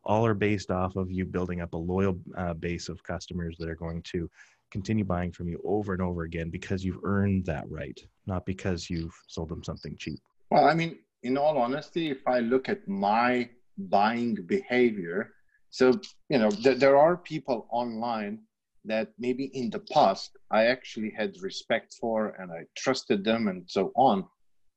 all 0.05 0.25
are 0.25 0.35
based 0.35 0.71
off 0.71 0.97
of 0.97 1.11
you 1.11 1.25
building 1.25 1.61
up 1.61 1.73
a 1.75 1.77
loyal 1.77 2.19
base 2.59 2.89
of 2.89 3.03
customers 3.05 3.57
that 3.59 3.69
are 3.69 3.77
going 3.77 4.03
to 4.03 4.29
continue 4.73 5.05
buying 5.05 5.31
from 5.31 5.49
you 5.49 5.61
over 5.65 5.93
and 5.93 6.03
over 6.03 6.23
again 6.23 6.49
because 6.49 6.83
you've 6.85 7.05
earned 7.05 7.45
that 7.45 7.71
right, 7.71 8.01
not 8.27 8.47
because 8.47 8.89
you've 8.89 9.15
sold 9.29 9.51
them 9.51 9.63
something 9.63 9.95
cheap. 9.99 10.19
Well, 10.51 10.65
I 10.65 10.75
mean, 10.75 10.99
in 11.23 11.37
all 11.37 11.59
honesty, 11.59 12.11
if 12.11 12.27
I 12.27 12.41
look 12.41 12.69
at 12.69 12.89
my 12.89 13.49
buying 13.77 14.35
behavior, 14.47 15.35
so, 15.71 16.01
you 16.29 16.39
know, 16.39 16.51
th- 16.51 16.79
there 16.79 16.97
are 16.97 17.17
people 17.17 17.67
online 17.71 18.41
that 18.85 19.09
maybe 19.19 19.45
in 19.55 19.71
the 19.71 19.79
past 19.93 20.37
I 20.51 20.67
actually 20.67 21.13
had 21.17 21.41
respect 21.41 21.95
for 22.01 22.35
and 22.39 22.51
I 22.51 22.65
trusted 22.77 23.25
them 23.25 23.49
and 23.49 23.65
so 23.69 23.93
on. 23.95 24.27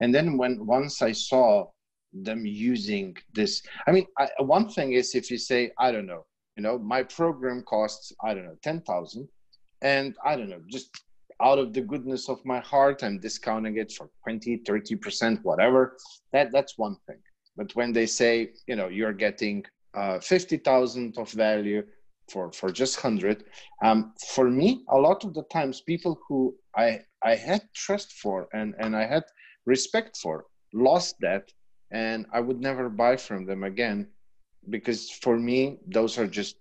And 0.01 0.13
then 0.13 0.37
when 0.37 0.65
once 0.65 1.01
I 1.01 1.13
saw 1.13 1.67
them 2.13 2.45
using 2.45 3.15
this, 3.33 3.61
I 3.87 3.91
mean, 3.91 4.05
I, 4.17 4.27
one 4.39 4.69
thing 4.69 4.93
is 4.93 5.15
if 5.15 5.31
you 5.31 5.37
say, 5.37 5.71
I 5.79 5.91
don't 5.91 6.05
know, 6.05 6.25
you 6.55 6.63
know, 6.63 6.77
my 6.77 7.03
program 7.03 7.63
costs, 7.63 8.13
I 8.23 8.33
don't 8.33 8.45
know, 8.45 8.57
10,000 8.61 9.27
and 9.81 10.15
i 10.25 10.35
don't 10.35 10.49
know 10.49 10.61
just 10.67 10.89
out 11.41 11.59
of 11.59 11.73
the 11.73 11.81
goodness 11.81 12.29
of 12.29 12.43
my 12.45 12.59
heart 12.59 13.03
i'm 13.03 13.19
discounting 13.19 13.77
it 13.77 13.91
for 13.91 14.09
20 14.23 14.59
30% 14.59 15.43
whatever. 15.43 15.97
That 16.31 16.51
that's 16.51 16.77
one 16.77 16.97
thing. 17.07 17.17
But 17.57 17.75
when 17.75 17.91
they 17.91 18.05
say 18.05 18.51
you 18.67 18.75
know 18.75 18.87
you're 18.87 19.13
getting 19.13 19.65
uh, 19.93 20.19
50000 20.19 21.17
of 21.17 21.31
value 21.31 21.83
for 22.29 22.51
for 22.51 22.71
just 22.71 23.03
100 23.03 23.43
um, 23.83 24.13
for 24.33 24.49
me 24.49 24.83
a 24.89 24.97
lot 24.97 25.23
of 25.23 25.33
the 25.33 25.43
times 25.43 25.81
people 25.81 26.19
who 26.27 26.55
i 26.75 26.99
i 27.23 27.35
had 27.35 27.61
trust 27.73 28.13
for 28.13 28.47
and 28.53 28.73
and 28.79 28.95
i 28.95 29.05
had 29.05 29.23
respect 29.65 30.17
for 30.17 30.45
lost 30.73 31.15
that 31.21 31.51
and 31.91 32.25
i 32.33 32.39
would 32.39 32.59
never 32.59 32.89
buy 32.89 33.15
from 33.15 33.45
them 33.45 33.63
again 33.63 34.07
because 34.69 35.11
for 35.11 35.37
me 35.37 35.77
those 35.87 36.17
are 36.17 36.27
just 36.27 36.55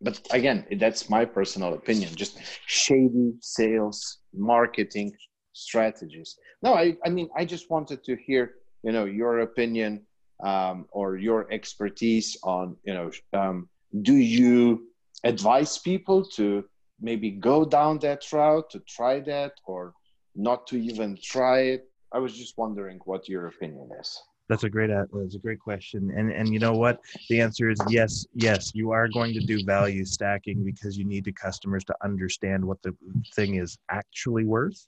but 0.00 0.20
again 0.30 0.64
that's 0.78 1.08
my 1.08 1.24
personal 1.24 1.74
opinion 1.74 2.14
just 2.14 2.38
shady 2.66 3.32
sales 3.40 4.18
marketing 4.34 5.12
strategies. 5.52 6.36
No 6.62 6.74
i 6.74 6.96
i 7.04 7.08
mean 7.08 7.28
i 7.36 7.44
just 7.44 7.70
wanted 7.70 8.04
to 8.04 8.16
hear 8.16 8.42
you 8.82 8.92
know 8.92 9.04
your 9.04 9.40
opinion 9.40 10.06
um, 10.44 10.86
or 10.90 11.16
your 11.16 11.50
expertise 11.50 12.36
on 12.42 12.76
you 12.84 12.94
know 12.94 13.10
um, 13.32 13.68
do 14.02 14.14
you 14.14 14.88
advise 15.24 15.78
people 15.78 16.24
to 16.24 16.64
maybe 17.00 17.30
go 17.30 17.64
down 17.64 17.98
that 18.00 18.22
route 18.32 18.68
to 18.70 18.80
try 18.80 19.20
that 19.20 19.52
or 19.66 19.94
not 20.34 20.66
to 20.66 20.76
even 20.76 21.18
try 21.22 21.60
it? 21.60 21.90
I 22.12 22.18
was 22.18 22.36
just 22.36 22.54
wondering 22.58 23.00
what 23.04 23.28
your 23.28 23.46
opinion 23.46 23.88
is 24.00 24.20
that's 24.48 24.64
a 24.64 24.70
great 24.70 24.90
uh, 24.90 25.06
that's 25.12 25.34
a 25.34 25.38
great 25.38 25.60
question. 25.60 26.12
And 26.16 26.30
and 26.30 26.52
you 26.52 26.58
know 26.58 26.72
what? 26.72 27.00
The 27.28 27.40
answer 27.40 27.70
is 27.70 27.78
yes 27.88 28.26
yes 28.34 28.72
you 28.74 28.90
are 28.92 29.08
going 29.08 29.32
to 29.34 29.40
do 29.40 29.64
value 29.64 30.04
stacking 30.04 30.64
because 30.64 30.96
you 30.96 31.04
need 31.04 31.24
the 31.24 31.32
customers 31.32 31.84
to 31.84 31.94
understand 32.02 32.64
what 32.64 32.80
the 32.82 32.94
thing 33.34 33.56
is 33.56 33.78
actually 33.90 34.44
worth 34.44 34.86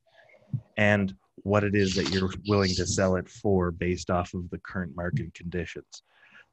and 0.76 1.14
what 1.42 1.64
it 1.64 1.74
is 1.74 1.94
that 1.94 2.11
you're 2.11 2.30
willing 2.46 2.74
to 2.74 2.86
sell 2.86 3.16
it 3.16 3.28
for 3.28 3.70
based 3.70 4.11
off 4.11 4.34
of 4.34 4.48
the 4.50 4.59
current 4.59 4.94
market 4.96 5.32
conditions. 5.34 6.02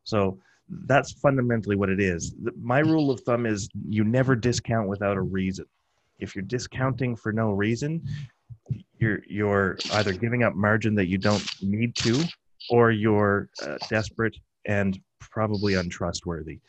So 0.04 0.40
that's 0.70 1.12
fundamentally 1.14 1.76
what 1.76 1.90
it 1.90 2.00
is. 2.00 2.36
My 2.60 2.80
rule 2.80 3.12
of 3.12 3.20
thumb 3.22 3.46
is 3.46 3.70
you 3.88 4.04
never 4.04 4.36
discount 4.36 4.88
without 4.88 5.18
a 5.18 5.22
reason. 5.22 5.66
If 6.18 6.36
you're 6.36 6.44
discounting 6.44 7.16
for 7.16 7.32
no 7.32 7.52
reason 7.52 8.02
you're 9.00 9.20
you're 9.28 9.78
either 9.94 10.14
giving 10.14 10.44
up 10.44 10.56
margin 10.56 10.96
that 10.96 11.08
you 11.08 11.18
don't 11.18 11.46
need 11.62 11.96
to 11.96 12.24
or 12.70 12.92
you're 12.92 13.50
uh, 13.62 13.78
desperate 13.90 14.36
and 14.66 15.00
probably 15.20 15.76
untrustworthy. 15.76 16.60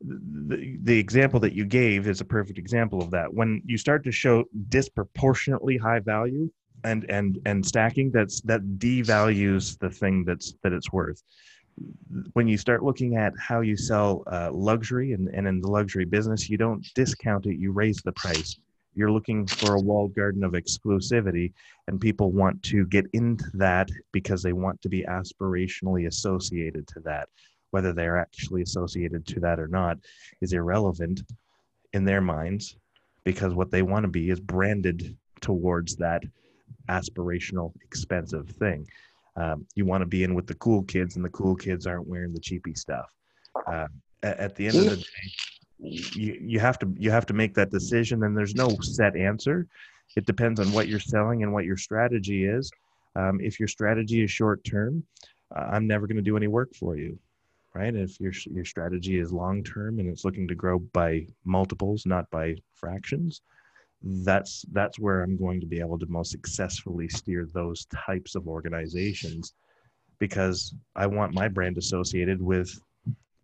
The, 0.00 0.78
the 0.82 0.98
example 0.98 1.40
that 1.40 1.54
you 1.54 1.64
gave 1.64 2.06
is 2.06 2.20
a 2.20 2.24
perfect 2.24 2.58
example 2.58 3.00
of 3.02 3.10
that. 3.12 3.32
When 3.32 3.62
you 3.64 3.78
start 3.78 4.04
to 4.04 4.12
show 4.12 4.44
disproportionately 4.68 5.78
high 5.78 6.00
value 6.00 6.50
and 6.84 7.10
and 7.10 7.38
and 7.46 7.64
stacking, 7.64 8.10
that's 8.10 8.40
that 8.42 8.60
devalues 8.78 9.78
the 9.78 9.88
thing 9.88 10.24
that's 10.24 10.54
that 10.62 10.72
it's 10.72 10.92
worth. 10.92 11.22
When 12.34 12.46
you 12.48 12.56
start 12.56 12.82
looking 12.82 13.16
at 13.16 13.32
how 13.38 13.60
you 13.60 13.76
sell 13.76 14.22
uh, 14.26 14.50
luxury 14.52 15.12
and, 15.12 15.28
and 15.28 15.46
in 15.46 15.60
the 15.60 15.68
luxury 15.68 16.06
business, 16.06 16.48
you 16.48 16.56
don't 16.56 16.86
discount 16.94 17.44
it, 17.46 17.58
you 17.58 17.72
raise 17.72 18.00
the 18.02 18.12
price 18.12 18.58
you're 18.96 19.12
looking 19.12 19.46
for 19.46 19.74
a 19.74 19.80
walled 19.80 20.14
garden 20.14 20.42
of 20.42 20.52
exclusivity 20.52 21.52
and 21.86 22.00
people 22.00 22.32
want 22.32 22.60
to 22.64 22.86
get 22.86 23.06
into 23.12 23.44
that 23.54 23.90
because 24.10 24.42
they 24.42 24.54
want 24.54 24.80
to 24.80 24.88
be 24.88 25.02
aspirationally 25.02 26.06
associated 26.06 26.88
to 26.88 27.00
that. 27.00 27.28
Whether 27.70 27.92
they're 27.92 28.18
actually 28.18 28.62
associated 28.62 29.26
to 29.26 29.40
that 29.40 29.60
or 29.60 29.68
not 29.68 29.98
is 30.40 30.54
irrelevant 30.54 31.22
in 31.92 32.04
their 32.04 32.22
minds 32.22 32.76
because 33.24 33.52
what 33.52 33.70
they 33.70 33.82
want 33.82 34.04
to 34.04 34.08
be 34.08 34.30
is 34.30 34.40
branded 34.40 35.16
towards 35.42 35.96
that 35.96 36.22
aspirational 36.88 37.72
expensive 37.82 38.48
thing. 38.48 38.86
Um, 39.36 39.66
you 39.74 39.84
want 39.84 40.00
to 40.00 40.06
be 40.06 40.24
in 40.24 40.34
with 40.34 40.46
the 40.46 40.54
cool 40.54 40.82
kids 40.84 41.16
and 41.16 41.24
the 41.24 41.30
cool 41.30 41.54
kids 41.54 41.86
aren't 41.86 42.08
wearing 42.08 42.32
the 42.32 42.40
cheapy 42.40 42.74
stuff. 42.74 43.12
Uh, 43.66 43.88
at, 44.22 44.38
at 44.38 44.56
the 44.56 44.68
end 44.68 44.78
of 44.78 44.84
the 44.84 44.96
day 44.96 45.32
you, 45.78 46.38
you 46.40 46.60
have 46.60 46.78
to 46.80 46.92
you 46.96 47.10
have 47.10 47.26
to 47.26 47.34
make 47.34 47.54
that 47.54 47.70
decision 47.70 48.22
and 48.24 48.36
there's 48.36 48.54
no 48.54 48.68
set 48.80 49.16
answer. 49.16 49.66
It 50.16 50.26
depends 50.26 50.60
on 50.60 50.72
what 50.72 50.88
you're 50.88 51.00
selling 51.00 51.42
and 51.42 51.52
what 51.52 51.64
your 51.64 51.76
strategy 51.76 52.44
is. 52.44 52.70
Um, 53.14 53.40
if 53.40 53.58
your 53.58 53.68
strategy 53.68 54.22
is 54.22 54.30
short 54.30 54.62
term 54.64 55.02
uh, 55.54 55.68
i'm 55.70 55.86
never 55.86 56.06
going 56.06 56.16
to 56.16 56.22
do 56.22 56.36
any 56.36 56.48
work 56.48 56.74
for 56.74 56.96
you 56.96 57.18
right? 57.76 57.94
If 57.94 58.18
your 58.20 58.32
your 58.46 58.64
strategy 58.64 59.18
is 59.20 59.32
long 59.32 59.62
term 59.62 59.98
and 59.98 60.08
it's 60.08 60.24
looking 60.24 60.48
to 60.48 60.54
grow 60.54 60.78
by 60.78 61.26
multiples 61.44 62.06
not 62.06 62.28
by 62.30 62.56
fractions 62.74 63.42
that's 64.02 64.64
that's 64.72 64.98
where 64.98 65.22
i'm 65.22 65.36
going 65.36 65.60
to 65.60 65.66
be 65.66 65.80
able 65.80 65.98
to 65.98 66.06
most 66.06 66.30
successfully 66.30 67.08
steer 67.08 67.48
those 67.52 67.86
types 67.86 68.34
of 68.34 68.46
organizations 68.46 69.54
because 70.18 70.74
i 70.94 71.06
want 71.06 71.34
my 71.34 71.48
brand 71.48 71.76
associated 71.78 72.40
with 72.40 72.78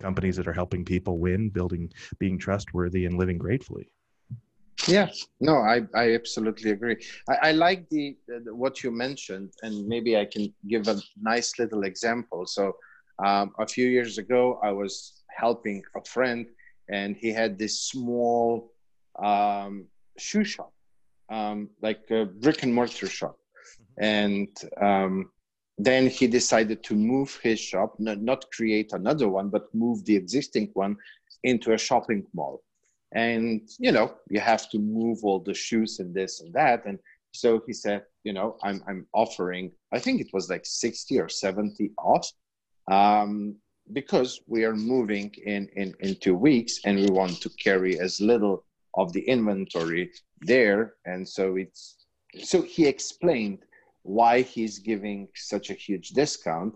companies 0.03 0.37
that 0.37 0.49
are 0.49 0.59
helping 0.63 0.85
people 0.85 1.15
win, 1.19 1.49
building, 1.59 1.85
being 2.19 2.39
trustworthy, 2.39 3.07
and 3.07 3.15
living 3.23 3.39
gratefully. 3.39 3.87
Yeah, 4.89 5.09
no, 5.41 5.55
I, 5.59 5.83
I 5.95 6.15
absolutely 6.15 6.71
agree. 6.73 6.97
I, 7.29 7.35
I 7.49 7.53
like 7.53 7.89
the, 7.89 8.17
the, 8.27 8.55
what 8.63 8.83
you 8.83 8.91
mentioned, 8.91 9.51
and 9.63 9.87
maybe 9.87 10.17
I 10.17 10.25
can 10.25 10.53
give 10.67 10.89
a 10.89 10.97
nice 11.21 11.59
little 11.59 11.85
example. 11.85 12.47
So, 12.47 12.65
um, 13.25 13.53
a 13.59 13.67
few 13.67 13.89
years 13.89 14.19
ago, 14.19 14.59
I 14.63 14.73
was 14.73 15.23
helping 15.29 15.83
a 15.97 16.05
friend, 16.05 16.47
and 16.89 17.17
he 17.17 17.31
had 17.33 17.59
this 17.59 17.75
small 17.93 18.73
um, 19.23 19.87
shoe 20.19 20.45
shop, 20.45 20.73
um, 21.31 21.71
like 21.81 22.03
a 22.11 22.25
brick 22.25 22.63
and 22.65 22.75
mortar 22.75 23.07
shop, 23.07 23.37
mm-hmm. 23.39 24.05
and 24.05 24.49
um, 24.81 25.31
then 25.85 26.07
he 26.07 26.27
decided 26.27 26.83
to 26.85 26.95
move 26.95 27.39
his 27.43 27.59
shop, 27.59 27.97
not, 27.99 28.51
create 28.53 28.93
another 28.93 29.29
one, 29.29 29.49
but 29.49 29.75
move 29.75 30.05
the 30.05 30.17
existing 30.17 30.71
one 30.75 30.97
into 31.45 31.73
a 31.73 31.79
shopping 31.79 32.25
mall. 32.35 32.63
And, 33.15 33.69
you 33.79 33.93
know, 33.93 34.15
you 34.31 34.41
have 34.41 34.71
to 34.71 34.79
move 34.79 35.19
all 35.25 35.41
the 35.41 35.55
shoes 35.55 35.99
and 35.99 36.15
this 36.15 36.41
and 36.41 36.53
that. 36.55 36.85
And 36.87 36.99
so 37.33 37.63
he 37.67 37.73
said, 37.73 38.05
you 38.25 38.33
know, 38.33 38.57
I'm, 38.63 38.83
I'm 38.87 39.07
offering, 39.13 39.73
I 39.93 39.99
think 39.99 40.21
it 40.21 40.33
was 40.33 40.49
like 40.49 40.65
60 40.65 41.21
or 41.21 41.29
70 41.29 41.91
off 41.99 42.31
um, 42.91 43.57
because 43.93 44.41
we 44.47 44.65
are 44.65 44.77
moving 44.77 45.35
in, 45.45 45.69
in, 45.77 45.95
in 46.01 46.17
two 46.17 46.35
weeks 46.35 46.81
and 46.85 46.99
we 46.99 47.09
want 47.09 47.41
to 47.43 47.51
carry 47.63 47.99
as 47.99 48.21
little 48.21 48.65
of 48.95 49.13
the 49.13 49.23
inventory 49.23 50.13
there. 50.43 50.95
And 51.07 51.29
so 51.29 51.57
it's, 51.57 51.97
so 52.43 52.63
he 52.63 52.87
explained 52.87 53.59
why 54.03 54.43
he's 54.43 54.79
giving 54.79 55.29
such 55.35 55.71
a 55.71 55.75
huge 55.75 56.11
discount 56.11 56.75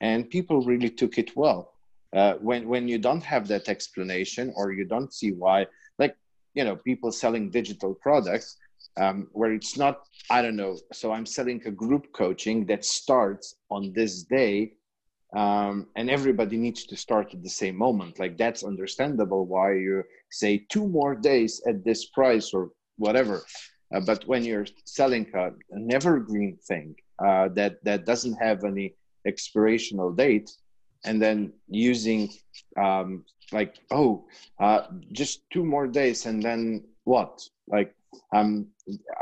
and 0.00 0.30
people 0.30 0.62
really 0.62 0.90
took 0.90 1.18
it 1.18 1.36
well. 1.36 1.74
Uh, 2.14 2.34
when 2.34 2.68
when 2.68 2.88
you 2.88 2.98
don't 2.98 3.22
have 3.22 3.46
that 3.46 3.68
explanation 3.68 4.52
or 4.56 4.72
you 4.72 4.84
don't 4.84 5.14
see 5.14 5.30
why 5.30 5.64
like 5.98 6.16
you 6.54 6.64
know 6.64 6.74
people 6.74 7.12
selling 7.12 7.50
digital 7.50 7.94
products 7.94 8.56
um, 8.96 9.28
where 9.30 9.52
it's 9.52 9.76
not 9.76 10.08
i 10.28 10.42
don't 10.42 10.56
know 10.56 10.76
so 10.92 11.12
i'm 11.12 11.24
selling 11.24 11.62
a 11.66 11.70
group 11.70 12.12
coaching 12.12 12.66
that 12.66 12.84
starts 12.84 13.54
on 13.70 13.92
this 13.92 14.24
day 14.24 14.72
um, 15.36 15.86
and 15.96 16.10
everybody 16.10 16.56
needs 16.56 16.84
to 16.86 16.96
start 16.96 17.32
at 17.34 17.42
the 17.42 17.48
same 17.48 17.76
moment. 17.76 18.18
Like 18.18 18.36
that's 18.36 18.64
understandable 18.64 19.46
why 19.46 19.74
you 19.74 20.02
say 20.30 20.66
two 20.68 20.88
more 20.88 21.14
days 21.14 21.62
at 21.66 21.84
this 21.84 22.06
price 22.06 22.52
or 22.52 22.70
whatever 22.96 23.42
uh, 23.94 24.00
but 24.00 24.26
when 24.26 24.44
you're 24.44 24.66
selling 24.84 25.26
a, 25.34 25.50
an 25.70 25.92
evergreen 25.92 26.56
thing 26.68 26.94
uh, 27.24 27.48
that 27.48 27.82
that 27.84 28.06
doesn't 28.06 28.36
have 28.36 28.64
any 28.64 28.94
expirational 29.26 30.16
date, 30.16 30.50
and 31.04 31.20
then 31.20 31.52
using 31.68 32.30
um, 32.76 33.24
like 33.52 33.78
oh 33.90 34.24
uh, 34.60 34.82
just 35.12 35.42
two 35.50 35.64
more 35.64 35.86
days 35.86 36.26
and 36.26 36.42
then 36.42 36.84
what 37.04 37.40
like 37.68 37.94
um 38.34 38.66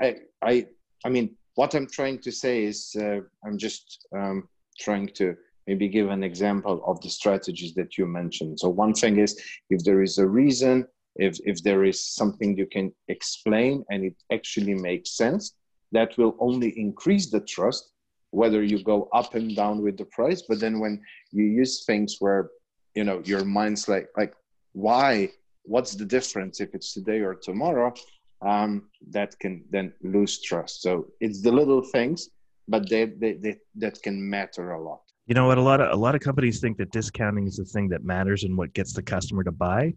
I 0.01 0.17
I 0.43 0.67
I 1.05 1.09
mean 1.09 1.37
what 1.55 1.75
I'm 1.75 1.89
trying 1.89 2.19
to 2.21 2.31
say 2.31 2.65
is 2.65 2.95
uh, 3.01 3.21
I'm 3.45 3.59
just 3.59 4.07
um, 4.17 4.49
trying 4.79 5.09
to 5.15 5.37
maybe 5.67 5.89
give 5.89 6.09
an 6.09 6.23
example 6.23 6.83
of 6.87 7.01
the 7.01 7.11
strategies 7.11 7.75
that 7.75 7.99
you 7.99 8.07
mentioned. 8.07 8.61
So 8.61 8.69
one 8.69 8.95
thing 8.95 9.19
is 9.19 9.39
if 9.69 9.83
there 9.85 10.03
is 10.03 10.19
a 10.19 10.27
reason 10.27 10.87
if, 11.17 11.39
if 11.45 11.63
there 11.63 11.85
is 11.85 12.05
something 12.05 12.57
you 12.57 12.67
can 12.67 12.93
explain 13.09 13.85
and 13.91 14.05
it 14.05 14.15
actually 14.33 14.75
makes 14.75 15.17
sense, 15.17 15.55
that 15.93 16.17
will 16.19 16.37
only 16.39 16.79
increase 16.79 17.31
the 17.31 17.41
trust, 17.41 17.91
whether 18.31 18.63
you 18.63 18.83
go 18.83 19.09
up 19.13 19.35
and 19.35 19.57
down 19.57 19.83
with 19.83 19.97
the 19.97 20.05
price. 20.07 20.43
But 20.49 20.61
then 20.61 20.81
when 20.81 21.01
you 21.33 21.45
use 21.45 21.85
things 21.85 22.17
where, 22.21 22.51
you 22.95 23.05
know, 23.05 23.23
your 23.25 23.45
mind's 23.45 23.89
like, 23.89 24.09
like, 24.17 24.35
why? 24.73 25.31
What's 25.63 25.95
the 25.95 26.05
difference 26.05 26.61
if 26.61 26.75
it's 26.75 26.93
today 26.93 27.21
or 27.21 27.35
tomorrow? 27.35 27.93
Um, 28.41 28.89
that 29.11 29.39
can 29.39 29.65
then 29.71 29.93
lose 30.03 30.41
trust. 30.41 30.83
So 30.83 31.09
it's 31.21 31.43
the 31.43 31.51
little 31.51 31.83
things, 31.83 32.31
but 32.69 32.89
they, 32.89 33.07
they, 33.07 33.33
they, 33.33 33.57
that 33.77 34.01
can 34.03 34.31
matter 34.31 34.73
a 34.73 34.83
lot. 34.83 35.01
You 35.27 35.35
know 35.35 35.47
what? 35.47 35.59
A 35.59 35.63
lot 35.63 35.81
of 35.83 35.93
a 35.93 35.97
lot 35.97 36.15
of 36.15 36.23
companies 36.23 36.59
think 36.59 36.79
that 36.79 36.91
discounting 36.91 37.47
is 37.47 37.57
the 37.57 37.65
thing 37.65 37.89
that 37.91 38.03
matters 38.03 38.45
and 38.45 38.57
what 38.57 38.73
gets 38.73 38.95
the 38.95 39.03
customer 39.03 39.45
to 39.45 39.53
buy 39.53 39.93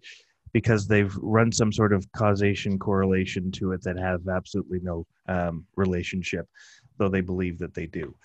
because 0.54 0.88
they've 0.88 1.16
run 1.18 1.52
some 1.52 1.72
sort 1.72 1.94
of 1.94 2.10
causation 2.14 2.78
correlation 2.78 3.52
to 3.52 3.72
it 3.72 3.82
that 3.84 3.98
have 3.98 4.28
absolutely 4.28 4.80
no 4.82 5.06
um, 5.28 5.66
relationship, 5.76 6.48
though 6.98 7.10
they 7.10 7.22
believe 7.22 7.58
that 7.60 7.74
they 7.74 7.86
do. 7.86 8.16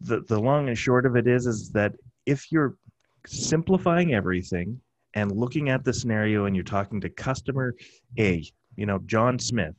The, 0.00 0.20
the 0.20 0.38
long 0.38 0.68
and 0.68 0.78
short 0.78 1.06
of 1.06 1.16
it 1.16 1.26
is, 1.26 1.46
is 1.46 1.70
that 1.70 1.94
if 2.26 2.50
you're 2.50 2.76
simplifying 3.26 4.14
everything 4.14 4.80
and 5.14 5.32
looking 5.32 5.70
at 5.70 5.84
the 5.84 5.92
scenario 5.92 6.44
and 6.44 6.54
you're 6.54 6.64
talking 6.64 7.00
to 7.00 7.08
customer 7.08 7.74
A, 8.18 8.44
you 8.76 8.86
know, 8.86 8.98
John 9.06 9.38
Smith, 9.38 9.74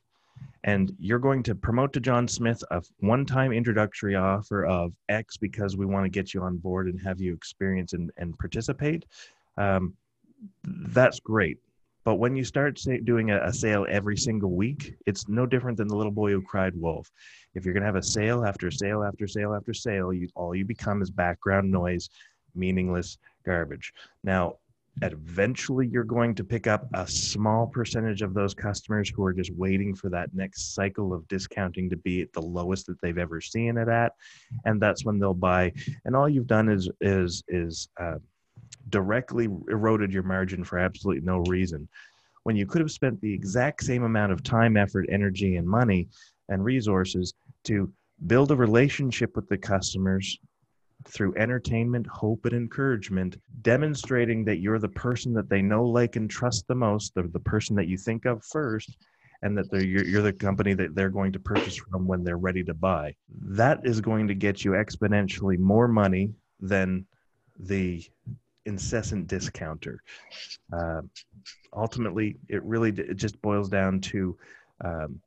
and 0.64 0.92
you're 1.00 1.20
going 1.20 1.44
to 1.44 1.56
promote 1.56 1.94
to 1.94 2.00
John 2.00 2.28
Smith 2.28 2.64
a 2.72 2.82
one 3.00 3.26
time 3.26 3.52
introductory 3.52 4.16
offer 4.16 4.66
of 4.66 4.94
X 5.08 5.38
because 5.38 5.78
we 5.78 5.86
want 5.86 6.06
to 6.06 6.10
get 6.10 6.34
you 6.34 6.42
on 6.42 6.58
board 6.58 6.88
and 6.88 7.00
have 7.02 7.22
you 7.22 7.34
experience 7.34 7.94
and, 7.94 8.12
and 8.18 8.38
participate, 8.38 9.06
um, 9.58 9.94
that's 10.64 11.20
great 11.20 11.58
But 12.08 12.20
when 12.20 12.38
you 12.38 12.46
start 12.46 12.80
doing 13.04 13.32
a, 13.32 13.44
a, 13.44 13.52
sale 13.52 13.86
every 13.90 14.16
single 14.16 14.52
week, 14.52 14.96
it's 15.06 15.28
no 15.28 15.46
different 15.46 15.78
than 15.78 15.90
the 15.90 15.96
little 15.98 16.10
boy 16.10 16.32
who 16.32 16.42
cried 16.42 16.74
wolf. 16.74 17.12
If 17.54 17.66
you're 17.66 17.74
going 17.74 17.82
to 17.82 17.86
have 17.86 17.98
a 17.98 18.02
sale 18.02 18.46
after 18.46 18.72
sale 18.72 19.04
after 19.04 19.28
sale 19.28 19.54
after 19.54 19.74
sale, 19.74 20.14
you, 20.14 20.30
all 20.34 20.56
you 20.56 20.64
become 20.64 21.02
is 21.02 21.12
background 21.12 21.70
noise, 21.70 22.10
meaningless 22.56 23.18
garbage. 23.46 23.92
Now, 24.24 24.56
eventually 25.02 25.86
you're 25.86 26.06
going 26.06 26.34
to 26.36 26.46
pick 26.46 26.66
up 26.66 26.88
a 26.94 27.06
small 27.06 27.68
percentage 27.68 28.22
of 28.22 28.34
those 28.34 28.54
customers 28.54 29.10
who 29.10 29.26
are 29.26 29.34
just 29.34 29.52
waiting 29.56 29.94
for 29.94 30.08
that 30.10 30.34
next 30.34 30.76
cycle 30.76 31.14
of 31.14 31.28
discounting 31.28 31.90
to 31.90 31.98
be 31.98 32.22
at 32.22 32.32
the 32.32 32.42
lowest 32.42 32.88
that 32.88 33.02
they've 33.02 33.18
ever 33.18 33.42
seen 33.42 33.78
it 33.78 33.90
at 33.90 34.14
and 34.66 34.82
that's 34.82 35.06
when 35.06 35.20
they'll 35.20 35.36
buy 35.36 35.72
and 36.06 36.16
all 36.16 36.28
you've 36.28 36.48
done 36.48 36.68
is 36.68 36.90
is 37.00 37.44
is 37.48 37.90
uh, 38.02 38.16
directly 38.90 39.46
eroded 39.70 40.12
your 40.12 40.24
margin 40.24 40.64
for 40.64 40.80
absolutely 40.80 41.24
no 41.26 41.40
reason 41.48 41.88
when 42.48 42.56
you 42.56 42.66
could 42.66 42.80
have 42.80 42.92
spent 42.92 43.20
the 43.20 43.34
exact 43.34 43.84
same 43.84 44.04
amount 44.04 44.32
of 44.32 44.42
time 44.42 44.78
effort 44.78 45.06
energy 45.10 45.58
and 45.58 45.68
money 45.68 46.08
and 46.48 46.64
resources 46.64 47.34
to 47.66 47.92
build 48.26 48.52
a 48.52 48.56
relationship 48.56 49.36
with 49.36 49.46
the 49.50 49.58
customers 49.58 50.40
through 51.06 51.36
entertainment, 51.36 52.08
hope, 52.08 52.46
and 52.46 52.54
encouragement, 52.54 53.36
demonstrating 53.64 54.46
that 54.46 54.60
you're 54.60 54.80
the 54.80 54.88
person 54.88 55.34
that 55.34 55.50
they 55.50 55.62
know, 55.62 55.84
like, 55.84 56.16
and 56.16 56.30
trust 56.30 56.66
the 56.70 56.76
most, 56.76 57.14
the, 57.16 57.24
the 57.34 57.40
person 57.42 57.76
that 57.76 57.88
you 57.88 57.98
think 57.98 58.24
of 58.24 58.42
first, 58.46 58.96
and 59.42 59.58
that 59.58 59.70
you're, 59.74 60.06
you're 60.06 60.22
the 60.22 60.32
company 60.32 60.74
that 60.74 60.96
they're 60.96 61.10
going 61.10 61.34
to 61.34 61.40
purchase 61.40 61.76
from 61.76 62.08
when 62.08 62.24
they're 62.24 62.38
ready 62.38 62.64
to 62.64 62.74
buy. 62.74 63.14
That 63.42 63.82
is 63.84 64.00
going 64.00 64.26
to 64.30 64.34
get 64.34 64.64
you 64.64 64.72
exponentially 64.72 65.60
more 65.60 65.90
money 65.90 66.32
than 66.62 67.06
the 67.60 68.04
incessant 68.68 69.28
discounter. 69.28 70.02
Uh, 70.72 71.02
ultimately, 71.74 72.38
it 72.50 72.64
really 72.64 72.92
it 72.92 73.16
just 73.16 73.42
boils 73.42 73.70
down 73.70 74.00
to, 74.02 74.38
um, 74.84 75.20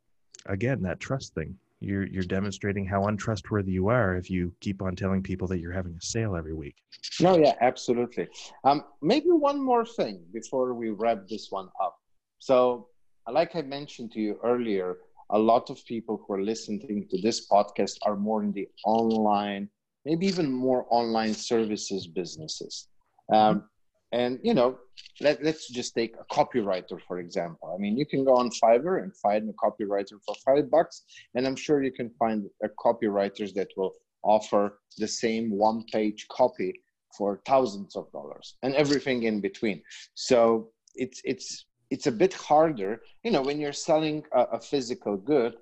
again, 0.47 0.83
that 0.83 1.01
trust 1.01 1.35
thing 1.35 1.59
you're 1.81 2.07
you're 2.07 2.23
demonstrating 2.23 2.85
how 2.85 3.07
untrustworthy 3.07 3.73
you 3.73 3.89
are 3.89 4.15
if 4.15 4.31
you 4.31 4.53
keep 4.61 4.83
on 4.83 4.95
telling 4.95 5.23
people 5.23 5.49
that 5.49 5.59
you're 5.59 5.73
having 5.73 5.95
a 5.95 6.01
sale 6.05 6.37
every 6.37 6.53
week. 6.53 6.77
No, 7.21 7.39
yeah, 7.39 7.55
absolutely. 7.61 8.29
Um, 8.65 8.85
maybe 9.03 9.31
one 9.31 9.63
more 9.63 9.85
thing 9.85 10.23
before 10.33 10.75
we 10.75 10.91
wrap 10.91 11.27
this 11.29 11.49
one 11.51 11.69
up. 11.83 11.97
So, 12.39 12.89
like 13.29 13.57
I 13.57 13.63
mentioned 13.63 14.13
to 14.13 14.21
you 14.21 14.39
earlier, 14.45 14.99
a 15.31 15.39
lot 15.39 15.71
of 15.71 15.85
people 15.87 16.23
who 16.23 16.35
are 16.35 16.43
listening 16.43 17.09
to 17.11 17.21
this 17.23 17.49
podcast 17.49 17.97
are 18.03 18.17
more 18.17 18.43
in 18.43 18.53
the 18.53 18.69
online, 18.85 19.69
maybe 20.05 20.27
even 20.27 20.53
more 20.53 20.87
online 20.91 21.35
services 21.35 22.07
businesses. 22.07 22.89
Um, 23.33 23.65
and 24.13 24.41
you 24.43 24.55
know, 24.55 24.79
let, 25.21 25.43
let's 25.43 25.69
just 25.69 25.95
take 25.95 26.15
a 26.17 26.35
copywriter 26.35 26.99
for 27.07 27.19
example. 27.19 27.73
I 27.75 27.79
mean, 27.81 27.97
you 27.97 28.07
can 28.07 28.25
go 28.25 28.37
on 28.37 28.51
Fiverr 28.51 29.03
and 29.03 29.17
find 29.17 29.49
a 29.49 29.53
copywriter 29.53 30.19
for 30.27 30.35
five 30.45 30.71
bucks, 30.71 31.05
and 31.35 31.47
I'm 31.47 31.57
sure 31.57 31.83
you 31.83 31.93
can 31.93 32.11
find 32.19 32.47
a 32.63 32.69
copywriters 32.69 33.55
that 33.55 33.69
will 33.77 33.95
offer 34.23 34.81
the 34.99 35.09
same 35.09 35.51
one-page 35.51 36.27
copy 36.29 36.75
for 37.17 37.41
thousands 37.47 37.97
of 37.97 38.11
dollars 38.13 38.57
and 38.63 38.75
everything 38.75 39.25
in 39.25 39.41
between. 39.41 39.83
So 40.15 40.71
it's 40.95 41.21
it's 41.25 41.67
it's 41.91 42.07
a 42.07 42.13
bit 42.13 42.33
harder, 42.33 43.03
you 43.25 43.31
know, 43.33 43.43
when 43.43 43.61
you're 43.61 43.73
selling 43.73 44.23
a, 44.33 44.43
a 44.53 44.61
physical 44.61 45.17
good. 45.17 45.55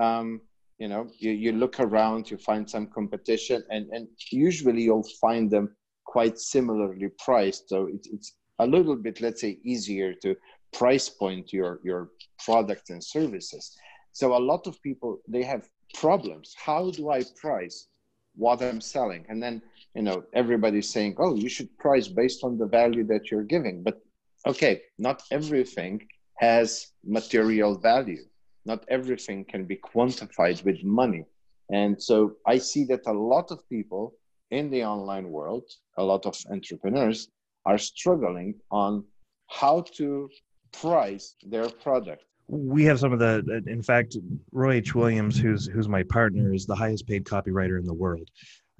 Um, 0.00 0.40
you 0.78 0.88
know, 0.88 1.08
you, 1.18 1.30
you 1.30 1.52
look 1.52 1.80
around, 1.80 2.30
you 2.30 2.36
find 2.36 2.68
some 2.68 2.86
competition, 2.88 3.64
and 3.70 3.86
and 3.92 4.08
usually 4.30 4.82
you'll 4.82 5.08
find 5.20 5.50
them 5.50 5.74
quite 6.06 6.38
similarly 6.38 7.08
priced. 7.24 7.68
So 7.68 7.88
it's, 7.92 8.08
it's 8.08 8.32
a 8.58 8.66
little 8.66 8.96
bit, 8.96 9.20
let's 9.20 9.40
say, 9.40 9.58
easier 9.64 10.14
to 10.22 10.36
price 10.72 11.08
point 11.08 11.52
your, 11.52 11.80
your 11.84 12.10
products 12.44 12.90
and 12.90 13.02
services. 13.02 13.76
So 14.12 14.36
a 14.36 14.38
lot 14.38 14.66
of 14.66 14.80
people, 14.82 15.20
they 15.28 15.42
have 15.42 15.68
problems. 15.94 16.54
How 16.56 16.90
do 16.90 17.10
I 17.10 17.22
price 17.40 17.88
what 18.34 18.62
I'm 18.62 18.80
selling? 18.80 19.26
And 19.28 19.42
then, 19.42 19.62
you 19.94 20.02
know, 20.02 20.24
everybody's 20.32 20.90
saying, 20.90 21.16
oh, 21.18 21.36
you 21.36 21.48
should 21.48 21.76
price 21.78 22.08
based 22.08 22.44
on 22.44 22.58
the 22.58 22.66
value 22.66 23.04
that 23.08 23.30
you're 23.30 23.44
giving. 23.44 23.82
But 23.82 24.00
okay, 24.46 24.82
not 24.98 25.22
everything 25.30 26.06
has 26.38 26.88
material 27.04 27.78
value. 27.78 28.24
Not 28.64 28.84
everything 28.88 29.44
can 29.44 29.64
be 29.64 29.76
quantified 29.76 30.64
with 30.64 30.82
money. 30.82 31.24
And 31.70 32.00
so 32.02 32.36
I 32.46 32.58
see 32.58 32.84
that 32.86 33.06
a 33.06 33.12
lot 33.12 33.50
of 33.50 33.68
people 33.68 34.14
in 34.50 34.70
the 34.70 34.84
online 34.84 35.30
world, 35.30 35.64
a 35.96 36.02
lot 36.02 36.26
of 36.26 36.36
entrepreneurs 36.50 37.28
are 37.64 37.78
struggling 37.78 38.54
on 38.70 39.04
how 39.48 39.84
to 39.96 40.28
price 40.72 41.34
their 41.42 41.68
product. 41.68 42.24
We 42.48 42.84
have 42.84 43.00
some 43.00 43.12
of 43.12 43.18
the, 43.18 43.62
in 43.66 43.82
fact, 43.82 44.16
Roy 44.52 44.74
H. 44.74 44.94
Williams, 44.94 45.36
who's 45.36 45.66
who's 45.66 45.88
my 45.88 46.04
partner, 46.04 46.54
is 46.54 46.64
the 46.64 46.76
highest 46.76 47.06
paid 47.08 47.24
copywriter 47.24 47.78
in 47.78 47.84
the 47.84 47.94
world 47.94 48.28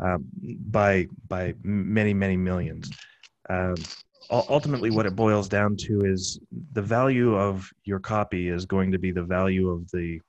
uh, 0.02 0.18
by 0.70 1.08
by 1.26 1.54
many 1.64 2.14
many 2.14 2.36
millions. 2.36 2.90
Um, 3.48 3.74
ultimately, 4.30 4.90
what 4.90 5.06
it 5.06 5.16
boils 5.16 5.48
down 5.48 5.76
to 5.78 6.02
is 6.04 6.38
the 6.72 6.82
value 6.82 7.34
of 7.36 7.68
your 7.84 7.98
copy 7.98 8.48
is 8.48 8.66
going 8.66 8.92
to 8.92 8.98
be 8.98 9.10
the 9.10 9.24
value 9.24 9.68
of 9.68 9.90
the 9.90 10.20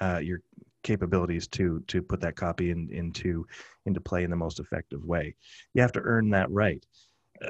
uh, 0.00 0.18
your 0.18 0.40
capabilities 0.82 1.46
to 1.48 1.82
to 1.88 2.02
put 2.02 2.20
that 2.20 2.36
copy 2.36 2.70
in, 2.70 2.88
into 2.92 3.46
into 3.86 4.00
play 4.00 4.24
in 4.24 4.30
the 4.30 4.36
most 4.36 4.60
effective 4.60 5.04
way. 5.04 5.34
You 5.74 5.82
have 5.82 5.92
to 5.92 6.00
earn 6.00 6.30
that 6.30 6.50
right. 6.50 6.84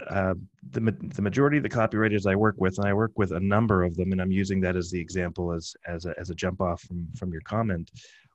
Uh, 0.09 0.35
the 0.70 0.80
the 1.14 1.22
majority 1.22 1.59
of 1.59 1.62
the 1.62 1.68
copywriters 1.68 2.26
I 2.26 2.35
work 2.35 2.55
with, 2.59 2.78
and 2.78 2.87
I 2.87 2.95
work 2.95 3.12
with 3.16 3.33
a 3.33 3.41
number 3.41 3.83
of 3.83 3.95
them, 3.95 4.12
and 4.12 4.22
I'm 4.22 4.33
using 4.33 4.61
that 4.62 4.76
as 4.76 4.91
the 4.91 5.01
example 5.01 5.53
as 5.53 5.74
as 5.87 6.07
a, 6.07 6.14
as 6.18 6.30
a 6.30 6.35
jump 6.35 6.61
off 6.61 6.80
from 6.83 7.09
from 7.16 7.33
your 7.33 7.43
comment, 7.43 7.91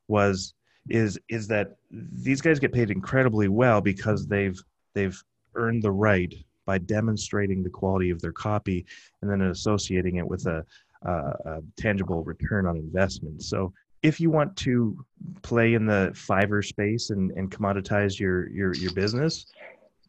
was 0.08 0.54
is 0.90 1.20
is 1.30 1.48
that 1.48 1.78
these 1.92 2.42
guys 2.42 2.60
get 2.60 2.74
paid 2.74 2.92
incredibly 2.92 3.48
well 3.48 3.82
because 3.82 4.28
they've 4.28 4.60
they've 4.94 5.22
earned 5.56 5.84
the 5.84 5.92
right 5.92 6.34
by 6.66 6.78
demonstrating 6.78 7.64
the 7.64 7.70
quality 7.70 8.10
of 8.10 8.22
their 8.22 8.32
copy 8.32 8.86
and 9.22 9.32
then 9.32 9.42
associating 9.42 10.18
it 10.18 10.28
with 10.28 10.46
a, 10.46 10.64
a, 11.04 11.12
a 11.12 11.62
tangible 11.78 12.24
return 12.24 12.68
on 12.68 12.76
investment. 12.76 13.42
So 13.42 13.74
if 14.04 14.20
you 14.20 14.30
want 14.30 14.56
to 14.58 15.06
play 15.42 15.74
in 15.74 15.86
the 15.86 16.12
Fiverr 16.14 16.64
space 16.64 17.10
and, 17.10 17.32
and 17.32 17.52
commoditize 17.52 18.20
your, 18.20 18.50
your 18.50 18.74
your 18.76 18.94
business, 18.94 19.46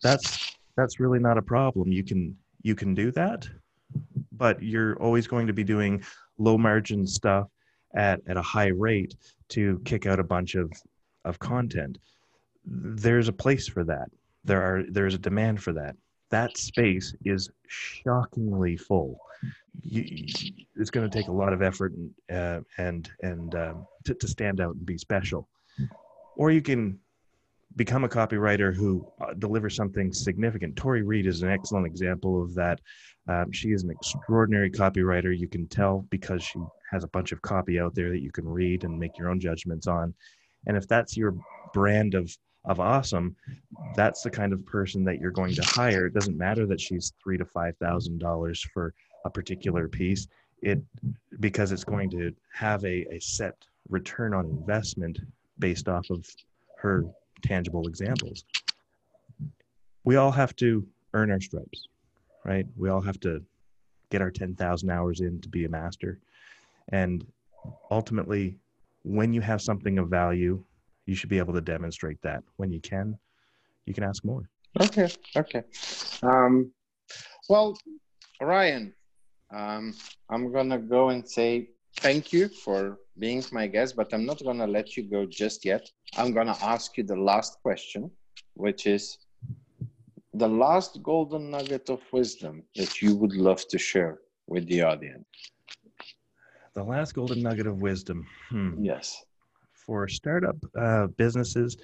that's 0.03 0.57
that's 0.77 1.01
really 1.01 1.19
not 1.19 1.39
a 1.39 1.43
problem. 1.43 1.91
You 1.91 2.05
can 2.05 2.37
you 2.63 2.75
can 2.75 2.95
do 2.95 3.11
that, 3.13 3.49
but 4.33 4.63
you're 4.63 4.97
always 5.03 5.27
going 5.27 5.47
to 5.47 5.53
be 5.53 5.65
doing 5.65 6.03
low 6.39 6.59
margin 6.59 7.07
stuff 7.07 7.49
at, 7.95 8.21
at 8.29 8.37
a 8.37 8.43
high 8.43 8.69
rate 8.69 9.17
to 9.49 9.81
kick 9.85 10.07
out 10.07 10.21
a 10.21 10.25
bunch 10.25 10.55
of, 10.55 10.71
of 11.25 11.39
content. 11.39 11.99
There's 12.65 13.29
a 13.29 13.33
place 13.33 13.67
for 13.67 13.85
that. 13.85 14.09
There 14.45 14.63
are 14.63 14.83
there's 14.89 15.15
a 15.15 15.19
demand 15.19 15.63
for 15.63 15.73
that. 15.73 15.97
That 16.31 16.57
space 16.57 17.15
is 17.25 17.51
shockingly 17.69 18.77
full. 18.77 19.19
You, 19.83 20.05
it's 20.77 20.91
going 20.91 21.09
to 21.09 21.19
take 21.19 21.29
a 21.29 21.33
lot 21.33 21.53
of 21.53 21.63
effort 21.63 21.93
and 21.93 22.11
uh, 22.31 22.61
and 22.79 23.11
and 23.23 23.55
um, 23.55 23.87
to, 24.05 24.15
to 24.15 24.29
stand 24.29 24.61
out 24.61 24.75
and 24.75 24.85
be 24.85 24.99
special. 24.99 25.49
Or 26.37 26.51
you 26.51 26.63
can 26.63 26.99
become 27.77 28.05
a 28.05 28.09
copywriter 28.09 28.75
who 28.75 29.07
uh, 29.21 29.35
delivers 29.35 29.77
something 29.77 30.13
significant. 30.13 30.77
Tori 30.77 31.03
reed 31.03 31.27
is 31.27 31.43
an 31.43 31.51
excellent 31.51 31.87
example 31.87 32.43
of 32.43 32.55
that. 32.55 32.81
Um, 33.29 33.53
she 33.53 33.69
is 33.69 33.85
an 33.85 33.91
extraordinary 33.91 34.71
copywriter. 34.71 35.37
You 35.37 35.49
can 35.49 35.67
tell 35.69 36.07
because 36.11 36.43
she 36.43 36.59
has 36.91 37.05
a 37.05 37.09
bunch 37.09 37.33
of 37.33 37.41
copy 37.43 37.79
out 37.79 37.95
there 37.95 38.11
that 38.11 38.21
you 38.21 38.33
can 38.33 38.49
read 38.49 38.85
and 38.85 38.99
make 38.99 39.17
your 39.19 39.31
own 39.31 39.39
judgments 39.39 39.87
on. 39.87 40.15
And 40.67 40.77
if 40.77 40.89
that's 40.89 41.17
your 41.17 41.35
brand 41.73 42.15
of 42.15 42.37
of 42.69 42.81
awesome 42.81 43.35
that's 43.97 44.23
the 44.23 44.31
kind 44.31 44.53
of 44.53 44.65
person 44.67 45.05
that 45.05 45.19
you're 45.19 45.31
going 45.31 45.55
to 45.55 45.65
hire. 45.65 46.07
It 46.07 46.15
doesn't 46.15 46.37
matter 46.37 46.67
that 46.67 46.81
she's 46.81 47.13
three 47.23 47.39
to 47.39 47.45
five 47.45 47.77
thousand 47.79 48.19
dollars 48.19 48.65
for 48.73 48.95
a 49.25 49.31
particular 49.31 49.89
piece. 49.89 50.29
It 50.63 50.81
because 51.41 51.73
it's 51.73 51.85
going 51.85 52.11
to 52.11 52.33
have 52.53 52.85
a, 52.85 53.07
a 53.15 53.21
set 53.21 53.55
return 53.89 54.35
on 54.35 54.47
investment 54.47 55.19
based 55.59 55.89
off 55.89 56.09
of 56.11 56.25
her 56.79 57.05
tangible 57.43 57.89
examples. 57.89 58.45
We 60.05 60.17
all 60.17 60.33
have 60.33 60.55
to 60.57 60.87
earn 61.15 61.31
our 61.31 61.41
stripes 61.41 61.89
right? 62.49 62.67
We 62.77 62.89
all 62.89 63.03
have 63.03 63.21
to 63.21 63.43
get 64.11 64.23
our 64.23 64.31
10,000 64.31 64.91
hours 64.91 65.21
in 65.21 65.41
to 65.43 65.49
be 65.49 65.67
a 65.67 65.69
master. 65.69 66.19
And 66.91 67.27
ultimately 67.91 68.57
when 69.05 69.33
you 69.33 69.41
have 69.43 69.61
something 69.61 69.99
of 69.99 70.09
value 70.09 70.65
you 71.09 71.15
should 71.15 71.31
be 71.31 71.39
able 71.39 71.55
to 71.55 71.61
demonstrate 71.61 72.21
that 72.23 72.43
when 72.57 72.71
you 72.71 72.81
can 72.81 73.19
you 73.87 73.95
can 73.95 74.05
ask 74.05 74.25
more 74.25 74.49
okay 74.81 75.09
okay 75.37 75.63
um, 76.23 76.71
well 77.49 77.77
ryan 78.41 78.95
um, 79.51 79.95
I'm 80.29 80.53
gonna 80.53 80.79
go 80.79 81.09
and 81.09 81.27
say 81.29 81.71
thank 82.01 82.33
you 82.33 82.49
for 82.49 82.99
being 83.19 83.43
my 83.51 83.67
guest, 83.67 83.97
but 83.97 84.13
I'm 84.13 84.27
not 84.27 84.43
gonna 84.45 84.67
let 84.67 84.97
you 84.97 85.03
go 85.05 85.27
just 85.27 85.65
yet. 85.65 85.89
I'm 86.17 86.33
gonna 86.33 86.57
ask 86.63 86.97
you 86.97 87.05
the 87.05 87.17
last 87.17 87.59
question, 87.63 88.11
which 88.55 88.87
is 88.87 89.19
the 90.35 90.49
last 90.49 91.03
golden 91.03 91.51
nugget 91.51 91.89
of 91.89 92.01
wisdom 92.13 92.63
that 92.77 93.01
you 93.01 93.17
would 93.17 93.33
love 93.33 93.67
to 93.69 93.79
share 93.79 94.19
with 94.47 94.67
the 94.69 94.83
audience? 94.83 95.27
The 96.75 96.85
last 96.85 97.15
golden 97.15 97.43
nugget 97.43 97.67
of 97.67 97.81
wisdom. 97.81 98.27
Hmm. 98.51 98.85
Yes. 98.85 99.25
For 99.89 100.07
startup 100.07 100.57
uh, 100.79 101.07
businesses, 101.07 101.79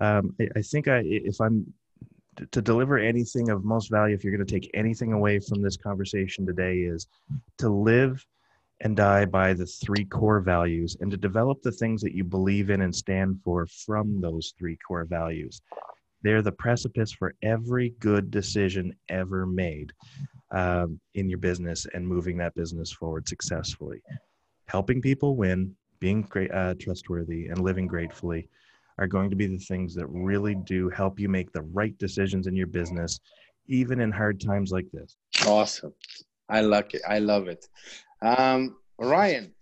um, 0.00 0.34
I, 0.40 0.48
I, 0.56 0.62
think 0.62 0.88
I, 0.88 1.02
if 1.04 1.40
I'm 1.40 1.72
to 2.50 2.60
deliver 2.60 2.98
anything 2.98 3.48
of 3.48 3.64
most 3.64 3.92
value, 3.92 4.12
if 4.12 4.24
you're 4.24 4.36
going 4.36 4.44
to 4.44 4.52
take 4.52 4.68
anything 4.74 5.12
away 5.12 5.38
from 5.38 5.62
this 5.62 5.76
conversation 5.76 6.44
today, 6.44 6.78
is 6.78 7.06
to 7.58 7.68
live 7.68 8.26
and 8.80 8.96
die 8.96 9.24
by 9.24 9.54
the 9.54 9.66
three 9.66 10.04
core 10.04 10.40
values 10.40 10.96
and 11.00 11.12
to 11.12 11.16
develop 11.16 11.62
the 11.62 11.70
things 11.70 12.02
that 12.02 12.12
you 12.12 12.24
believe 12.24 12.70
in 12.70 12.80
and 12.80 12.92
stand 12.92 13.40
for 13.44 13.68
from 13.68 14.20
those 14.20 14.52
three 14.58 14.76
core 14.76 15.04
values. 15.04 15.62
They're 16.22 16.42
the 16.42 16.50
precipice 16.50 17.12
for 17.12 17.34
every 17.42 17.90
good 18.00 18.32
decision 18.32 18.96
ever 19.08 19.46
made 19.46 19.92
um, 20.50 20.98
in 21.14 21.28
your 21.28 21.38
business 21.38 21.86
and 21.94 22.04
moving 22.04 22.36
that 22.38 22.56
business 22.56 22.90
forward 22.90 23.28
successfully. 23.28 24.02
Helping 24.66 25.00
people 25.00 25.36
win, 25.36 25.76
being 26.04 26.20
great, 26.34 26.52
uh, 26.52 26.74
trustworthy, 26.78 27.46
and 27.46 27.58
living 27.68 27.86
gratefully 27.86 28.46
are 28.98 29.06
going 29.06 29.30
to 29.30 29.36
be 29.42 29.46
the 29.46 29.64
things 29.70 29.94
that 29.94 30.06
really 30.08 30.54
do 30.54 30.90
help 30.90 31.18
you 31.18 31.30
make 31.30 31.50
the 31.52 31.66
right 31.80 31.96
decisions 31.96 32.46
in 32.46 32.54
your 32.54 32.66
business, 32.80 33.20
even 33.68 33.96
in 34.04 34.10
hard 34.12 34.38
times 34.38 34.70
like 34.70 34.88
this. 34.92 35.16
Awesome. 35.46 35.94
I 36.56 36.60
like 36.60 36.92
it. 36.92 37.00
I 37.08 37.20
love 37.20 37.48
it. 37.48 37.62
Um, 38.20 38.76
Ryan, 38.98 39.54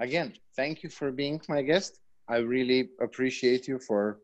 again, 0.00 0.32
thank 0.56 0.82
you 0.82 0.90
for 0.90 1.12
being 1.12 1.40
my 1.48 1.62
guest. 1.62 2.00
I 2.28 2.38
really 2.38 2.80
appreciate 3.00 3.68
you 3.68 3.78
for 3.78 4.18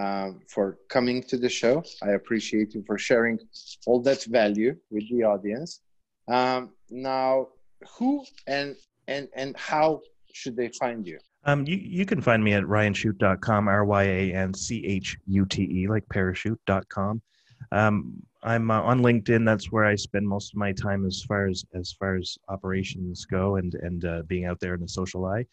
uh, 0.00 0.28
for 0.54 0.66
coming 0.96 1.22
to 1.30 1.36
the 1.44 1.48
show. 1.48 1.82
I 2.02 2.10
appreciate 2.20 2.74
you 2.74 2.82
for 2.86 2.98
sharing 2.98 3.38
all 3.86 4.00
that 4.02 4.22
value 4.24 4.72
with 4.90 5.08
the 5.10 5.22
audience. 5.24 5.80
Um, 6.28 6.60
now, 6.90 7.48
who 7.94 8.10
and 8.46 8.76
and 9.08 9.28
and 9.34 9.56
how 9.56 10.00
should 10.32 10.56
they 10.56 10.68
find 10.68 11.06
you? 11.06 11.18
Um, 11.44 11.66
you, 11.66 11.76
you 11.76 12.04
can 12.04 12.20
find 12.20 12.44
me 12.44 12.52
at 12.52 12.64
ryanchute.com, 12.64 13.68
R 13.68 13.84
Y 13.84 14.02
A 14.02 14.34
N 14.34 14.52
C 14.52 14.84
H 14.84 15.16
U 15.26 15.46
T 15.46 15.62
E, 15.62 15.88
like 15.88 16.06
parachute.com. 16.08 17.22
Um, 17.72 18.22
I'm 18.42 18.70
uh, 18.70 18.80
on 18.80 19.00
LinkedIn. 19.00 19.44
That's 19.44 19.70
where 19.70 19.84
I 19.84 19.94
spend 19.94 20.26
most 20.26 20.52
of 20.52 20.56
my 20.56 20.72
time 20.72 21.06
as 21.06 21.22
far 21.22 21.46
as 21.46 21.64
as 21.74 21.92
far 21.92 22.16
as 22.16 22.36
operations 22.48 23.24
go 23.24 23.56
and 23.56 23.74
and 23.74 24.04
uh, 24.04 24.22
being 24.26 24.46
out 24.46 24.60
there 24.60 24.74
in 24.74 24.80
the 24.80 24.88
social 24.88 25.26
eye. 25.26 25.46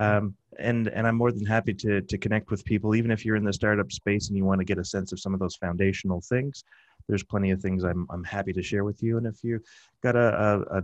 Um, 0.00 0.34
and 0.58 0.88
and 0.88 1.06
I'm 1.06 1.16
more 1.16 1.32
than 1.32 1.44
happy 1.44 1.74
to 1.74 2.00
to 2.00 2.18
connect 2.18 2.50
with 2.50 2.64
people, 2.64 2.94
even 2.94 3.10
if 3.10 3.24
you're 3.24 3.36
in 3.36 3.44
the 3.44 3.52
startup 3.52 3.92
space 3.92 4.28
and 4.28 4.36
you 4.36 4.44
want 4.44 4.60
to 4.60 4.64
get 4.64 4.78
a 4.78 4.84
sense 4.84 5.12
of 5.12 5.20
some 5.20 5.34
of 5.34 5.40
those 5.40 5.56
foundational 5.56 6.22
things. 6.22 6.64
There's 7.08 7.22
plenty 7.22 7.50
of 7.50 7.60
things 7.60 7.84
I'm 7.84 8.06
I'm 8.10 8.24
happy 8.24 8.52
to 8.54 8.62
share 8.62 8.84
with 8.84 9.02
you. 9.02 9.18
And 9.18 9.26
if 9.26 9.44
you 9.44 9.60
got 10.02 10.16
a, 10.16 10.64
a, 10.70 10.82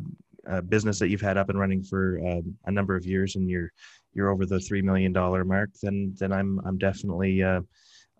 business 0.63 0.99
that 0.99 1.09
you've 1.09 1.21
had 1.21 1.37
up 1.37 1.49
and 1.49 1.59
running 1.59 1.83
for 1.83 2.19
um, 2.27 2.55
a 2.67 2.71
number 2.71 2.97
of 2.97 3.05
years 3.05 3.37
and 3.37 3.49
you're 3.49 3.73
you're 4.13 4.31
over 4.31 4.47
the 4.47 4.61
three 4.61 4.83
million 4.83 5.13
dollar 5.13 5.45
mark, 5.45 5.71
then 5.83 6.15
then 6.19 6.33
I'm 6.33 6.61
I'm 6.65 6.79
definitely 6.79 7.43
uh, 7.43 7.61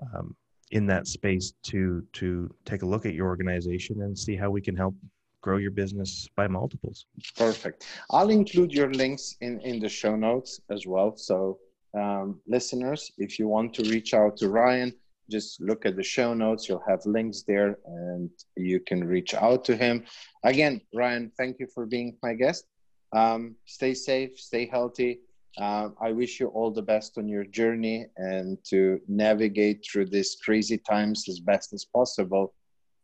um, 0.03 0.37
in 0.71 0.87
that 0.87 1.07
space 1.07 1.55
to 1.65 2.03
to 2.15 2.55
take 2.65 2.83
a 2.83 2.87
look 2.87 3.07
at 3.07 3.15
your 3.15 3.27
organization 3.27 4.03
and 4.03 4.19
see 4.19 4.37
how 4.37 4.51
we 4.51 4.61
can 4.61 4.77
help 4.77 4.95
grow 5.41 5.59
your 5.59 5.71
business 5.71 6.29
by 6.37 6.49
multiples. 6.49 7.07
Perfect. 7.37 7.87
I'll 8.11 8.31
include 8.31 8.73
your 8.73 8.93
links 8.93 9.37
in, 9.41 9.61
in 9.61 9.79
the 9.79 9.89
show 9.89 10.17
notes 10.17 10.61
as 10.71 10.87
well. 10.87 11.17
So, 11.17 11.59
um, 11.95 12.41
listeners, 12.49 13.13
if 13.17 13.39
you 13.39 13.47
want 13.47 13.73
to 13.75 13.83
reach 13.85 14.13
out 14.13 14.37
to 14.39 14.49
Ryan, 14.49 14.93
just 15.31 15.61
look 15.61 15.87
at 15.87 15.97
the 15.97 16.03
show 16.03 16.35
notes. 16.35 16.69
You'll 16.69 16.85
have 16.89 17.01
links 17.05 17.43
there 17.43 17.79
and 17.87 18.31
you 18.57 18.81
can 18.81 19.05
reach 19.05 19.35
out 19.35 19.65
to 19.67 19.77
him. 19.77 20.05
Again, 20.45 20.81
Ryan, 20.95 21.33
thank 21.37 21.59
you 21.59 21.67
for 21.75 21.87
being 21.87 22.17
my 22.23 22.35
guest. 22.35 22.65
Um, 23.13 23.57
stay 23.65 23.95
safe, 23.95 24.39
stay 24.39 24.67
healthy. 24.67 25.21
Uh, 25.59 25.89
I 26.01 26.13
wish 26.13 26.39
you 26.39 26.49
all 26.49 26.71
the 26.71 26.83
best 26.83 27.17
on 27.17 27.29
your 27.29 27.45
journey 27.45 28.07
and 28.17 28.59
to 28.65 29.01
navigate 29.09 29.85
through 29.85 30.07
these 30.07 30.37
crazy 30.45 30.77
times 30.77 31.29
as 31.29 31.41
best 31.41 31.73
as 31.73 31.87
possible 31.87 32.53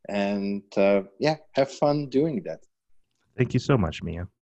and 0.08 0.62
uh, 0.76 1.02
yeah, 1.18 1.36
have 1.54 1.70
fun 1.70 2.08
doing 2.08 2.42
that. 2.44 2.60
Thank 3.36 3.54
you 3.54 3.60
so 3.60 3.78
much, 3.78 4.02
Mia. 4.02 4.28